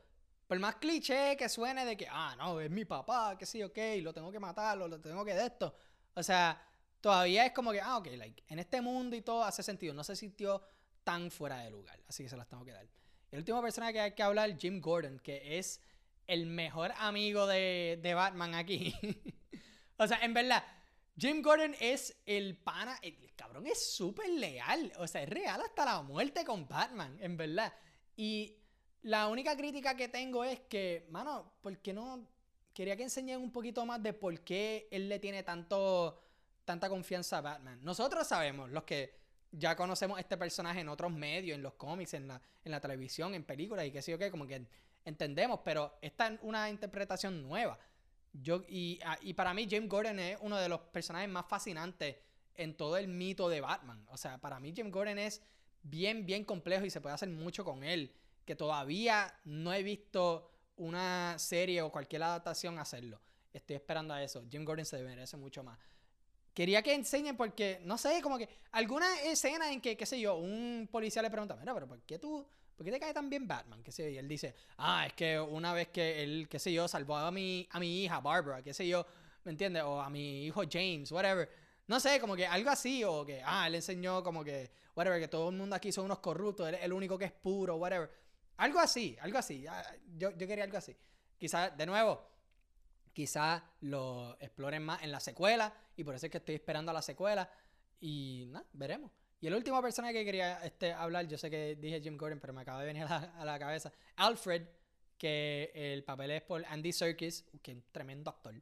Por 0.48 0.60
más 0.60 0.76
cliché 0.76 1.38
que 1.38 1.48
suene 1.48 1.86
de 1.86 1.96
que, 1.96 2.08
ah, 2.12 2.36
no, 2.38 2.60
es 2.60 2.70
mi 2.70 2.84
papá, 2.84 3.38
que 3.38 3.46
sí, 3.46 3.64
ok, 3.64 3.78
lo 4.02 4.14
tengo 4.14 4.32
que 4.34 4.40
matarlo, 4.40 4.88
lo 4.88 5.00
tengo 5.00 5.24
que 5.24 5.34
de 5.34 5.46
esto. 5.46 5.74
O 6.14 6.22
sea, 6.22 6.62
todavía 7.00 7.46
es 7.46 7.54
como 7.54 7.72
que, 7.72 7.80
ah, 7.80 7.98
ok, 7.98 8.08
like, 8.18 8.44
en 8.50 8.60
este 8.60 8.82
mundo 8.82 9.16
y 9.16 9.22
todo 9.22 9.46
hace 9.46 9.64
sentido. 9.64 9.94
No 9.94 10.04
se 10.04 10.18
sintió 10.18 10.62
tan 11.06 11.32
fuera 11.32 11.60
de 11.60 11.70
lugar. 11.70 11.98
Así 12.06 12.22
que 12.22 12.30
se 12.30 12.36
las 12.36 12.50
tengo 12.50 12.66
que 12.66 12.74
dar. 12.74 12.86
El 13.32 13.40
último 13.40 13.62
personaje 13.62 13.94
que 13.94 14.02
hay 14.02 14.12
que 14.12 14.24
hablar, 14.24 14.58
Jim 14.58 14.82
Gordon, 14.82 15.18
que 15.20 15.58
es 15.58 15.80
el 16.28 16.48
mejor 16.48 16.92
amigo 16.98 17.48
de, 17.48 17.98
de 18.02 18.14
Batman 18.14 18.56
aquí. 18.56 18.94
o 19.98 20.06
sea, 20.06 20.20
en 20.20 20.34
verdad, 20.34 20.66
Jim 21.20 21.42
Gordon 21.42 21.76
es 21.82 22.16
el 22.26 22.56
pana, 22.56 22.98
el 23.02 23.36
cabrón 23.36 23.68
es 23.68 23.92
súper 23.92 24.30
leal, 24.30 24.94
o 24.98 25.06
sea, 25.06 25.24
es 25.24 25.30
real 25.30 25.60
hasta 25.60 25.84
la 25.84 26.02
muerte 26.02 26.46
con 26.46 26.66
Batman, 26.66 27.18
en 27.20 27.36
verdad. 27.36 27.74
Y 28.16 28.56
la 29.02 29.28
única 29.28 29.58
crítica 29.58 29.98
que 29.98 30.08
tengo 30.08 30.46
es 30.46 30.62
que, 30.62 31.08
mano, 31.10 31.52
¿por 31.62 31.78
qué 31.80 31.92
no? 31.92 32.26
Quería 32.74 32.96
que 32.96 33.04
enseñen 33.04 33.42
un 33.42 33.52
poquito 33.52 33.86
más 33.86 34.02
de 34.02 34.14
por 34.14 34.40
qué 34.42 34.88
él 34.92 35.10
le 35.10 35.20
tiene 35.20 35.44
tanto, 35.44 36.22
tanta 36.64 36.88
confianza 36.88 37.40
a 37.40 37.42
Batman. 37.42 37.80
Nosotros 37.84 38.26
sabemos, 38.26 38.70
los 38.70 38.84
que 38.84 39.20
ya 39.52 39.76
conocemos 39.76 40.20
este 40.20 40.38
personaje 40.38 40.80
en 40.80 40.88
otros 40.88 41.12
medios, 41.12 41.56
en 41.58 41.64
los 41.64 41.74
cómics, 41.74 42.14
en 42.14 42.30
la, 42.30 42.42
en 42.64 42.72
la 42.72 42.80
televisión, 42.80 43.34
en 43.34 43.44
películas 43.44 43.86
y 43.86 43.92
qué 43.92 44.02
sé 44.02 44.12
yo 44.12 44.18
qué, 44.18 44.32
como 44.32 44.48
que 44.48 44.66
entendemos, 45.04 45.60
pero 45.66 45.98
esta 46.02 46.28
es 46.28 46.40
una 46.44 46.70
interpretación 46.70 47.42
nueva. 47.42 47.78
Yo, 48.42 48.64
y, 48.68 49.00
ah, 49.06 49.18
y 49.22 49.34
para 49.34 49.54
mí 49.54 49.68
James 49.70 49.90
Gordon 49.90 50.20
es 50.20 50.38
uno 50.42 50.58
de 50.58 50.70
los 50.70 50.80
personajes 50.80 51.30
más 51.30 51.46
fascinantes 51.48 52.18
en 52.56 52.76
todo 52.76 52.98
el 52.98 53.08
mito 53.08 53.50
de 53.50 53.62
Batman. 53.62 54.06
O 54.10 54.18
sea, 54.18 54.38
para 54.38 54.60
mí 54.60 54.74
James 54.76 54.92
Gordon 54.92 55.18
es 55.18 55.42
bien, 55.82 56.26
bien 56.26 56.44
complejo 56.44 56.86
y 56.86 56.90
se 56.90 57.02
puede 57.02 57.16
hacer 57.16 57.30
mucho 57.30 57.64
con 57.64 57.84
él. 57.84 58.14
Que 58.46 58.56
todavía 58.56 59.34
no 59.46 59.74
he 59.74 59.84
visto 59.84 60.52
una 60.76 61.38
serie 61.38 61.82
o 61.82 61.92
cualquier 61.92 62.24
adaptación 62.24 62.80
hacerlo. 62.80 63.22
Estoy 63.54 63.76
esperando 63.76 64.14
a 64.14 64.24
eso. 64.24 64.44
Jim 64.50 64.64
Gordon 64.64 64.86
se 64.86 65.02
merece 65.04 65.38
mucho 65.38 65.64
más. 65.64 65.78
Quería 66.54 66.82
que 66.82 66.94
enseñen 66.94 67.38
porque, 67.38 67.80
no 67.84 67.98
sé, 67.98 68.22
como 68.22 68.38
que 68.38 68.50
alguna 68.72 69.22
escena 69.22 69.72
en 69.72 69.82
que, 69.82 69.96
qué 69.96 70.06
sé 70.06 70.20
yo, 70.20 70.36
un 70.36 70.90
policía 70.92 71.22
le 71.22 71.30
pregunta, 71.30 71.56
mira, 71.56 71.74
pero 71.74 71.88
¿por 71.88 72.02
qué 72.02 72.20
tú 72.20 72.46
¿por 72.80 72.86
qué 72.86 72.94
te 72.94 73.00
cae 73.02 73.14
tan 73.14 73.30
bien 73.30 73.46
Batman? 73.46 73.84
¿Qué 73.84 73.92
sé? 73.92 74.10
Y 74.10 74.18
él 74.18 74.26
dice, 74.26 74.56
ah, 74.78 75.06
es 75.06 75.12
que 75.12 75.38
una 75.38 75.74
vez 75.74 75.90
que 75.90 76.24
él, 76.24 76.48
qué 76.50 76.60
sé 76.60 76.72
yo, 76.72 76.88
salvó 76.88 77.18
a 77.18 77.30
mi, 77.30 77.68
a 77.72 77.78
mi 77.78 78.06
hija 78.06 78.22
Barbara, 78.22 78.64
qué 78.64 78.74
sé 78.74 78.88
yo, 78.88 79.06
¿me 79.44 79.52
entiendes? 79.52 79.84
O 79.84 80.00
a 80.00 80.10
mi 80.10 80.46
hijo 80.46 80.62
James, 80.72 81.12
whatever. 81.12 81.50
No 81.88 82.00
sé, 82.00 82.22
como 82.22 82.38
que 82.38 82.48
algo 82.48 82.70
así, 82.70 83.04
o 83.04 83.26
que, 83.26 83.42
ah, 83.44 83.68
él 83.68 83.76
enseñó 83.76 84.24
como 84.24 84.46
que, 84.46 84.72
whatever, 84.96 85.20
que 85.20 85.28
todo 85.28 85.50
el 85.50 85.58
mundo 85.58 85.76
aquí 85.76 85.92
son 85.92 86.06
unos 86.06 86.20
corruptos, 86.20 86.70
él 86.70 86.76
es 86.76 86.84
el 86.84 86.94
único 86.94 87.18
que 87.18 87.26
es 87.26 87.34
puro, 87.34 87.76
whatever. 87.76 88.10
Algo 88.56 88.80
así, 88.80 89.18
algo 89.20 89.40
así. 89.40 89.66
Yo, 90.16 90.32
yo 90.32 90.48
quería 90.48 90.64
algo 90.64 90.78
así. 90.78 90.96
Quizás, 91.38 91.76
de 91.76 91.86
nuevo, 91.86 92.26
quizás 93.12 93.62
lo 93.82 94.38
exploren 94.40 94.86
más 94.86 95.04
en 95.04 95.12
la 95.12 95.20
secuela, 95.20 95.74
y 95.98 96.06
por 96.06 96.16
eso 96.16 96.28
es 96.28 96.32
que 96.32 96.38
estoy 96.38 96.56
esperando 96.56 96.92
a 96.92 96.94
la 96.94 97.02
secuela, 97.02 97.52
y 98.00 98.46
nada, 98.48 98.66
veremos. 98.72 99.12
Y 99.42 99.48
el 99.48 99.56
último 99.56 99.82
personaje 99.82 100.14
que 100.14 100.26
quería 100.26 100.60
este, 100.66 100.92
hablar, 100.92 101.28
yo 101.28 101.38
sé 101.38 101.50
que 101.50 101.76
dije 101.76 102.02
Jim 102.02 102.18
Gordon, 102.18 102.40
pero 102.40 102.54
me 102.54 102.62
acaba 102.62 102.82
de 102.82 102.88
venir 102.88 103.04
a 103.04 103.46
la, 103.46 103.58
cabeza. 103.60 103.92
Alfred, 104.18 104.64
que 105.18 105.72
el 105.74 106.04
papel 106.04 106.32
es 106.32 106.42
por 106.42 106.66
Andy 106.66 106.92
Serkis, 106.92 107.46
que 107.62 107.72
es 107.72 107.78
un 107.78 107.84
tremendo 107.92 108.30
actor. 108.30 108.54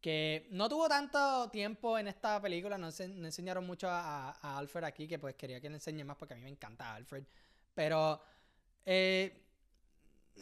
Que 0.00 0.48
no 0.50 0.68
tuvo 0.68 0.88
tanto 0.88 1.48
tiempo 1.50 1.96
en 1.98 2.08
esta 2.08 2.40
película, 2.42 2.76
no, 2.76 2.88
enseñaron 2.88 3.66
mucho 3.66 3.88
a, 3.88 4.58
Alfred 4.58 4.84
aquí, 4.84 5.06
que 5.06 5.18
pues 5.18 5.36
quería 5.36 5.60
que 5.60 5.68
le 5.68 5.76
enseñe 5.76 6.04
más 6.04 6.16
porque 6.16 6.34
a 6.34 6.36
mí 6.36 6.42
me 6.42 6.50
encanta 6.50 6.94
Alfred. 6.94 7.24
Pero 7.72 8.20
eh, 8.84 9.44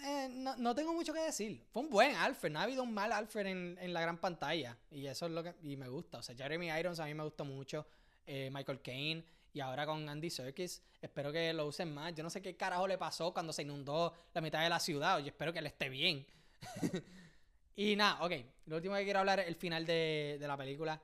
eh, 0.03 0.29
no, 0.31 0.75
tengo 0.75 0.95
mucho 0.95 1.13
que 1.13 1.21
decir. 1.21 1.63
Fue 1.71 1.83
un 1.83 1.91
buen 1.91 2.17
Alfred, 2.17 2.51
no 2.51 2.59
ha 2.59 2.63
habido 2.63 2.83
un 2.83 2.93
mal 2.93 3.13
Alfred 3.13 3.47
en, 3.47 3.79
en, 3.81 3.93
la 3.93 4.01
gran 4.01 4.19
pantalla. 4.19 4.79
Y 4.91 5.07
eso 5.07 5.27
es 5.27 5.33
lo 5.33 5.43
que 5.43 5.55
y 5.63 5.77
me 5.77 5.89
gusta. 5.89 6.19
O 6.19 6.23
sea, 6.23 6.35
Jeremy 6.35 6.71
Irons 6.71 6.99
a 7.01 7.05
mí 7.05 7.13
me 7.13 7.23
gustó 7.23 7.45
mucho. 7.45 7.87
Eh, 8.27 8.51
Michael 8.53 8.81
Caine. 8.81 9.25
Y 9.55 9.61
ahora 9.61 9.85
con 9.85 10.09
Andy 10.09 10.31
Serkis, 10.31 10.83
espero 11.01 11.31
que 11.31 11.53
lo 11.53 11.67
usen 11.67 11.93
más. 11.93 12.15
Yo 12.15 12.23
no 12.23 12.31
sé 12.31 12.41
qué 12.41 12.57
carajo 12.57 12.87
le 12.87 12.97
pasó 12.97 13.33
cuando 13.33 13.53
se 13.53 13.63
inundó 13.63 14.15
la 14.33 14.41
mitad 14.41 14.63
de 14.63 14.69
la 14.69 14.81
ciudad. 14.81 15.19
Yo 15.19 15.27
espero 15.27 15.53
que 15.53 15.61
le 15.61 15.69
esté 15.69 15.89
bien. 15.89 16.27
y 17.77 17.95
nada, 17.97 18.25
ok. 18.25 18.33
Lo 18.67 18.77
último 18.77 18.95
que 18.97 19.05
quiero 19.05 19.19
hablar 19.19 19.41
es 19.41 19.49
el 19.49 19.57
final 19.57 19.85
de, 19.85 20.39
la 20.41 20.57
película. 20.57 21.01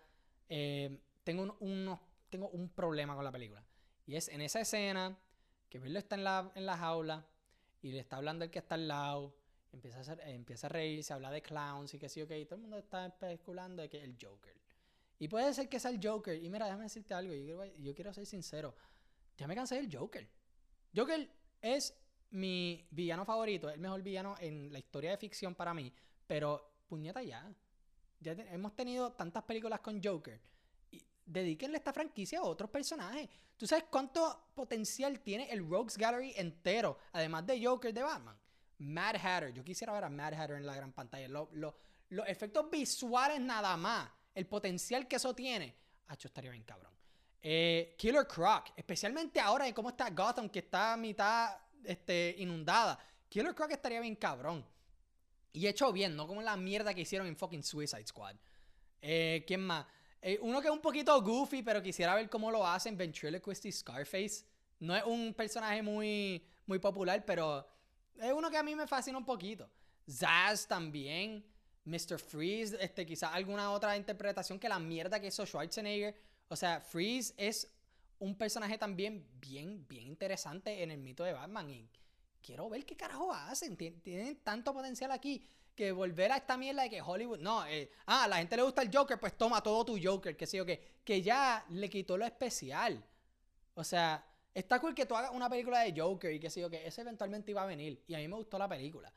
Eh, 0.48 0.98
tengo, 1.24 1.56
un, 1.60 1.98
tengo 2.30 2.48
un 2.48 2.70
problema 2.70 3.14
con 3.14 3.24
la 3.24 3.32
película. 3.32 3.62
Y 4.06 4.16
es 4.16 4.28
en 4.28 4.40
esa 4.40 4.60
escena 4.60 5.18
que 5.68 5.78
Bill 5.78 5.96
está 5.96 6.14
en 6.14 6.24
la, 6.24 6.50
en 6.54 6.64
la 6.64 6.78
jaula 6.78 7.26
y 7.82 7.92
le 7.92 8.00
está 8.00 8.16
hablando 8.16 8.44
el 8.44 8.50
que 8.50 8.60
está 8.60 8.76
al 8.76 8.88
lado. 8.88 9.34
Empieza 9.72 9.98
a, 9.98 10.00
hacer, 10.00 10.20
empieza 10.24 10.66
a 10.66 10.70
reír, 10.70 11.04
se 11.04 11.12
habla 11.12 11.30
de 11.30 11.42
clowns 11.42 11.92
y 11.92 11.98
que 11.98 12.08
sí, 12.08 12.22
ok. 12.22 12.30
todo 12.44 12.54
el 12.54 12.62
mundo 12.62 12.78
está 12.78 13.06
especulando 13.06 13.82
de 13.82 13.90
que 13.90 14.02
el 14.02 14.16
Joker. 14.20 14.57
Y 15.18 15.28
puede 15.28 15.52
ser 15.52 15.68
que 15.68 15.80
sea 15.80 15.90
el 15.90 16.00
Joker. 16.02 16.42
Y 16.42 16.48
mira, 16.48 16.66
déjame 16.66 16.84
decirte 16.84 17.14
algo. 17.14 17.34
Yo 17.78 17.94
quiero, 17.94 18.12
ser 18.12 18.26
sincero. 18.26 18.74
Ya 19.36 19.46
me 19.48 19.54
cansé 19.54 19.76
del 19.76 19.94
Joker. 19.94 20.28
Joker 20.94 21.28
es 21.60 21.94
mi 22.30 22.86
villano 22.90 23.24
favorito. 23.24 23.68
El 23.68 23.80
mejor 23.80 24.02
villano 24.02 24.36
en 24.38 24.72
la 24.72 24.78
historia 24.78 25.10
de 25.10 25.16
ficción 25.16 25.54
para 25.54 25.74
mí. 25.74 25.92
Pero, 26.26 26.82
puñeta 26.86 27.22
ya. 27.22 27.52
Ya 28.20 28.32
hemos 28.32 28.74
tenido 28.76 29.12
tantas 29.12 29.42
películas 29.42 29.80
con 29.80 30.02
Joker. 30.02 30.40
Dedíquenle 31.26 31.78
esta 31.78 31.92
franquicia 31.92 32.38
a 32.38 32.42
otros 32.42 32.70
personajes. 32.70 33.28
¿Tú 33.56 33.66
sabes 33.66 33.84
cuánto 33.90 34.50
potencial 34.54 35.20
tiene 35.20 35.50
el 35.50 35.68
Rogues 35.68 35.98
Gallery 35.98 36.32
entero? 36.36 36.98
Además 37.12 37.44
de 37.44 37.64
Joker 37.64 37.92
de 37.92 38.02
Batman. 38.02 38.38
Mad 38.78 39.16
Hatter. 39.16 39.52
Yo 39.52 39.64
quisiera 39.64 39.92
ver 39.92 40.04
a 40.04 40.08
Mad 40.08 40.34
Hatter 40.34 40.56
en 40.56 40.66
la 40.66 40.76
gran 40.76 40.92
pantalla. 40.92 41.28
los 41.28 42.28
efectos 42.28 42.70
visuales 42.70 43.40
nada 43.40 43.76
más 43.76 44.17
el 44.34 44.46
potencial 44.46 45.06
que 45.08 45.16
eso 45.16 45.34
tiene, 45.34 45.74
hecho 46.10 46.28
estaría 46.28 46.50
bien 46.50 46.64
cabrón. 46.64 46.92
Eh, 47.40 47.94
Killer 47.96 48.26
Croc, 48.26 48.72
especialmente 48.76 49.40
ahora 49.40 49.64
de 49.64 49.74
cómo 49.74 49.90
está 49.90 50.10
Gotham, 50.10 50.48
que 50.48 50.60
está 50.60 50.94
a 50.94 50.96
mitad 50.96 51.56
este, 51.84 52.34
inundada. 52.38 52.98
Killer 53.28 53.54
Croc 53.54 53.70
estaría 53.70 54.00
bien 54.00 54.16
cabrón. 54.16 54.64
Y 55.52 55.66
hecho 55.66 55.92
bien, 55.92 56.14
no 56.14 56.26
como 56.26 56.42
la 56.42 56.56
mierda 56.56 56.94
que 56.94 57.02
hicieron 57.02 57.26
en 57.26 57.36
fucking 57.36 57.62
Suicide 57.62 58.06
Squad. 58.06 58.36
Eh, 59.00 59.44
¿Quién 59.46 59.62
más? 59.62 59.86
Eh, 60.20 60.38
uno 60.42 60.60
que 60.60 60.68
es 60.68 60.72
un 60.72 60.80
poquito 60.80 61.20
goofy, 61.22 61.62
pero 61.62 61.82
quisiera 61.82 62.14
ver 62.14 62.28
cómo 62.28 62.50
lo 62.50 62.66
hacen, 62.66 62.96
Ventriloquist 62.96 63.64
y 63.66 63.72
Scarface. 63.72 64.44
No 64.80 64.94
es 64.94 65.04
un 65.04 65.34
personaje 65.34 65.82
muy, 65.82 66.44
muy 66.66 66.78
popular, 66.78 67.24
pero 67.24 67.66
es 68.20 68.32
uno 68.32 68.50
que 68.50 68.56
a 68.56 68.62
mí 68.62 68.74
me 68.74 68.86
fascina 68.86 69.18
un 69.18 69.24
poquito. 69.24 69.70
Zaz 70.08 70.66
también. 70.66 71.44
Mr. 71.88 72.18
Freeze, 72.18 72.76
este, 72.80 73.06
quizás 73.06 73.32
alguna 73.32 73.70
otra 73.72 73.96
interpretación 73.96 74.58
que 74.58 74.68
la 74.68 74.78
mierda 74.78 75.20
que 75.20 75.28
hizo 75.28 75.46
Schwarzenegger. 75.46 76.14
O 76.48 76.56
sea, 76.56 76.80
Freeze 76.80 77.34
es 77.36 77.72
un 78.18 78.36
personaje 78.36 78.76
también 78.76 79.26
bien, 79.40 79.86
bien 79.88 80.06
interesante 80.06 80.82
en 80.82 80.90
el 80.90 80.98
mito 80.98 81.24
de 81.24 81.32
Batman. 81.32 81.70
Y 81.70 81.88
quiero 82.42 82.68
ver 82.68 82.84
qué 82.84 82.96
carajo 82.96 83.32
hacen. 83.32 83.76
Tienen 83.76 84.36
tanto 84.42 84.72
potencial 84.72 85.10
aquí 85.12 85.42
que 85.74 85.92
volver 85.92 86.32
a 86.32 86.36
esta 86.36 86.56
mierda 86.56 86.82
de 86.82 86.90
que 86.90 87.00
Hollywood. 87.00 87.38
No, 87.38 87.66
eh, 87.66 87.90
ah, 88.06 88.24
a 88.24 88.28
la 88.28 88.36
gente 88.38 88.56
le 88.56 88.62
gusta 88.62 88.82
el 88.82 88.90
Joker, 88.92 89.18
pues 89.18 89.38
toma 89.38 89.62
todo 89.62 89.84
tu 89.84 89.98
Joker, 90.02 90.36
que 90.36 90.46
sé 90.46 90.58
yo 90.58 90.66
qué. 90.66 90.98
Que 91.04 91.22
ya 91.22 91.64
le 91.70 91.88
quitó 91.88 92.18
lo 92.18 92.26
especial. 92.26 93.02
O 93.74 93.84
sea, 93.84 94.26
está 94.52 94.80
cool 94.80 94.94
que 94.94 95.06
tú 95.06 95.16
hagas 95.16 95.30
una 95.32 95.48
película 95.48 95.80
de 95.80 95.98
Joker 95.98 96.32
y 96.32 96.40
que 96.40 96.50
sé 96.50 96.60
yo 96.60 96.68
que 96.68 96.86
ese 96.86 97.00
eventualmente 97.00 97.52
iba 97.52 97.62
a 97.62 97.66
venir. 97.66 98.02
Y 98.06 98.14
a 98.14 98.18
mí 98.18 98.28
me 98.28 98.36
gustó 98.36 98.58
la 98.58 98.68
película. 98.68 99.12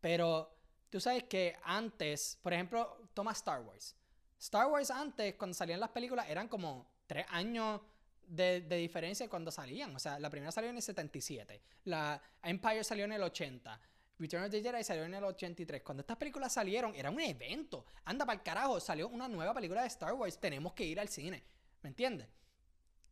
Pero 0.00 0.53
Tú 0.94 1.00
sabes 1.00 1.24
que 1.24 1.56
antes, 1.64 2.38
por 2.40 2.52
ejemplo, 2.52 3.08
toma 3.14 3.32
Star 3.32 3.62
Wars. 3.62 3.96
Star 4.38 4.68
Wars 4.68 4.92
antes, 4.92 5.34
cuando 5.34 5.52
salían 5.52 5.80
las 5.80 5.90
películas, 5.90 6.30
eran 6.30 6.46
como 6.46 6.88
tres 7.08 7.26
años 7.30 7.80
de, 8.28 8.60
diferencia 8.60 9.28
cuando 9.28 9.50
salían. 9.50 9.96
O 9.96 9.98
sea, 9.98 10.20
la 10.20 10.30
primera 10.30 10.52
salió 10.52 10.70
en 10.70 10.76
el 10.76 10.82
77. 10.82 11.60
La 11.86 12.22
Empire 12.44 12.84
salió 12.84 13.06
en 13.06 13.12
el 13.12 13.24
80. 13.24 13.80
Return 14.20 14.44
of 14.44 14.50
the 14.52 14.62
Jedi 14.62 14.84
salió 14.84 15.02
en 15.02 15.14
el 15.14 15.24
83. 15.24 15.82
Cuando 15.82 16.02
estas 16.02 16.16
películas 16.16 16.52
salieron, 16.52 16.94
era 16.94 17.10
un 17.10 17.18
evento. 17.18 17.86
Anda 18.04 18.24
para 18.24 18.38
el 18.38 18.44
carajo, 18.44 18.78
salió 18.78 19.08
una 19.08 19.26
nueva 19.26 19.52
película 19.52 19.80
de 19.80 19.88
Star 19.88 20.12
Wars. 20.12 20.38
Tenemos 20.38 20.74
que 20.74 20.84
ir 20.84 21.00
al 21.00 21.08
cine. 21.08 21.42
¿Me 21.82 21.88
entiendes? 21.88 22.28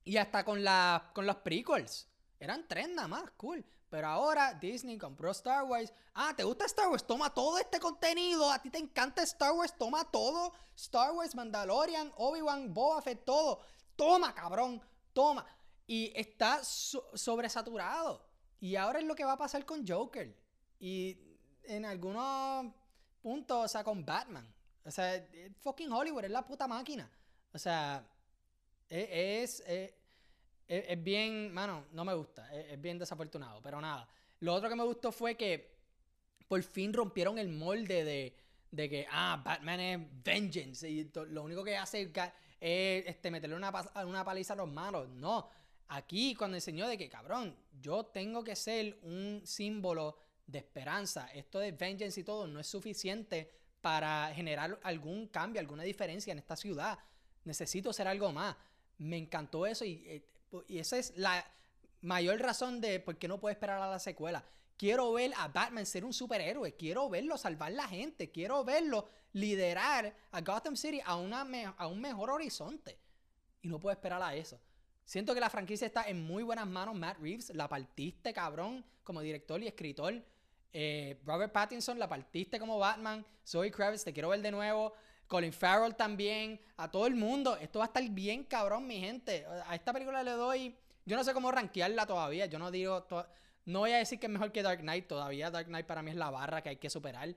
Y 0.05 0.19
hasta 0.19 0.45
con, 0.45 0.63
la, 0.63 1.11
con 1.13 1.27
los 1.27 1.35
prequels. 1.39 2.07
Eran 2.39 2.65
tres 2.69 2.89
nada 2.91 3.09
más, 3.09 3.29
cool. 3.33 3.65
Pero 3.93 4.07
ahora 4.07 4.55
Disney 4.55 4.97
compró 4.97 5.33
Star 5.33 5.65
Wars. 5.65 5.93
Ah, 6.15 6.33
¿te 6.35 6.45
gusta 6.45 6.65
Star 6.65 6.89
Wars? 6.89 7.07
Toma 7.07 7.29
todo 7.29 7.59
este 7.59 7.79
contenido. 7.79 8.51
A 8.51 8.59
ti 8.59 8.71
te 8.71 8.79
encanta 8.79 9.23
Star 9.23 9.53
Wars. 9.53 9.77
Toma 9.77 10.11
todo. 10.11 10.51
Star 10.75 11.13
Wars, 11.13 11.35
Mandalorian, 11.35 12.11
Obi-Wan, 12.17 12.73
Boba 12.73 13.03
Fett, 13.03 13.23
todo. 13.27 13.61
Toma, 13.95 14.35
cabrón. 14.35 14.81
Toma. 15.13 15.45
Y 15.87 16.11
está 16.17 16.65
sobresaturado. 16.65 18.27
Y 18.61 18.77
ahora 18.77 18.99
es 18.99 19.05
lo 19.05 19.15
que 19.15 19.27
va 19.27 19.33
a 19.33 19.37
pasar 19.37 19.67
con 19.67 19.87
Joker. 19.87 20.35
Y 20.81 21.19
en 21.65 21.85
algunos 21.85 22.73
puntos, 23.21 23.67
o 23.67 23.69
sea, 23.69 23.85
con 23.85 24.07
Batman. 24.07 24.51
O 24.87 24.91
sea, 24.91 25.23
fucking 25.61 25.93
Hollywood 25.93 26.25
es 26.25 26.31
la 26.31 26.47
puta 26.47 26.67
máquina. 26.67 27.11
O 27.53 27.59
sea, 27.59 28.03
e-, 28.89 29.43
es, 29.43 29.63
es, 30.73 31.03
bien, 31.03 31.53
mano, 31.53 31.87
no 31.93 32.05
me 32.05 32.15
gusta, 32.15 32.53
es, 32.55 32.81
bien 32.81 32.99
desafortunado, 32.99 33.61
pero 33.63 33.81
nada. 33.81 34.09
Lo 34.41 34.55
otro 34.55 34.69
que 34.69 34.77
me 34.77 34.85
gustó 34.85 35.13
fue 35.13 35.37
que 35.37 35.73
por 36.49 36.63
fin 36.63 36.93
rompieron 36.93 37.39
el 37.39 37.49
molde 37.49 38.05
de, 38.05 38.37
de 38.71 38.89
que, 38.89 39.07
ah, 39.11 39.41
Batman 39.45 39.81
es 39.81 40.01
vengeance 40.25 40.89
y 40.89 41.11
lo 41.29 41.43
único 41.43 41.63
que 41.63 41.77
hace 41.77 42.11
es 42.61 43.05
este, 43.07 43.31
meterle 43.31 43.57
una, 43.57 43.71
una 44.05 44.25
paliza 44.25 44.55
a 44.55 44.57
los 44.57 44.69
malos. 44.69 45.09
No, 45.09 45.49
aquí 45.89 46.35
cuando 46.35 46.57
enseñó 46.57 46.89
de 46.89 46.97
que, 46.97 47.09
cabrón, 47.09 47.55
yo 47.81 48.07
tengo 48.07 48.43
que 48.43 48.57
ser 48.57 48.99
un 49.03 49.43
símbolo 49.45 50.17
de 50.47 50.59
esperanza. 50.59 51.29
Esto 51.33 51.59
de 51.59 51.73
vengeance 51.73 52.19
y 52.21 52.25
todo 52.25 52.47
no 52.47 52.61
es 52.61 52.67
suficiente 52.67 53.51
para 53.81 54.33
generar 54.35 54.79
algún 54.85 55.27
cambio, 55.27 55.61
alguna 55.61 55.83
diferencia 55.83 56.33
en 56.33 56.39
esta 56.39 56.57
ciudad. 56.57 56.99
necesito 57.45 57.93
ser 57.93 58.07
algo 58.07 58.33
más. 58.33 58.57
Me 58.99 59.19
encantó 59.19 59.67
eso 59.67 59.85
y, 59.85 60.05
eh, 60.07 60.25
y 60.69 60.79
esa 60.79 60.99
es 60.99 61.17
la 61.17 61.45
mayor 62.01 62.41
razón 62.41 62.81
de 62.81 63.01
por 63.01 63.17
qué 63.17 63.29
no 63.29 63.39
puedo 63.39 63.53
esperar 63.53 63.81
a 63.81 63.89
la 63.89 63.99
secuela. 63.99 64.45
Quiero 64.77 65.13
ver 65.13 65.33
a 65.37 65.49
Batman 65.49 65.87
ser 65.87 66.05
un 66.05 66.13
superhéroe. 66.13 66.75
Quiero 66.75 67.09
verlo 67.09 67.39
salvar 67.39 67.73
la 67.73 67.87
gente. 67.87 68.31
Quiero 68.31 68.65
verlo 68.65 69.09
liderar 69.33 70.15
a 70.33 70.41
Gotham 70.41 70.77
City 70.77 71.01
a, 71.05 71.17
una 71.17 71.47
a 71.77 71.87
un 71.87 72.01
mejor 72.01 72.31
horizonte. 72.31 72.99
Y 73.63 73.69
no 73.69 73.79
puedo 73.79 73.93
esperar 73.93 74.21
a 74.23 74.35
eso. 74.35 74.61
Siento 75.05 75.35
que 75.35 75.41
la 75.41 75.51
franquicia 75.51 75.87
está 75.87 76.09
en 76.09 76.23
muy 76.25 76.43
buenas 76.43 76.67
manos. 76.67 76.95
Matt 76.97 77.19
Reeves, 77.19 77.55
la 77.55 77.69
partiste, 77.69 78.33
cabrón, 78.33 78.85
como 79.05 79.21
director 79.21 79.63
y 79.63 79.69
escritor. 79.69 80.23
Eh, 80.73 81.21
Robert 81.25 81.53
Pattinson, 81.53 81.99
la 81.99 82.09
partiste 82.09 82.59
como 82.59 82.79
Batman. 82.79 83.25
Zoe 83.47 83.71
Kravitz, 83.71 84.05
te 84.05 84.13
quiero 84.13 84.31
ver 84.31 84.43
de 84.43 84.51
nuevo. 84.51 84.95
Colin 85.33 85.53
Farrell 85.55 85.95
también. 85.95 86.61
A 86.77 86.91
todo 86.91 87.07
el 87.07 87.15
mundo. 87.15 87.57
Esto 87.57 87.79
va 87.79 87.87
a 87.87 87.89
estar 87.89 88.07
bien, 88.11 88.45
cabrón, 88.45 88.87
mi 88.87 89.01
gente. 89.01 89.47
A 89.67 89.75
esta 89.75 89.91
película 89.91 90.23
le 90.23 90.33
doy. 90.33 90.77
Yo 91.07 91.17
no 91.17 91.25
sé 91.25 91.33
cómo 91.33 91.51
rankearla 91.51 92.05
todavía. 92.05 92.45
Yo 92.45 92.59
no 92.59 92.71
digo. 92.71 93.07
No 93.65 93.79
voy 93.79 93.93
a 93.93 93.97
decir 93.97 94.21
que 94.21 94.27
es 94.27 94.33
mejor 94.33 94.53
que 94.53 94.63
Dark 94.63 94.81
Knight 94.81 95.07
todavía. 95.07 95.51
Dark 95.51 95.69
Knight 95.69 95.87
para 95.87 96.03
mí 96.03 96.11
es 96.11 96.19
la 96.19 96.29
barra 96.31 96.61
que 96.61 96.69
hay 96.69 96.77
que 96.77 96.91
superar. 96.91 97.35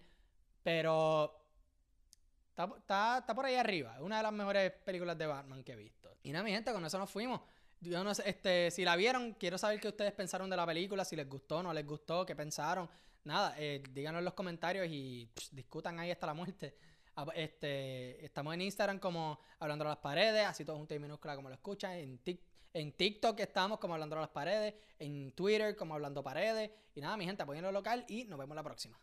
Pero. 0.61 1.41
Está, 2.49 3.19
está, 3.19 3.33
por 3.33 3.45
ahí 3.45 3.55
arriba. 3.55 3.97
Una 4.01 4.17
de 4.17 4.23
las 4.23 4.33
mejores 4.33 4.73
películas 4.73 5.17
de 5.17 5.27
Batman 5.27 5.63
que 5.63 5.71
he 5.71 5.77
visto. 5.77 6.17
Y 6.23 6.33
nada, 6.33 6.43
mi 6.43 6.51
gente, 6.51 6.73
con 6.73 6.85
eso 6.85 6.99
nos 6.99 7.09
fuimos. 7.09 7.39
Yo 7.79 8.03
no 8.03 8.13
sé, 8.13 8.29
este, 8.29 8.71
si 8.71 8.83
la 8.83 8.97
vieron, 8.97 9.33
quiero 9.33 9.57
saber 9.57 9.79
qué 9.79 9.87
ustedes 9.87 10.11
pensaron 10.11 10.49
de 10.49 10.57
la 10.57 10.65
película, 10.65 11.05
si 11.05 11.15
les 11.15 11.29
gustó, 11.29 11.61
no 11.61 11.73
les 11.73 11.85
gustó, 11.85 12.25
qué 12.25 12.35
pensaron. 12.35 12.89
Nada, 13.25 13.55
eh, 13.57 13.83
díganlo 13.91 14.19
en 14.19 14.25
los 14.25 14.33
comentarios 14.33 14.87
y 14.87 15.29
discutan 15.51 15.99
ahí 15.99 16.11
hasta 16.11 16.27
la 16.27 16.33
muerte. 16.33 16.75
Este, 17.33 18.25
estamos 18.25 18.53
en 18.53 18.61
Instagram 18.61 18.99
como 18.99 19.39
Hablando 19.59 19.85
a 19.85 19.89
las 19.89 19.97
Paredes, 19.97 20.45
así 20.45 20.65
todo 20.65 20.77
junto 20.77 20.93
y 20.95 20.99
minúscula 20.99 21.35
como 21.35 21.49
lo 21.49 21.55
escuchan. 21.55 21.93
En, 21.93 22.19
en 22.73 22.91
TikTok 22.91 23.39
estamos 23.39 23.79
como 23.79 23.93
Hablando 23.93 24.17
a 24.17 24.21
las 24.21 24.29
Paredes. 24.29 24.73
En 24.99 25.31
Twitter 25.31 25.75
como 25.75 25.93
Hablando 25.93 26.23
Paredes. 26.23 26.71
Y 26.93 27.01
nada, 27.01 27.15
mi 27.17 27.25
gente, 27.25 27.43
apoyen 27.43 27.63
lo 27.63 27.71
local 27.71 28.05
y 28.09 28.25
nos 28.25 28.37
vemos 28.37 28.55
la 28.55 28.63
próxima. 28.63 28.99